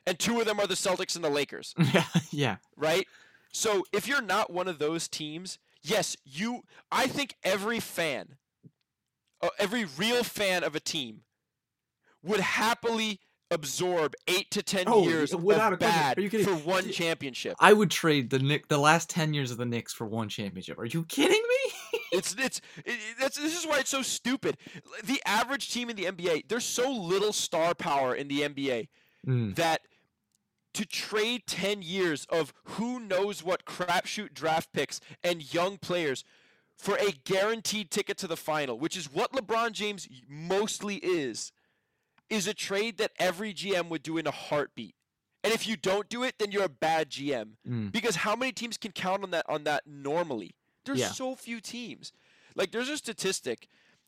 and 0.06 0.20
two 0.20 0.39
of 0.41 0.46
them 0.46 0.60
are 0.60 0.67
the 0.67 0.74
Celtics 0.74 1.15
and 1.15 1.24
the 1.24 1.30
Lakers, 1.30 1.74
yeah, 1.93 2.06
yeah, 2.32 2.56
right? 2.76 3.08
So 3.54 3.86
if 3.93 4.08
you're 4.08 4.22
not 4.22 4.52
one 4.52 4.67
of 4.67 4.78
those 4.80 5.08
teams, 5.08 5.58
yes, 5.82 6.17
you. 6.26 6.63
I 6.91 7.08
think 7.08 7.36
every 7.43 7.80
fan, 7.80 8.36
uh, 9.41 9.50
every 9.58 9.86
real 9.86 10.24
fan 10.24 10.63
of 10.63 10.76
a 10.76 10.80
team, 10.80 11.22
would 12.24 12.39
happily 12.41 13.20
absorb 13.52 14.14
eight 14.28 14.52
to 14.52 14.62
ten 14.62 14.86
Oh, 14.88 15.04
years 15.04 15.36
without 15.36 15.74
a 15.74 15.78
bad 15.78 16.18
Are 16.18 16.22
you 16.22 16.30
kidding? 16.30 16.46
for 16.46 16.56
one 16.56 16.90
championship. 16.92 17.56
I 17.60 17.74
would 17.74 17.90
trade 17.92 18.30
the 18.30 18.40
Nick 18.40 18.68
the 18.68 18.78
last 18.78 19.10
ten 19.10 19.34
years 19.34 19.52
of 19.52 19.58
the 19.58 19.66
Knicks 19.66 19.94
for 19.94 20.06
one 20.06 20.30
championship. 20.30 20.78
Are 20.80 20.86
you 20.86 21.04
kidding 21.06 21.42
me? 21.42 21.72
It's 22.12 22.36
it's 22.40 22.60
it, 22.86 22.92
it- 22.94 23.00
that's 23.20 23.38
this 23.38 23.58
is 23.58 23.66
why 23.68 23.80
it's 23.80 23.90
so 23.90 24.02
stupid. 24.02 24.58
The 25.04 25.22
average 25.26 25.72
team 25.74 25.90
in 25.90 25.96
the 25.98 26.06
NBA, 26.06 26.48
there's 26.48 26.64
so 26.66 26.90
little 26.92 27.34
star 27.34 27.74
power 27.76 28.16
in 28.16 28.28
the 28.28 28.42
NBA 28.42 28.88
Mm. 29.28 29.56
that 29.56 29.82
to 30.74 30.86
trade 30.86 31.42
10 31.48 31.82
years 31.82 32.26
of 32.30 32.54
who 32.64 33.00
knows 33.00 33.43
what 33.43 33.66
crapshoot 33.66 34.34
draft 34.34 34.72
picks 34.72 35.02
and 35.24 35.54
young 35.54 35.78
players 35.78 36.24
for 36.78 36.95
a 36.98 37.12
guaranteed 37.26 37.89
ticket 37.91 38.18
to 38.20 38.28
the 38.28 38.38
final, 38.38 38.78
which 38.80 38.95
is 38.95 39.12
what 39.12 39.34
LeBron 39.34 39.72
James 39.74 40.08
mostly 40.30 40.95
is, 40.98 41.52
is 42.30 42.47
a 42.47 42.53
trade 42.53 42.97
that 42.97 43.11
every 43.19 43.53
GM 43.53 43.89
would 43.89 44.03
do 44.03 44.17
in 44.17 44.28
a 44.28 44.32
heartbeat. 44.32 44.95
And 45.43 45.53
if 45.53 45.67
you 45.67 45.78
don't 45.78 46.09
do 46.09 46.23
it, 46.23 46.36
then 46.39 46.51
you're 46.51 46.63
a 46.65 46.69
bad 46.69 47.09
GM. 47.09 47.51
Mm. 47.67 47.91
Because 47.91 48.17
how 48.17 48.36
many 48.36 48.51
teams 48.51 48.78
can 48.78 48.91
count 48.91 49.23
on 49.23 49.32
that 49.32 49.45
on 49.47 49.63
that 49.63 49.84
normally? 49.88 50.55
There's 50.86 50.99
Yeah. 50.99 51.11
so 51.11 51.36
few 51.36 51.61
teams. 51.61 52.11
Like 52.55 52.71
there's 52.71 52.89
a 52.89 52.97
statistic. 52.97 53.67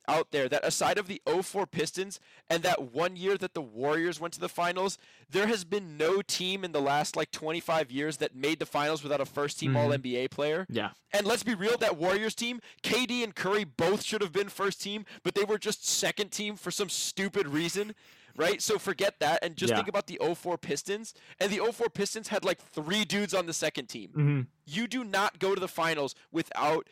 Out 0.10 0.32
there 0.32 0.50
that 0.50 0.66
aside 0.66 0.98
of 0.98 1.08
the 1.08 1.22
04 1.26 1.68
Pistons 1.68 2.20
and 2.50 2.64
that 2.64 2.92
one 2.92 3.16
year 3.16 3.38
that 3.38 3.54
the 3.54 3.62
Warriors 3.62 4.20
went 4.20 4.34
to 4.34 4.40
the 4.40 4.50
finals, 4.50 4.98
there 5.30 5.48
has 5.48 5.64
been 5.64 5.98
no 5.98 6.22
team 6.22 6.64
in 6.66 6.72
the 6.72 6.82
last 6.82 7.16
like 7.16 7.32
25 7.32 7.92
years 7.92 8.18
that 8.18 8.36
made 8.36 8.60
the 8.60 8.66
finals 8.66 9.04
without 9.04 9.22
a 9.22 9.26
first 9.26 9.60
team 9.60 9.74
Mhm. 9.74 9.78
All 9.78 9.94
NBA 9.94 10.28
player. 10.32 10.66
Yeah. 10.70 10.90
And 11.14 11.26
let's 11.28 11.44
be 11.44 11.54
real, 11.54 11.78
that 11.78 11.98
Warriors 11.98 12.34
team, 12.36 12.60
KD 12.84 13.24
and 13.24 13.36
Curry 13.36 13.64
both 13.64 14.04
should 14.04 14.22
have 14.22 14.32
been 14.32 14.50
first 14.50 14.82
team, 14.82 15.06
but 15.24 15.36
they 15.36 15.44
were 15.44 15.58
just 15.60 15.86
second 15.88 16.32
team 16.32 16.56
for 16.56 16.72
some 16.72 16.90
stupid 16.90 17.48
reason. 17.48 17.94
Right? 18.36 18.62
So 18.62 18.80
forget 18.80 19.20
that 19.20 19.40
and 19.44 19.58
just 19.58 19.72
Yeah. 19.72 19.78
think 19.78 19.90
about 19.90 20.08
the 20.08 20.18
04 20.22 20.58
Pistons. 20.58 21.14
And 21.42 21.52
the 21.52 21.60
04 21.60 21.90
Pistons 21.90 22.30
had 22.30 22.46
like 22.46 22.62
three 22.62 23.04
dudes 23.04 23.34
on 23.34 23.48
the 23.48 23.54
second 23.54 23.88
team. 23.88 24.10
Mm-hmm. 24.12 24.42
You 24.66 24.88
do 24.88 25.04
not 25.04 25.40
go 25.40 25.54
to 25.56 25.60
the 25.60 25.68
finals 25.68 26.16
without 26.32 26.88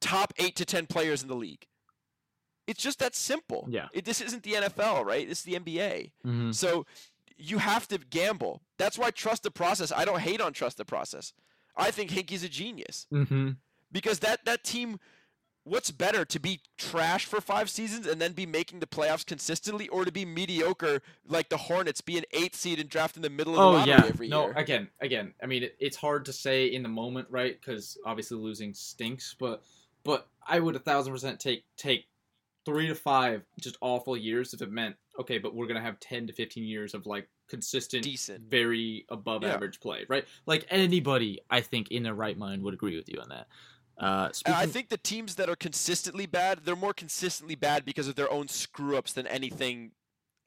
top 0.00 0.32
eight 0.38 0.54
to 0.56 0.64
10 0.64 0.86
players 0.86 1.22
in 1.22 1.28
the 1.28 1.34
league. 1.34 1.66
It's 2.66 2.82
just 2.82 2.98
that 3.00 3.14
simple. 3.14 3.66
Yeah. 3.68 3.88
It, 3.92 4.04
this 4.04 4.20
isn't 4.20 4.42
the 4.44 4.52
NFL, 4.52 5.04
right? 5.04 5.28
This 5.28 5.38
is 5.40 5.44
the 5.44 5.54
NBA. 5.54 6.12
Mm-hmm. 6.26 6.52
So 6.52 6.86
you 7.36 7.58
have 7.58 7.88
to 7.88 7.98
gamble. 7.98 8.62
That's 8.78 8.96
why 8.98 9.10
trust 9.10 9.42
the 9.42 9.50
process. 9.50 9.90
I 9.94 10.04
don't 10.04 10.20
hate 10.20 10.40
on 10.40 10.52
trust 10.52 10.76
the 10.76 10.84
process. 10.84 11.32
I 11.76 11.90
think 11.90 12.10
Hinkie's 12.10 12.44
a 12.44 12.48
genius 12.48 13.06
Mm-hmm. 13.12 13.50
because 13.90 14.20
that 14.20 14.44
that 14.44 14.62
team. 14.64 14.98
What's 15.64 15.92
better 15.92 16.24
to 16.24 16.40
be 16.40 16.58
trash 16.76 17.24
for 17.24 17.40
five 17.40 17.70
seasons 17.70 18.04
and 18.04 18.20
then 18.20 18.32
be 18.32 18.46
making 18.46 18.80
the 18.80 18.86
playoffs 18.86 19.24
consistently, 19.24 19.86
or 19.90 20.04
to 20.04 20.10
be 20.10 20.24
mediocre 20.24 21.02
like 21.24 21.50
the 21.50 21.56
Hornets, 21.56 22.00
be 22.00 22.18
an 22.18 22.24
eighth 22.32 22.56
seed 22.56 22.80
and 22.80 22.88
draft 22.88 23.14
in 23.14 23.22
the 23.22 23.30
middle 23.30 23.52
of 23.52 23.58
the 23.58 23.62
Oh 23.62 23.70
lottery 23.70 23.90
yeah. 23.92 24.04
every 24.08 24.26
No, 24.28 24.46
year? 24.46 24.54
No, 24.54 24.60
again, 24.60 24.88
again. 25.00 25.34
I 25.40 25.46
mean, 25.46 25.62
it, 25.62 25.76
it's 25.78 25.96
hard 25.96 26.24
to 26.24 26.32
say 26.32 26.66
in 26.66 26.82
the 26.82 26.88
moment, 26.88 27.28
right? 27.30 27.56
Because 27.60 27.96
obviously 28.04 28.38
losing 28.38 28.74
stinks. 28.74 29.36
But 29.38 29.62
but 30.02 30.26
I 30.44 30.58
would 30.58 30.74
a 30.74 30.80
thousand 30.80 31.12
percent 31.12 31.38
take 31.38 31.62
take 31.76 32.06
three 32.64 32.86
to 32.88 32.94
five 32.94 33.42
just 33.60 33.76
awful 33.80 34.16
years 34.16 34.54
if 34.54 34.62
it 34.62 34.70
meant 34.70 34.96
okay, 35.18 35.38
but 35.38 35.54
we're 35.54 35.66
gonna 35.66 35.80
have 35.82 35.98
ten 36.00 36.26
to 36.26 36.32
fifteen 36.32 36.64
years 36.64 36.94
of 36.94 37.06
like 37.06 37.28
consistent, 37.48 38.02
Decent. 38.02 38.48
very 38.48 39.04
above 39.10 39.42
Yeah. 39.42 39.52
average 39.54 39.80
play, 39.80 40.04
right? 40.08 40.24
Like 40.46 40.66
anybody, 40.70 41.40
I 41.50 41.60
think, 41.60 41.90
in 41.90 42.02
their 42.02 42.14
right 42.14 42.36
mind 42.38 42.62
would 42.62 42.74
agree 42.74 42.96
with 42.96 43.08
you 43.08 43.20
on 43.20 43.28
that. 43.28 43.46
Uh, 43.98 44.30
I 44.46 44.66
think 44.66 44.88
the 44.88 44.96
teams 44.96 45.34
that 45.36 45.48
are 45.50 45.54
consistently 45.54 46.24
bad, 46.26 46.60
they're 46.64 46.74
more 46.74 46.94
consistently 46.94 47.54
bad 47.54 47.84
because 47.84 48.08
of 48.08 48.14
their 48.16 48.30
own 48.32 48.48
screw 48.48 48.96
ups 48.96 49.12
than 49.12 49.26
anything 49.26 49.92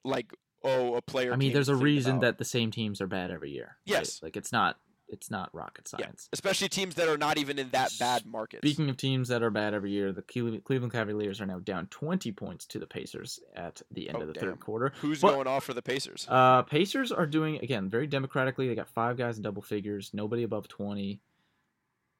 like 0.04 0.32
oh 0.64 0.94
a 0.96 1.02
player. 1.02 1.32
I 1.32 1.36
mean, 1.36 1.52
there's 1.52 1.68
a 1.68 1.76
reason 1.76 2.16
about. 2.16 2.20
that 2.22 2.38
the 2.38 2.44
same 2.44 2.70
teams 2.72 3.00
are 3.00 3.06
bad 3.06 3.30
every 3.30 3.50
year. 3.52 3.76
right? 3.88 3.98
Yes. 3.98 4.20
like 4.22 4.36
it's 4.36 4.50
not 4.52 4.76
it's 5.08 5.30
not 5.30 5.48
rocket 5.54 5.88
Yeah. 5.98 6.06
science. 6.06 6.28
especially 6.32 6.68
teams 6.68 6.96
that 6.96 7.08
are 7.08 7.16
not 7.18 7.38
even 7.38 7.58
in 7.58 7.70
that 7.70 7.92
bad 7.98 8.26
market. 8.26 8.58
Speaking 8.58 8.90
of 8.90 8.96
teams 8.96 9.28
that 9.28 9.42
are 9.42 9.50
bad 9.50 9.72
every 9.74 9.92
year, 9.92 10.12
the 10.12 10.22
Cleveland 10.22 10.92
Cavaliers 10.92 11.40
are 11.40 11.46
now 11.46 11.58
down 11.60 11.86
20 11.88 12.32
points 12.32 12.66
to 12.66 12.78
the 12.78 12.86
Pacers 12.86 13.38
at 13.54 13.82
the 13.90 14.08
end 14.08 14.18
Oh, 14.18 14.22
of 14.22 14.26
the 14.28 14.32
damn. 14.32 14.42
third 14.44 14.60
quarter. 14.60 14.92
Who's 15.00 15.20
but- 15.20 15.32
going 15.32 15.46
off 15.46 15.64
for 15.64 15.74
the 15.74 15.82
Pacers? 15.82 16.26
Uh, 16.28 16.62
Pacers 16.62 17.12
are 17.12 17.26
doing 17.26 17.56
again 17.62 17.88
very 17.88 18.06
democratically. 18.06 18.66
They 18.68 18.74
got 18.74 18.88
five 18.88 19.16
guys 19.16 19.36
in 19.36 19.42
double 19.42 19.62
figures, 19.62 20.10
nobody 20.12 20.42
above 20.42 20.66
20. 20.68 21.20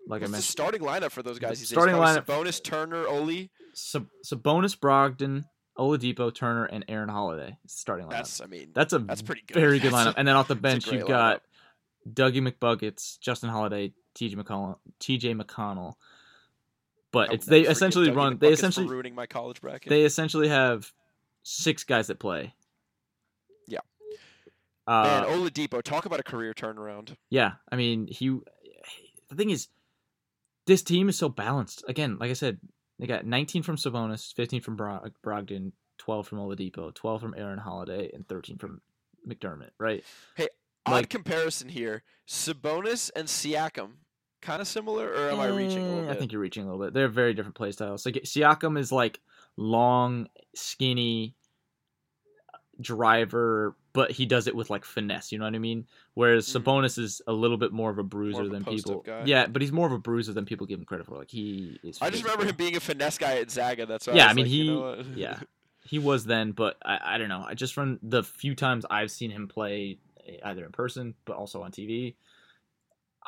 Like 0.09 0.21
I 0.23 0.23
What's 0.23 0.31
the 0.31 0.33
mentioned, 0.37 0.45
starting 0.45 0.81
lineup 0.83 1.11
for 1.11 1.23
those 1.25 1.41
guys? 1.41 1.67
starting 1.69 1.97
lineup- 1.97 2.27
Sabonis, 2.27 2.63
Turner, 2.63 3.07
Oli. 3.09 3.51
Sab- 3.75 4.09
Sabonis, 4.25 4.79
Brogdon, 4.79 5.45
Oladipo, 5.77 6.33
Turner, 6.33 6.65
and 6.67 6.85
Aaron 6.89 7.09
Holiday. 7.09 7.59
Starting 7.67 8.07
lineup. 8.07 8.11
That's 8.11 8.41
I 8.41 8.47
mean 8.47 8.71
That's 8.73 8.93
a 8.93 9.01
that's 9.01 9.23
pretty 9.23 9.43
good. 9.47 9.55
very 9.61 9.81
good 9.81 9.93
lineup. 9.93 10.15
And 10.17 10.27
then 10.29 10.37
off 10.37 10.47
the 10.49 10.55
bench, 10.55 10.87
you've 10.93 11.07
got 11.09 11.43
lineup. 11.43 11.47
Dougie 12.09 12.47
McBuckets, 12.47 13.19
Justin 13.21 13.49
Holiday, 13.51 13.93
T.J. 14.15 14.37
McConnell, 14.37 14.77
T.J. 15.01 15.35
McConnell. 15.35 15.95
But 17.13 17.33
it's 17.33 17.47
they 17.47 17.63
essentially 17.63 18.09
Dougie 18.09 18.17
run. 18.17 18.39
They 18.39 18.49
McBuckets 18.49 18.49
for 18.49 18.53
essentially 18.55 18.87
ruining 18.89 19.15
my 19.15 19.27
college 19.27 19.61
bracket. 19.61 19.89
they 19.89 20.03
essentially 20.05 20.49
have 20.49 20.93
six 21.43 21.85
guys 21.85 22.09
that 22.09 22.19
play. 22.19 22.55
Yeah. 23.67 23.79
Uh, 24.87 25.25
Man, 25.29 25.39
Oladipo, 25.41 25.83
talk 25.83 26.05
about 26.07 26.21
a 26.21 26.25
career 26.25 26.53
turnaround. 26.55 27.17
yeah, 27.31 27.53
I 27.71 27.77
mean, 27.77 28.07
he. 28.07 28.29
The 29.29 29.35
thing 29.35 29.51
is, 29.51 29.69
this 30.67 30.83
team 30.83 31.09
is 31.09 31.19
so 31.19 31.29
balanced. 31.29 31.85
Again, 31.89 32.19
like 32.21 32.31
I 32.31 32.35
said, 32.35 32.59
they 32.99 33.07
got 33.07 33.27
19 33.27 33.63
from 33.63 33.77
Sabonis, 33.77 34.33
15 34.35 34.61
from 34.61 34.77
Brog- 34.77 35.11
Brogdon, 35.25 35.73
12 35.99 36.29
from 36.29 36.39
Oladipo, 36.39 36.95
12 36.95 37.21
from 37.21 37.35
Aaron 37.37 37.59
Holiday, 37.59 38.11
and 38.13 38.27
13 38.29 38.59
from 38.59 38.81
McDermott. 39.29 39.71
Right? 39.79 40.05
Odd 40.87 40.93
Like- 40.93 41.11
comparison 41.11 41.69
here: 41.69 42.03
Sabonis 42.29 43.11
and 43.17 43.27
Siakam, 43.29 43.91
kind 44.41 44.61
of 44.63 44.69
similar, 44.69 45.09
or 45.11 45.31
am 45.31 45.41
I 45.41 45.49
reaching 45.49 45.85
a 45.85 45.89
little 45.89 46.03
bit? 46.03 46.11
I 46.11 46.15
think 46.15 46.33
you're 46.33 46.41
reaching 46.41 46.63
a 46.65 46.67
little 46.71 46.85
bit. 46.85 46.95
They're 46.95 47.09
very 47.09 47.35
different 47.35 47.57
play 47.57 47.73
styles. 47.73 48.07
Like 48.07 48.15
Siakam 48.25 48.79
is 48.79 48.93
like 48.93 49.21
long, 49.57 50.29
skinny 50.55 51.35
driver, 52.81 53.75
but 53.95 54.11
he 54.11 54.27
does 54.27 54.47
it 54.47 54.55
with 54.55 54.69
like 54.69 54.85
finesse. 54.85 55.33
You 55.33 55.39
know 55.39 55.47
what 55.47 55.55
I 55.55 55.59
mean? 55.59 55.87
Whereas 56.15 56.47
Mhm. 56.49 56.63
Sabonis 56.63 56.99
is 56.99 57.23
a 57.27 57.33
little 57.33 57.57
bit 57.57 57.73
more 57.73 57.91
of 57.91 57.99
a 57.99 58.03
bruiser 58.03 58.43
of 58.43 58.49
a 58.49 58.51
than 58.51 58.65
people. 58.65 59.01
guy. 59.01 59.23
Yeah, 59.25 59.47
but 59.47 59.63
he's 59.63 59.73
more 59.73 59.87
of 59.87 59.93
a 59.93 59.99
bruiser 59.99 60.33
than 60.35 60.45
people 60.45 60.67
give 60.67 60.79
him 60.79 60.85
credit 60.85 61.07
for. 61.07 61.17
Like 61.17 61.31
he 61.31 61.79
is. 61.83 61.99
I 62.03 62.11
just 62.11 62.23
remember 62.23 62.45
him 62.45 62.55
being 62.57 62.77
a 62.77 62.81
finesse 62.81 63.17
guy 63.19 63.39
at 63.39 63.51
Zaga. 63.51 63.87
That's 63.87 64.07
why. 64.07 64.15
Yeah, 64.15 64.27
I, 64.27 64.31
I 64.31 64.33
mean, 64.35 64.45
like, 64.45 64.53
you 64.53 64.63
he- 64.63 64.69
know 64.69 65.05
yeah. 65.15 65.41
He 65.89 66.01
was 66.01 66.25
then, 66.25 66.51
but 66.51 66.77
I, 66.85 67.15
I 67.15 67.19
don't 67.19 67.29
know. 67.29 67.45
I 67.47 67.55
just 67.55 67.73
from 67.73 68.01
the 68.03 68.25
few 68.25 68.57
times 68.57 68.85
I've 68.91 69.09
seen 69.11 69.31
him 69.31 69.47
play, 69.47 69.99
either 70.45 70.65
in 70.65 70.73
person 70.73 71.15
but 71.25 71.37
also 71.37 71.63
on 71.63 71.71
TV, 71.73 72.15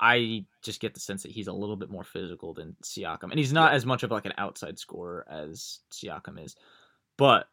I 0.01 0.45
just 0.63 0.81
get 0.81 0.95
the 0.95 1.01
sense 1.01 1.23
that 1.25 1.33
he's 1.33 1.49
a 1.49 1.53
little 1.53 1.77
bit 1.77 1.91
more 1.91 2.05
physical 2.05 2.55
than 2.55 2.77
Siakam, 2.83 3.31
and 3.31 3.39
he's 3.39 3.53
not 3.53 3.73
as 3.73 3.85
much 3.85 4.03
of 4.03 4.11
like 4.11 4.27
an 4.27 4.35
outside 4.39 4.79
scorer 4.79 5.27
as 5.29 5.81
Siakam 5.93 6.43
is. 6.43 6.55
But 7.17 7.49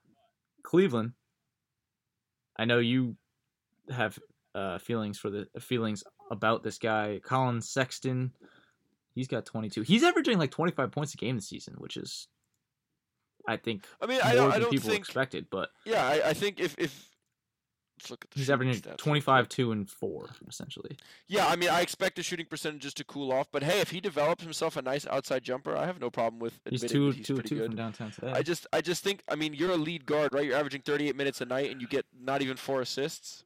Cleveland, 0.63 1.13
I 2.57 2.65
know 2.65 2.79
you 2.79 3.15
have 3.89 4.19
uh, 4.53 4.77
feelings 4.77 5.17
for 5.17 5.29
the 5.29 5.47
feelings 5.59 6.03
about 6.31 6.63
this 6.63 6.77
guy, 6.77 7.19
Collin 7.23 7.61
Sexton. 7.61 8.31
He's 9.15 9.27
got 9.27 9.45
22. 9.45 9.81
He's 9.81 10.03
averaging 10.03 10.37
like 10.37 10.51
25 10.51 10.91
points 10.91 11.13
a 11.13 11.17
game 11.17 11.35
this 11.35 11.47
season, 11.47 11.75
which 11.77 11.97
is, 11.97 12.27
I 13.47 13.57
think, 13.57 13.85
I 14.01 14.05
mean, 14.07 14.21
I 14.23 14.35
don't. 14.35 14.51
I 14.51 14.59
don't 14.59 14.69
people 14.69 14.89
think. 14.89 14.99
expected. 14.99 15.47
But 15.49 15.69
Yeah, 15.85 16.05
I, 16.05 16.29
I 16.29 16.33
think 16.33 16.59
if 16.59 16.75
if 16.77 17.09
let's 17.97 18.09
look 18.11 18.25
at 18.25 18.31
the 18.31 18.39
he's 18.39 18.49
averaging 18.49 18.81
stats 18.81 18.97
25 18.97 19.47
2 19.49 19.71
and 19.71 19.89
4 19.89 20.29
essentially. 20.47 20.97
Yeah, 21.27 21.47
I 21.47 21.55
mean, 21.55 21.69
I 21.69 21.81
expect 21.81 22.15
the 22.17 22.23
shooting 22.23 22.45
percentages 22.45 22.93
to 22.95 23.03
cool 23.03 23.31
off, 23.31 23.47
but 23.51 23.63
hey, 23.63 23.79
if 23.81 23.91
he 23.91 23.99
develops 24.01 24.43
himself 24.43 24.75
a 24.77 24.81
nice 24.81 25.05
outside 25.07 25.43
jumper, 25.43 25.75
I 25.75 25.85
have 25.85 25.99
no 25.99 26.09
problem 26.09 26.39
with 26.39 26.59
He's 26.69 26.83
admitting 26.83 26.97
2 27.01 27.07
that 27.11 27.17
he's 27.17 27.27
2 27.27 27.33
pretty 27.35 27.49
2 27.49 27.55
good. 27.55 27.65
from 27.67 27.75
downtown 27.75 28.11
today. 28.11 28.31
I 28.33 28.41
just, 28.41 28.67
I 28.73 28.81
just 28.81 29.03
think, 29.03 29.23
I 29.29 29.35
mean, 29.35 29.53
you're 29.53 29.71
a 29.71 29.77
lead 29.77 30.05
guard, 30.05 30.33
right? 30.33 30.45
You're 30.45 30.57
averaging 30.57 30.81
38 30.81 31.15
minutes 31.15 31.41
a 31.41 31.45
night, 31.45 31.71
and 31.71 31.81
you 31.81 31.87
get 31.87 32.05
not 32.19 32.41
even 32.41 32.57
four 32.57 32.81
assists. 32.81 33.43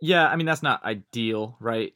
yeah, 0.00 0.26
I 0.28 0.36
mean, 0.36 0.46
that's 0.46 0.62
not 0.62 0.84
ideal, 0.84 1.56
right? 1.60 1.92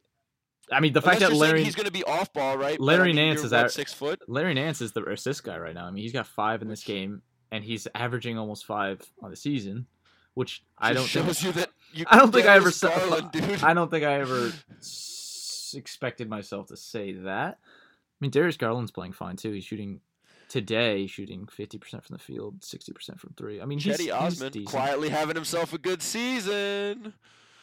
I 0.71 0.79
mean, 0.79 0.93
the 0.93 1.01
Unless 1.01 1.19
fact 1.19 1.31
that 1.31 1.37
Larry 1.37 1.63
he's 1.63 1.75
going 1.75 1.87
to 1.87 1.91
be 1.91 2.03
off 2.05 2.31
ball, 2.31 2.57
right? 2.57 2.79
Larry 2.79 3.01
I 3.01 3.05
mean, 3.07 3.15
Nance 3.17 3.43
is 3.43 3.51
at- 3.53 3.71
six 3.71 3.93
foot. 3.93 4.21
Larry 4.27 4.53
Nance 4.53 4.81
is 4.81 4.93
the 4.93 5.03
assist 5.03 5.43
guy 5.43 5.57
right 5.57 5.73
now. 5.73 5.85
I 5.85 5.91
mean, 5.91 6.03
he's 6.03 6.13
got 6.13 6.25
5 6.25 6.61
in 6.61 6.67
this 6.69 6.83
game, 6.83 7.21
and 7.51 7.63
he's 7.63 7.87
averaging 7.93 8.37
almost 8.37 8.65
5 8.65 9.01
on 9.21 9.29
the 9.29 9.35
season, 9.35 9.87
which 10.35 10.63
I 10.77 10.93
don't 10.93 11.05
think 11.05 11.25
shows 11.27 11.43
you 11.43 11.51
that 11.51 11.69
you. 11.93 12.05
I 12.07 12.17
don't 12.17 12.31
think 12.33 12.47
I 12.47 12.55
ever 12.55 12.71
saw- 12.71 13.19
dude. 13.31 13.63
I 13.63 13.73
don't 13.73 13.89
think 13.91 14.03
I 14.05 14.19
ever 14.19 14.51
s- 14.79 15.73
expected 15.77 16.29
myself 16.29 16.67
to 16.67 16.77
say 16.77 17.13
that. 17.13 17.59
I 17.61 18.17
mean, 18.19 18.31
Darius 18.31 18.57
Garland's 18.57 18.91
playing 18.91 19.13
fine 19.13 19.35
too. 19.35 19.51
He's 19.51 19.63
shooting 19.65 20.01
today, 20.49 21.07
shooting 21.07 21.47
fifty 21.47 21.77
percent 21.77 22.03
from 22.05 22.15
the 22.15 22.21
field, 22.23 22.63
sixty 22.63 22.91
percent 22.93 23.19
from 23.19 23.33
three. 23.37 23.61
I 23.61 23.65
mean, 23.65 23.79
he's, 23.79 23.95
Cedi 23.97 24.01
he's 24.01 24.11
Osman 24.11 24.51
decent. 24.51 24.69
quietly 24.69 25.09
having 25.09 25.35
himself 25.35 25.73
a 25.73 25.77
good 25.77 26.01
season. 26.01 27.13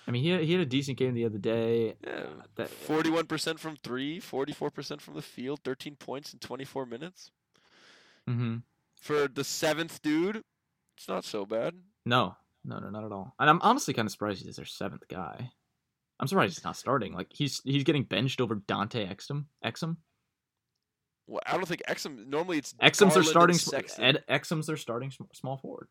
I 0.08 0.10
mean, 0.12 0.22
he 0.24 0.30
had, 0.30 0.40
he 0.42 0.52
had 0.52 0.60
a 0.62 0.66
decent 0.66 0.98
game 0.98 1.14
the 1.14 1.24
other 1.24 1.38
day. 1.38 1.94
Yeah. 2.04 2.64
Forty-one 2.66 3.26
percent 3.26 3.60
from 3.60 3.76
three, 3.76 4.18
44 4.18 4.70
percent 4.70 5.00
from 5.00 5.14
the 5.14 5.22
field, 5.22 5.60
thirteen 5.62 5.94
points 5.96 6.32
in 6.32 6.38
twenty-four 6.40 6.86
minutes 6.86 7.30
hmm 8.26 8.56
for 8.96 9.28
the 9.28 9.44
seventh 9.44 10.02
dude. 10.02 10.42
It's 10.96 11.08
not 11.08 11.24
so 11.24 11.46
bad. 11.46 11.74
No, 12.04 12.36
no, 12.64 12.78
no, 12.78 12.90
not 12.90 13.04
at 13.04 13.12
all. 13.12 13.34
And 13.38 13.48
I'm 13.48 13.61
honestly 13.62 13.94
kind 13.94 14.06
of 14.06 14.12
surprised 14.12 14.44
he's 14.44 14.56
their 14.56 14.64
seventh 14.64 15.08
guy. 15.08 15.50
I'm 16.18 16.26
surprised 16.26 16.56
he's 16.56 16.64
not 16.64 16.76
starting. 16.76 17.14
Like 17.14 17.28
he's 17.30 17.61
he's 17.64 17.84
getting 17.84 18.04
benched 18.04 18.40
over 18.40 18.56
Dante 18.56 19.06
Exum. 19.06 19.46
Exum. 19.64 19.96
Well, 21.26 21.40
I 21.46 21.52
don't 21.56 21.66
think 21.66 21.82
Exum. 21.88 22.26
Normally, 22.26 22.58
it's 22.58 22.74
Exum's 22.74 23.14
their 23.14 23.22
starting. 23.22 23.56
Ed 23.98 24.24
Exum's 24.28 24.66
their 24.66 24.76
starting 24.76 25.12
small 25.32 25.56
forward. 25.56 25.88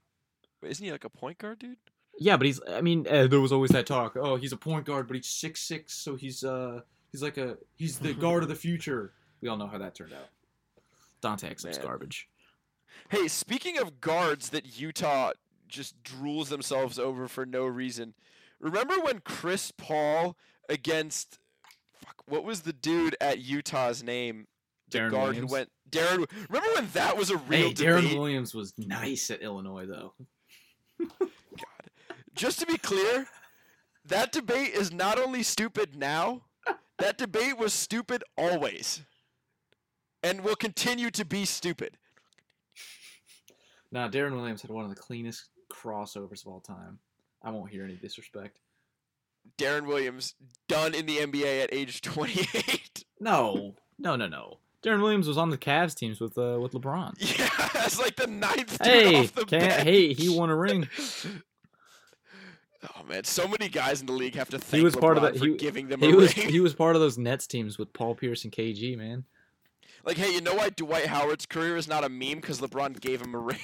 Wait, 0.61 0.71
Isn't 0.71 0.85
he 0.85 0.91
like 0.91 1.05
a 1.05 1.09
point 1.09 1.37
guard, 1.37 1.59
dude? 1.59 1.77
Yeah, 2.19 2.37
but 2.37 2.45
he's. 2.45 2.59
I 2.69 2.81
mean, 2.81 3.07
uh, 3.09 3.27
there 3.27 3.39
was 3.39 3.51
always 3.51 3.71
that 3.71 3.85
talk. 3.87 4.17
Oh, 4.17 4.35
he's 4.35 4.51
a 4.51 4.57
point 4.57 4.85
guard, 4.85 5.07
but 5.07 5.15
he's 5.15 5.29
six 5.29 5.61
six, 5.61 5.93
so 5.93 6.15
he's 6.15 6.43
uh 6.43 6.81
he's 7.11 7.23
like 7.23 7.37
a 7.37 7.57
he's 7.75 7.97
the 7.97 8.13
guard 8.25 8.43
of 8.43 8.49
the 8.49 8.55
future. 8.55 9.13
We 9.41 9.47
all 9.47 9.57
know 9.57 9.67
how 9.67 9.77
that 9.77 9.95
turned 9.95 10.13
out. 10.13 10.27
Dante 11.21 11.49
Exum's 11.49 11.77
Man. 11.77 11.85
garbage. 11.87 12.27
Hey, 13.09 13.27
speaking 13.27 13.77
of 13.79 14.01
guards 14.01 14.49
that 14.49 14.79
Utah 14.79 15.31
just 15.69 16.03
drools 16.03 16.49
themselves 16.49 16.99
over 16.99 17.27
for 17.27 17.45
no 17.45 17.65
reason, 17.65 18.13
remember 18.59 18.99
when 18.99 19.19
Chris 19.19 19.71
Paul 19.71 20.35
against 20.67 21.39
fuck, 22.03 22.23
what 22.27 22.43
was 22.43 22.61
the 22.61 22.73
dude 22.73 23.15
at 23.21 23.39
Utah's 23.39 24.03
name 24.03 24.47
the 24.89 24.99
Deron 24.99 25.11
guard 25.11 25.23
Williams? 25.27 25.49
who 25.49 25.53
went. 25.53 25.69
Deron, 25.89 26.29
remember 26.49 26.73
when 26.75 26.89
that 26.93 27.17
was 27.17 27.29
a 27.31 27.37
real 27.37 27.69
Hey, 27.69 27.73
Deron 27.73 28.01
debate? 28.01 28.17
Williams 28.17 28.53
was 28.53 28.73
nice 28.77 29.31
at 29.31 29.41
Illinois 29.41 29.85
though. 29.85 30.13
God, 30.99 31.29
just 32.35 32.59
to 32.59 32.65
be 32.65 32.77
clear, 32.77 33.27
that 34.05 34.31
debate 34.31 34.73
is 34.73 34.91
not 34.91 35.19
only 35.19 35.43
stupid 35.43 35.95
now, 35.95 36.43
that 36.97 37.17
debate 37.17 37.57
was 37.57 37.73
stupid 37.73 38.23
always. 38.37 39.01
And 40.21 40.41
will 40.41 40.57
continue 40.57 41.09
to 41.11 41.23
be 41.23 41.45
stupid. 41.45 41.97
Nah, 43.91 44.09
Deron 44.09 44.33
Williams 44.33 44.61
had 44.61 44.69
one 44.69 44.83
of 44.83 44.89
the 44.89 45.01
cleanest 45.01 45.45
crossovers 45.69 46.41
of 46.45 46.47
all 46.51 46.59
time. 46.61 46.99
I 47.43 47.51
won't 47.51 47.71
hear 47.71 47.83
any 47.83 47.95
disrespect. 47.95 48.59
Deron 49.57 49.85
Williams 49.87 50.35
done 50.67 50.93
in 50.93 51.05
the 51.05 51.17
NBA 51.17 51.63
at 51.63 51.73
age 51.73 52.01
28. 52.01 53.03
No, 53.21 53.75
no, 53.97 54.15
no, 54.15 54.27
no. 54.29 54.59
Deron 54.81 55.01
Williams 55.01 55.27
was 55.27 55.37
on 55.37 55.49
the 55.49 55.57
Cavs 55.57 55.93
teams 55.93 56.21
with 56.21 56.37
uh, 56.37 56.57
with 56.61 56.71
LeBron. 56.71 57.15
yeah, 57.37 57.83
it's 57.85 57.99
like 57.99 58.15
the 58.15 58.27
ninth 58.27 58.77
Hey, 58.81 59.19
off 59.25 59.35
the 59.35 59.59
hey, 59.59 60.13
he 60.13 60.29
won 60.29 60.49
a 60.49 60.55
ring. 60.55 60.87
Oh 62.97 63.03
man, 63.03 63.25
so 63.25 63.45
many 63.45 63.67
guys 63.67 63.99
in 63.99 64.07
the 64.07 64.13
league 64.13 64.35
have 64.35 64.49
to 64.51 64.57
thank 64.57 64.83
was 64.85 64.95
part 64.95 65.17
of 65.17 65.23
LeBron 65.23 65.37
for 65.39 65.45
he- 65.47 65.57
giving 65.57 65.89
them 65.89 65.99
He 65.99 66.11
a 66.11 66.15
was 66.15 66.37
ring. 66.37 66.47
he 66.49 66.61
was 66.61 66.73
part 66.73 66.95
of 66.95 67.01
those 67.01 67.17
Nets 67.17 67.45
teams 67.45 67.77
with 67.77 67.91
Paul 67.91 68.15
Pierce 68.15 68.45
and 68.45 68.53
KG, 68.53 68.97
man. 68.97 69.25
Like, 70.05 70.15
hey, 70.15 70.31
you 70.33 70.39
know 70.39 70.53
why 70.55 70.69
Dwight 70.69 71.07
Howard's 71.07 71.45
career 71.45 71.75
is 71.75 71.89
not 71.89 72.05
a 72.05 72.09
meme? 72.09 72.35
Because 72.35 72.61
LeBron 72.61 73.01
gave 73.01 73.21
him 73.21 73.35
a 73.35 73.39
ring. 73.39 73.59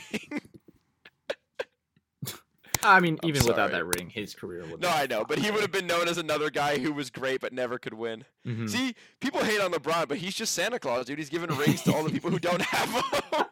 I 2.87 2.99
mean, 2.99 3.17
I'm 3.23 3.29
even 3.29 3.45
without 3.45 3.71
that 3.71 3.85
ring, 3.85 4.09
his 4.09 4.33
career 4.33 4.63
would. 4.69 4.81
no, 4.81 4.89
I 4.89 5.07
know, 5.07 5.23
but 5.25 5.39
he 5.39 5.51
would 5.51 5.61
have 5.61 5.71
been 5.71 5.87
known 5.87 6.07
as 6.07 6.17
another 6.17 6.49
guy 6.49 6.77
who 6.77 6.91
was 6.93 7.09
great 7.09 7.41
but 7.41 7.53
never 7.53 7.77
could 7.77 7.93
win. 7.93 8.25
Mhm. 8.45 8.69
See, 8.69 8.95
people 9.19 9.43
hate 9.43 9.59
on 9.61 9.71
LeBron, 9.71 10.07
but 10.07 10.17
he's 10.17 10.35
just 10.35 10.53
Santa 10.53 10.79
Claus, 10.79 11.05
dude. 11.05 11.17
He's 11.17 11.29
giving 11.29 11.49
rings 11.57 11.81
to 11.83 11.93
all 11.93 12.03
the 12.03 12.11
people 12.11 12.29
who 12.31 12.39
don't 12.39 12.61
have 12.73 12.93
them. 12.93 13.45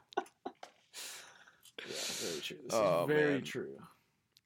Yeah, 1.85 1.85
very 1.85 2.41
true. 2.41 2.57
This 2.63 2.73
Oh, 2.73 3.01
is 3.03 3.07
very 3.07 3.33
man. 3.33 3.43
true. 3.43 3.77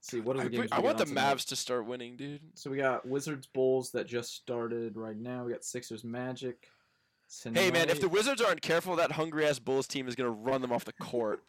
see, 0.01 0.19
what 0.21 0.37
are 0.37 0.41
I, 0.41 0.43
the 0.45 0.49
games? 0.49 0.69
I 0.71 0.79
want 0.79 0.97
the 0.97 1.05
tonight? 1.05 1.35
Mavs 1.37 1.45
to 1.47 1.55
start 1.55 1.85
winning, 1.85 2.15
dude. 2.17 2.41
So 2.55 2.69
we 2.69 2.77
got 2.77 3.07
Wizards 3.07 3.47
Bulls 3.47 3.91
that 3.91 4.07
just 4.07 4.35
started 4.35 4.95
right 4.97 5.17
now. 5.17 5.45
We 5.45 5.51
got 5.51 5.63
Sixers 5.63 6.03
Magic. 6.03 6.67
Hey, 7.43 7.71
man, 7.71 7.89
if 7.89 7.99
the. 7.99 8.07
Wizards 8.07 8.41
aren't 8.41 8.61
careful, 8.61 8.95
that 8.95 9.11
hungry 9.11 9.45
ass 9.45 9.59
Bulls 9.59 9.85
team 9.85 10.07
is 10.07 10.15
gonna 10.15 10.29
run 10.31 10.61
them 10.61 10.71
off 10.71 10.85
the 10.85 10.93
court. 10.93 11.43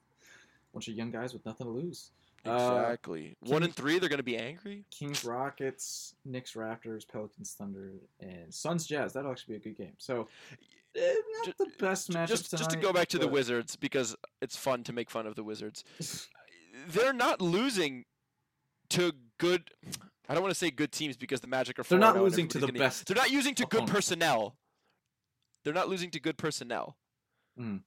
bunch 0.72 0.86
of 0.86 0.94
young 0.94 1.10
guys 1.10 1.32
with 1.32 1.44
nothing 1.44 1.66
to 1.66 1.72
lose. 1.72 2.12
Uh, 2.46 2.78
exactly. 2.80 3.36
One 3.40 3.62
and 3.62 3.74
three, 3.74 3.98
they're 3.98 4.08
gonna 4.08 4.22
be 4.22 4.36
angry. 4.36 4.84
Kings 4.90 5.24
Rockets, 5.24 6.14
Knicks 6.24 6.52
Raptors, 6.52 7.06
Pelicans 7.06 7.52
Thunder, 7.52 7.92
and 8.20 8.52
Suns 8.52 8.86
Jazz. 8.86 9.12
That'll 9.12 9.30
actually 9.30 9.58
be 9.58 9.70
a 9.70 9.72
good 9.72 9.78
game. 9.78 9.94
So, 9.98 10.28
eh, 10.96 11.14
not 11.36 11.46
Ju- 11.46 11.52
the 11.58 11.70
best 11.78 12.10
matchup 12.10 12.28
Just, 12.28 12.50
just 12.50 12.70
to 12.70 12.76
go 12.76 12.92
back 12.92 13.08
to 13.08 13.18
the 13.18 13.28
Wizards 13.28 13.76
because 13.76 14.16
it's 14.40 14.56
fun 14.56 14.84
to 14.84 14.92
make 14.92 15.10
fun 15.10 15.26
of 15.26 15.34
the 15.34 15.44
Wizards. 15.44 15.84
They're 16.88 17.12
not 17.12 17.40
losing 17.40 18.04
to 18.90 19.12
good. 19.38 19.70
I 20.28 20.34
don't 20.34 20.42
want 20.42 20.52
to 20.52 20.58
say 20.58 20.70
good 20.70 20.92
teams 20.92 21.16
because 21.16 21.40
the 21.40 21.48
Magic 21.48 21.78
are. 21.78 21.84
Far. 21.84 21.98
They're 21.98 22.12
not 22.12 22.22
losing 22.22 22.48
to 22.48 22.58
the 22.58 22.72
best 22.72 23.06
They're 23.06 23.16
not 23.16 23.30
using 23.30 23.54
to 23.56 23.66
good 23.66 23.86
personnel. 23.86 24.56
They're 25.64 25.74
not 25.74 25.88
losing 25.88 26.10
to 26.12 26.20
good 26.20 26.38
personnel. 26.38 26.96
Mm. 27.58 27.82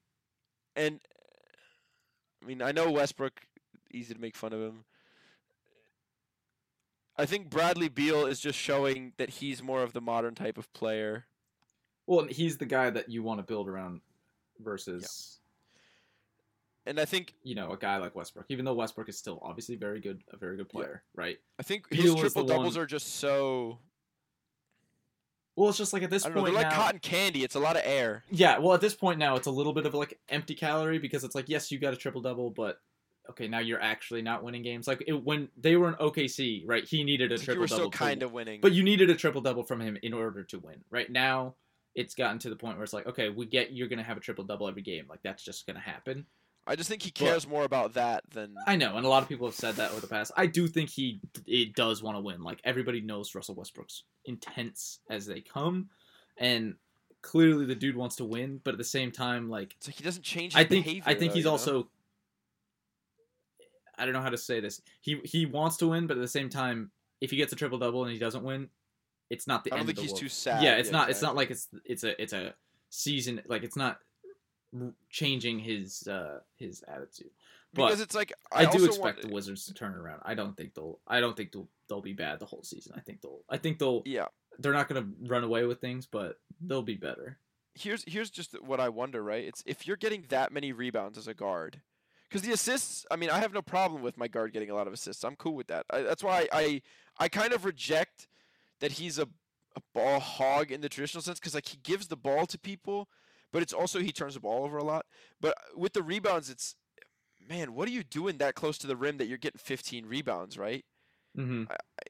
And 0.75 0.99
I 2.43 2.47
mean, 2.47 2.61
I 2.61 2.71
know 2.71 2.91
Westbrook. 2.91 3.41
Easy 3.93 4.13
to 4.13 4.19
make 4.19 4.35
fun 4.35 4.53
of 4.53 4.61
him. 4.61 4.83
I 7.17 7.25
think 7.25 7.49
Bradley 7.49 7.89
Beal 7.89 8.25
is 8.25 8.39
just 8.39 8.57
showing 8.57 9.13
that 9.17 9.29
he's 9.29 9.61
more 9.61 9.83
of 9.83 9.93
the 9.93 10.01
modern 10.01 10.33
type 10.33 10.57
of 10.57 10.71
player. 10.73 11.25
Well, 12.07 12.25
he's 12.25 12.57
the 12.57 12.65
guy 12.65 12.89
that 12.89 13.09
you 13.09 13.21
want 13.21 13.39
to 13.39 13.43
build 13.43 13.67
around 13.67 14.01
versus, 14.59 15.39
And 16.85 16.99
I 16.99 17.05
think 17.05 17.35
you 17.43 17.53
know, 17.53 17.71
a 17.71 17.77
guy 17.77 17.97
like 17.97 18.15
Westbrook. 18.15 18.45
Even 18.49 18.65
though 18.65 18.73
Westbrook 18.73 19.07
is 19.09 19.17
still 19.17 19.39
obviously 19.43 19.75
very 19.75 19.99
good, 19.99 20.23
a 20.31 20.37
very 20.37 20.57
good 20.57 20.67
Yeah. 20.73 20.79
player, 20.79 21.03
right? 21.13 21.37
I 21.59 21.63
think 21.63 21.89
Beal 21.89 22.13
his 22.13 22.15
triple 22.15 22.43
doubles 22.45 22.75
one- 22.75 22.83
are 22.83 22.87
just 22.87 23.07
so 23.17 23.79
Well, 25.55 25.69
it's 25.69 25.77
just 25.77 25.93
like 25.93 26.01
at 26.01 26.09
this 26.09 26.23
don't 26.23 26.33
know, 26.33 26.41
point 26.41 26.53
they're 26.55 26.63
like 26.63 26.71
now. 26.71 26.75
cotton 26.77 26.99
candy. 27.01 27.43
It's 27.43 27.55
a 27.55 27.59
lot 27.59 27.75
of 27.75 27.83
air. 27.85 28.23
Yeah, 28.31 28.57
well, 28.57 28.73
at 28.73 28.81
this 28.81 28.95
point 28.95 29.19
now, 29.19 29.35
it's 29.35 29.47
a 29.47 29.51
little 29.51 29.73
bit 29.73 29.85
of 29.85 29.93
like 29.93 30.19
empty 30.29 30.55
calorie 30.55 30.97
because 30.97 31.23
it's 31.23 31.35
like, 31.35 31.49
yes, 31.49 31.71
you 31.71 31.77
got 31.77 31.93
a 31.93 31.97
triple 31.97 32.21
double, 32.21 32.49
but 32.49 32.81
okay, 33.31 33.47
now 33.47 33.59
you're 33.59 33.81
actually 33.81 34.21
not 34.21 34.43
winning 34.43 34.61
games. 34.61 34.87
Like 34.87 35.03
it, 35.07 35.13
when 35.13 35.49
they 35.57 35.75
were 35.75 35.89
in 35.89 35.95
OKC, 35.95 36.63
right? 36.65 36.85
He 36.85 37.03
needed 37.03 37.31
a 37.31 37.35
like 37.35 37.41
you 37.41 37.45
triple 37.45 37.61
were 37.61 37.67
still 37.67 37.77
double, 37.79 37.91
kind 37.91 38.23
of 38.23 38.31
winning. 38.31 38.61
but 38.61 38.71
you 38.73 38.83
needed 38.83 39.09
a 39.09 39.15
triple 39.15 39.41
double 39.41 39.63
from 39.63 39.81
him 39.81 39.97
in 40.01 40.13
order 40.13 40.43
to 40.43 40.59
win. 40.59 40.83
Right 40.89 41.09
now, 41.09 41.55
it's 41.95 42.13
gotten 42.15 42.39
to 42.39 42.49
the 42.49 42.55
point 42.55 42.77
where 42.77 42.83
it's 42.83 42.93
like, 42.93 43.07
okay, 43.07 43.29
we 43.29 43.45
get 43.45 43.71
you're 43.71 43.87
gonna 43.87 44.03
have 44.03 44.17
a 44.17 44.21
triple 44.21 44.43
double 44.43 44.67
every 44.67 44.81
game. 44.81 45.05
Like 45.09 45.19
that's 45.23 45.43
just 45.43 45.65
gonna 45.65 45.79
happen. 45.79 46.25
I 46.67 46.75
just 46.75 46.89
think 46.89 47.01
he 47.01 47.09
but- 47.09 47.25
cares 47.25 47.47
more 47.47 47.63
about 47.63 47.93
that 47.93 48.23
than 48.31 48.53
I 48.67 48.75
know, 48.75 48.95
and 48.95 49.05
a 49.05 49.09
lot 49.09 49.23
of 49.23 49.29
people 49.29 49.47
have 49.47 49.55
said 49.55 49.75
that 49.75 49.91
over 49.91 50.01
the 50.01 50.07
past. 50.07 50.31
I 50.37 50.45
do 50.45 50.67
think 50.67 50.89
he 50.89 51.19
it 51.47 51.73
does 51.73 52.03
want 52.03 52.17
to 52.17 52.21
win. 52.21 52.43
Like 52.43 52.61
everybody 52.63 53.01
knows 53.01 53.33
Russell 53.33 53.55
Westbrook's 53.55 54.03
intense 54.25 54.99
as 55.09 55.25
they 55.25 55.41
come, 55.41 55.89
and 56.37 56.75
clearly 57.21 57.65
the 57.65 57.75
dude 57.75 57.95
wants 57.95 58.15
to 58.17 58.25
win. 58.25 58.61
But 58.63 58.73
at 58.73 58.77
the 58.77 58.83
same 58.83 59.11
time, 59.11 59.49
like 59.49 59.75
like 59.87 59.95
he 59.95 60.03
doesn't 60.03 60.23
change 60.23 60.53
his 60.53 60.59
I 60.59 60.65
think 60.65 60.85
behavior. 60.85 61.03
I 61.05 61.15
think 61.15 61.31
though, 61.31 61.37
he's 61.37 61.45
also 61.45 61.73
know? 61.73 61.87
I 63.97 64.05
don't 64.05 64.13
know 64.13 64.21
how 64.21 64.29
to 64.29 64.37
say 64.37 64.59
this. 64.59 64.81
He 65.01 65.19
he 65.23 65.45
wants 65.45 65.77
to 65.77 65.87
win, 65.87 66.07
but 66.07 66.17
at 66.17 66.21
the 66.21 66.27
same 66.27 66.49
time, 66.49 66.91
if 67.19 67.31
he 67.31 67.37
gets 67.37 67.53
a 67.53 67.55
triple 67.55 67.77
double 67.77 68.03
and 68.03 68.11
he 68.11 68.19
doesn't 68.19 68.43
win, 68.43 68.69
it's 69.29 69.47
not 69.47 69.63
the 69.63 69.71
I 69.71 69.77
don't 69.77 69.79
end 69.81 69.87
think 69.87 69.97
of 69.97 70.01
the 70.01 70.01
he's 70.03 70.11
world. 70.11 70.21
too 70.21 70.29
sad. 70.29 70.63
Yeah, 70.63 70.75
it's 70.75 70.91
not 70.91 71.09
it's 71.09 71.21
not 71.21 71.35
exactly. 71.35 71.37
like 71.37 71.51
it's 71.51 71.67
it's 71.85 72.03
a 72.03 72.21
it's 72.21 72.33
a 72.33 72.53
season 72.89 73.41
like 73.47 73.63
it's 73.63 73.77
not 73.77 73.99
changing 75.09 75.59
his 75.59 76.07
uh 76.07 76.39
his 76.57 76.83
attitude. 76.87 77.31
But 77.73 77.87
because 77.87 78.01
it's 78.01 78.15
like 78.15 78.33
I, 78.51 78.59
I, 78.59 78.65
do 78.65 78.71
also 78.71 78.85
expect 78.85 79.17
want, 79.17 79.21
the 79.21 79.33
Wizards 79.33 79.65
to 79.67 79.73
turn 79.73 79.95
around. 79.95 80.21
I 80.25 80.33
don't 80.33 80.55
think 80.57 80.73
they'll 80.73 80.99
I 81.07 81.21
don't 81.21 81.37
think 81.37 81.53
they'll 81.53 81.69
they'll 81.87 82.01
be 82.01 82.13
bad 82.13 82.39
the 82.39 82.45
whole 82.45 82.63
season. 82.63 82.93
I 82.95 82.99
think 82.99 83.21
they'll 83.21 83.39
I 83.49 83.57
think 83.57 83.79
they'll 83.79 84.01
Yeah, 84.05 84.27
they're 84.59 84.73
not 84.73 84.89
going 84.89 85.03
to 85.03 85.09
run 85.29 85.43
away 85.43 85.65
with 85.65 85.79
things, 85.79 86.05
but 86.05 86.39
they'll 86.59 86.81
be 86.81 86.95
better. 86.95 87.37
here's 87.75 88.03
here's 88.05 88.29
just 88.29 88.61
what 88.61 88.79
I 88.79 88.89
wonder, 88.89 89.23
right? 89.23 89.45
It's 89.45 89.63
if 89.65 89.87
you're 89.87 89.97
getting 89.97 90.25
that 90.29 90.51
many 90.51 90.73
rebounds 90.73 91.17
as 91.17 91.27
a 91.27 91.33
guard, 91.33 91.79
because 92.31 92.47
the 92.47 92.53
assists. 92.53 93.05
I 93.11 93.17
mean, 93.17 93.29
I 93.29 93.39
have 93.39 93.53
no 93.53 93.61
problem 93.61 94.01
with 94.01 94.17
my 94.17 94.29
guard 94.29 94.53
getting 94.53 94.69
a 94.69 94.75
lot 94.75 94.87
of 94.87 94.93
assists. 94.93 95.23
I'm 95.25 95.35
cool 95.35 95.55
with 95.55 95.67
that. 95.67 95.85
I, 95.89 96.01
that's 96.01 96.23
why 96.23 96.47
I 96.53 96.81
I 97.19 97.27
kind 97.27 97.51
of 97.51 97.65
reject 97.65 98.27
that 98.79 98.93
he's 98.93 99.19
a 99.19 99.27
a 99.75 99.81
ball 99.93 100.19
hog 100.19 100.71
in 100.71 100.81
the 100.81 100.89
traditional 100.89 101.21
sense, 101.21 101.39
because 101.39 101.53
like 101.53 101.67
he 101.67 101.77
gives 101.83 102.07
the 102.07 102.17
ball 102.17 102.45
to 102.45 102.57
people, 102.57 103.09
but 103.51 103.61
it's 103.61 103.73
also 103.73 103.99
he 103.99 104.11
turns 104.11 104.33
the 104.35 104.39
ball 104.39 104.63
over 104.63 104.77
a 104.77 104.83
lot. 104.83 105.05
But 105.39 105.55
with 105.75 105.93
the 105.93 106.03
rebounds, 106.03 106.49
it's 106.49 106.75
man, 107.47 107.73
what 107.73 107.87
are 107.87 107.91
you 107.91 108.03
doing 108.03 108.37
that 108.37 108.55
close 108.55 108.77
to 108.79 108.87
the 108.87 108.95
rim 108.95 109.17
that 109.17 109.27
you're 109.27 109.37
getting 109.37 109.59
15 109.59 110.05
rebounds, 110.05 110.57
right? 110.57 110.85
Mm-hmm. 111.37 111.63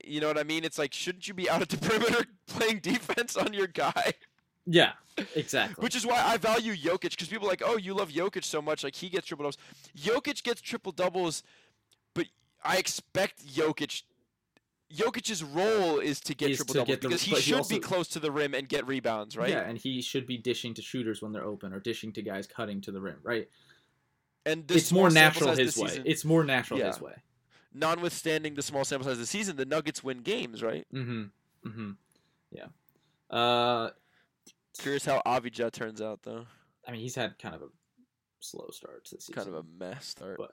You 0.04 0.20
know 0.20 0.28
what 0.28 0.38
I 0.38 0.44
mean? 0.44 0.64
It's 0.64 0.78
like, 0.80 0.94
shouldn't 0.94 1.28
you 1.28 1.34
be 1.34 1.50
out 1.50 1.62
at 1.62 1.70
the 1.70 1.78
perimeter 1.88 2.26
playing 2.48 2.80
defense 2.80 3.38
on 3.38 3.54
your 3.54 3.68
guy? 3.68 4.14
Yeah, 4.66 4.94
exactly. 5.36 5.82
Which 5.84 5.96
is 5.96 6.06
why 6.06 6.22
I 6.24 6.38
value 6.38 6.74
Jokic 6.76 7.12
because 7.12 7.28
people 7.28 7.48
are 7.48 7.50
like, 7.52 7.64
oh, 7.66 7.78
you 7.78 7.94
love 7.94 8.10
Jokic 8.10 8.44
so 8.44 8.62
much, 8.62 8.84
like 8.84 8.96
he 8.96 9.10
gets 9.10 9.28
triple 9.28 9.44
doubles. 9.44 9.58
Jokic 9.98 10.44
gets 10.44 10.62
triple 10.62 10.92
doubles, 10.92 11.44
but 12.14 12.28
I 12.64 12.78
expect 12.78 13.46
Jokic. 13.48 14.04
Jokic's 14.94 15.42
role 15.42 16.00
is 16.00 16.20
to 16.20 16.36
get 16.36 16.52
Is 16.52 16.58
triple 16.58 16.74
to 16.74 16.80
doubles 16.80 16.88
get 16.96 17.02
the- 17.02 17.08
because 17.08 17.22
he 17.24 17.32
but 17.32 17.40
he 17.40 17.44
should 17.44 17.58
also- 17.58 17.76
be 17.76 17.80
close 17.80 18.08
to 18.10 18.20
the 18.20 18.30
rim 18.32 18.54
and 18.54 18.68
get 18.68 18.86
rebounds, 18.88 19.38
right? 19.38 19.50
Yeah, 19.50 19.62
and 19.62 19.78
he 19.78 20.02
should 20.02 20.28
be 20.28 20.38
dishing 20.38 20.74
to 20.76 20.82
shooters 20.82 21.22
when 21.22 21.32
they're 21.32 21.46
open 21.46 21.72
or 21.74 21.80
dishing 21.80 22.12
to 22.14 22.22
guys 22.22 22.46
cutting 22.46 22.82
to 22.82 22.92
the 22.92 23.00
rim, 23.02 23.18
right? 23.24 23.50
And 24.46 24.68
this 24.68 24.78
it's 24.84 24.92
more 24.92 25.10
natural 25.10 25.56
his 25.56 25.78
way. 25.78 25.88
season- 25.88 26.04
It's 26.06 26.26
more 26.26 26.44
natural 26.44 26.80
Yeah. 26.80 26.88
his 26.88 27.00
way. 27.02 27.16
notwithstanding 27.74 28.56
the 28.56 28.62
small 28.62 28.84
sample 28.84 29.06
size 29.06 29.14
of 29.14 29.20
the 29.20 29.26
season, 29.26 29.56
the 29.56 29.66
Nuggets 29.66 30.04
win 30.04 30.18
games, 30.24 30.62
right? 30.62 30.86
Mm-hmm. 30.94 31.24
Mm-hmm. 31.70 31.92
Yeah. 32.52 32.66
Uh, 33.30 33.92
Curious 34.80 35.06
how 35.06 35.22
Avdija 35.26 35.72
turns 35.72 36.02
out, 36.02 36.22
though. 36.24 36.46
I 36.88 36.92
mean, 36.92 37.02
he's 37.02 37.16
had 37.16 37.38
kind 37.40 37.56
of 37.56 37.62
a 37.62 37.68
slow 38.40 38.68
start 38.72 39.06
to 39.06 39.16
the 39.16 39.22
season. 39.22 39.36
Kind 39.44 39.48
of 39.50 39.56
a 39.56 39.64
mess 39.80 40.08
start. 40.08 40.38
But- 40.38 40.52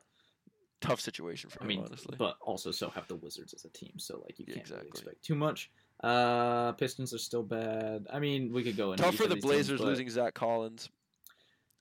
Tough 0.80 1.00
situation 1.00 1.50
for 1.50 1.60
I 1.60 1.64
him, 1.64 1.68
mean, 1.70 1.80
honestly. 1.84 2.14
but 2.16 2.36
also 2.40 2.70
so 2.70 2.88
have 2.90 3.08
the 3.08 3.16
Wizards 3.16 3.52
as 3.52 3.64
a 3.64 3.68
team, 3.70 3.94
so 3.96 4.20
like 4.24 4.38
you 4.38 4.44
Yeah, 4.46 4.54
can't 4.58 4.70
really 4.70 4.86
expect 4.86 5.24
too 5.24 5.34
much. 5.34 5.72
Uh, 6.04 6.70
Pistons 6.74 7.12
are 7.12 7.18
still 7.18 7.42
bad. 7.42 8.06
I 8.12 8.20
mean, 8.20 8.52
we 8.52 8.62
could 8.62 8.76
go 8.76 8.92
into 8.92 9.02
Tough 9.02 9.16
for 9.16 9.24
the 9.26 9.34
these 9.34 9.42
teams, 9.42 9.52
Blazers 9.54 9.80
but- 9.80 9.88
losing 9.88 10.08
Zach 10.08 10.34
Collins. 10.34 10.88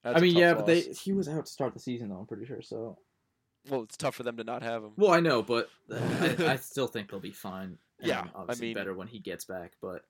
That's 0.03 0.17
I 0.17 0.21
mean, 0.21 0.35
yeah, 0.35 0.55
but 0.55 0.65
they 0.65 0.81
he 0.81 1.13
was 1.13 1.27
out 1.29 1.45
to 1.45 1.51
start 1.51 1.75
the 1.75 1.79
season 1.79 2.09
though. 2.09 2.15
I'm 2.17 2.25
pretty 2.25 2.45
sure. 2.47 2.63
So 2.63 2.97
Well, 3.69 3.83
it's 3.83 3.97
tough 3.97 4.15
for 4.15 4.23
them 4.23 4.37
to 4.37 4.43
not 4.43 4.63
have 4.63 4.83
him. 4.83 4.93
well, 4.97 5.11
I 5.11 5.19
know, 5.19 5.43
but 5.43 5.69
I, 5.93 6.35
I 6.39 6.55
still 6.55 6.87
think 6.87 7.11
they'll 7.11 7.19
be 7.19 7.29
fine. 7.31 7.77
And 7.99 8.07
Yeah, 8.07 8.21
I 8.33 8.39
obviously 8.39 8.69
mean- 8.69 8.73
better 8.77 8.95
when 8.95 9.07
he 9.07 9.19
gets 9.19 9.45
back, 9.45 9.73
but 9.79 10.01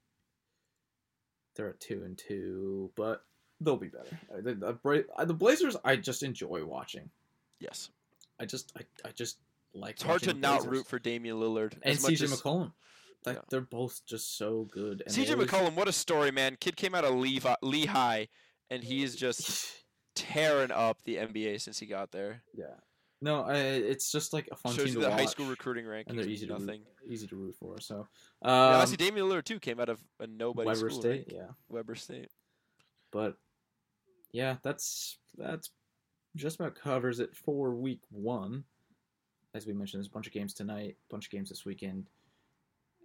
they're 1.58 1.70
at 1.70 1.80
two 1.82 2.04
and 2.06 2.18
two, 2.18 2.92
but 2.96 3.24
they'll 3.60 3.76
be 3.78 3.88
better. 3.90 4.18
Uh, 4.34 4.42
The, 4.42 4.54
the, 4.56 4.74
Bra- 4.74 5.00
uh, 5.18 5.26
the 5.26 5.34
Blazers, 5.34 5.76
I 5.84 5.96
just 5.98 6.24
enjoy 6.24 6.64
watching. 6.64 7.10
Yes. 7.60 7.90
I 8.40 8.46
just, 8.46 8.72
I, 8.78 8.82
I 9.08 9.12
just 9.12 9.38
like. 9.74 9.96
It's 9.96 10.04
hard 10.04 10.22
to 10.24 10.34
not 10.34 10.66
root 10.70 10.88
for 10.88 11.00
Damian 11.00 11.38
Lillard. 11.38 11.74
and 11.82 11.86
as 11.96 12.04
much 12.04 12.14
CJ 12.14 12.24
as- 12.24 12.42
McCollum. 12.42 12.72
Like 13.26 13.36
Yeah. 13.38 13.42
they're 13.50 13.62
both 13.62 14.06
just 14.06 14.38
so 14.38 14.68
good. 14.72 15.04
CJ 15.10 15.32
always- 15.34 15.50
McCollum, 15.50 15.74
what 15.76 15.88
a 15.88 15.92
story, 15.92 16.32
man! 16.32 16.56
Kid 16.60 16.78
came 16.78 16.94
out 16.96 17.04
of 17.04 17.16
Levi, 17.16 17.56
Lehigh 17.62 18.28
and 18.70 18.84
he's 18.84 19.16
just 19.16 19.70
tearing 20.16 20.72
up 20.72 21.02
the 21.04 21.16
NBA 21.18 21.60
since 21.62 21.80
he 21.80 21.88
got 21.88 22.12
there. 22.12 22.44
yeah. 22.54 22.76
No, 23.20 23.44
I, 23.44 23.56
it's 23.58 24.12
just 24.12 24.32
like 24.32 24.48
a 24.52 24.56
fun 24.56 24.76
Shows 24.76 24.86
team 24.86 24.94
to 24.96 25.00
the 25.00 25.10
watch, 25.10 25.20
high 25.20 25.26
school 25.26 25.48
recruiting 25.48 25.86
rankings. 25.86 26.04
and 26.08 26.20
they're 26.20 26.28
easy 26.28 26.46
to 26.48 26.54
root, 26.56 26.82
easy 27.08 27.28
to 27.28 27.36
root 27.36 27.56
for. 27.60 27.80
So, 27.80 28.08
yeah, 28.44 28.76
um, 28.76 28.82
I 28.82 28.86
see 28.86 28.96
Damian 28.96 29.28
Lillard 29.28 29.46
too 29.46 29.60
came 29.60 29.80
out 29.80 29.90
of 29.90 30.00
a 30.20 30.28
nobody 30.28 30.68
Weber 30.68 30.90
school, 30.90 31.02
State, 31.02 31.26
right? 31.28 31.36
yeah. 31.36 31.48
Weber 31.68 31.96
State. 31.96 32.30
But 33.12 33.38
yeah, 34.32 34.58
that's 34.62 35.18
that's 35.36 35.72
just 36.36 36.60
about 36.60 36.76
covers 36.76 37.20
it 37.20 37.36
for 37.36 37.74
week 37.74 38.02
one. 38.12 38.64
As 39.56 39.66
we 39.66 39.74
mentioned, 39.74 40.00
there's 40.02 40.08
a 40.08 40.12
bunch 40.12 40.28
of 40.28 40.34
games 40.34 40.54
tonight, 40.54 40.98
a 41.10 41.14
bunch 41.14 41.26
of 41.26 41.32
games 41.32 41.50
this 41.50 41.66
weekend. 41.66 42.06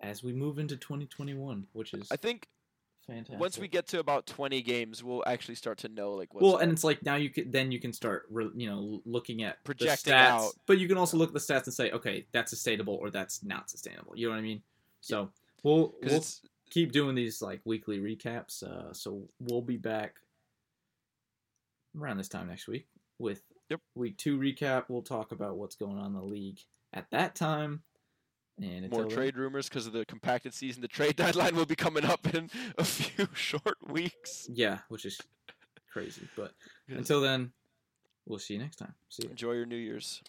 As 0.02 0.22
we 0.22 0.32
move 0.32 0.58
into 0.58 0.76
2021, 0.76 1.66
which 1.72 1.94
is 1.94 2.08
I 2.10 2.16
think 2.16 2.48
fantastic. 3.06 3.38
once 3.40 3.58
we 3.58 3.68
get 3.68 3.86
to 3.88 3.98
about 3.98 4.26
20 4.26 4.62
games, 4.62 5.02
we'll 5.02 5.22
actually 5.26 5.54
start 5.54 5.78
to 5.78 5.88
know 5.88 6.12
like 6.12 6.32
what's 6.34 6.42
well, 6.42 6.56
and 6.58 6.70
it's 6.72 6.84
like 6.84 7.02
now 7.04 7.16
you 7.16 7.30
can 7.30 7.50
then 7.50 7.72
you 7.72 7.80
can 7.80 7.92
start 7.92 8.24
re, 8.30 8.48
you 8.54 8.68
know 8.68 9.00
looking 9.04 9.42
at 9.42 9.56
the 9.62 9.64
Projecting 9.64 10.12
stats, 10.12 10.28
out. 10.28 10.52
but 10.66 10.78
you 10.78 10.88
can 10.88 10.96
also 10.98 11.16
look 11.16 11.28
at 11.28 11.34
the 11.34 11.40
stats 11.40 11.64
and 11.64 11.74
say, 11.74 11.90
okay, 11.90 12.26
that's 12.32 12.50
sustainable 12.50 12.94
or 12.94 13.10
that's 13.10 13.44
not 13.44 13.70
sustainable. 13.70 14.12
You 14.16 14.26
know 14.26 14.32
what 14.32 14.38
I 14.38 14.42
mean? 14.42 14.62
So 15.00 15.30
we'll 15.62 15.94
we'll 16.02 16.24
keep 16.70 16.92
doing 16.92 17.14
these 17.14 17.42
like 17.42 17.60
weekly 17.64 17.98
recaps. 17.98 18.62
Uh, 18.62 18.92
so 18.92 19.22
we'll 19.40 19.62
be 19.62 19.76
back 19.76 20.14
around 21.98 22.16
this 22.16 22.28
time 22.28 22.48
next 22.48 22.68
week 22.68 22.86
with 23.18 23.42
Yep. 23.70 23.80
week 23.94 24.18
two 24.18 24.38
recap. 24.38 24.84
We'll 24.88 25.02
talk 25.02 25.32
about 25.32 25.56
what's 25.56 25.76
going 25.76 25.96
on 25.96 26.06
in 26.06 26.12
the 26.12 26.22
league 26.22 26.58
at 26.92 27.10
that 27.10 27.34
time. 27.34 27.82
And 28.64 28.90
more 28.90 29.02
then- 29.04 29.10
trade 29.10 29.36
rumors 29.36 29.68
because 29.68 29.86
of 29.86 29.92
the 29.92 30.04
compacted 30.04 30.54
season. 30.54 30.82
The 30.82 30.88
trade 30.88 31.16
deadline 31.24 31.56
will 31.56 31.66
be 31.66 31.76
coming 31.76 32.04
up 32.04 32.32
in 32.34 32.50
a 32.78 32.84
few 32.84 33.28
short 33.34 33.76
weeks. 33.88 34.48
Yeah, 34.52 34.78
which 34.88 35.04
is 35.04 35.20
crazy. 35.92 36.28
But 36.36 36.52
until 36.88 37.20
then, 37.20 37.52
we'll 38.26 38.38
see 38.38 38.54
you 38.54 38.60
next 38.60 38.76
time. 38.76 38.94
See 39.08 39.24
you. 39.24 39.30
Enjoy 39.30 39.52
your 39.52 39.66
New 39.66 39.76
Year's. 39.76 40.22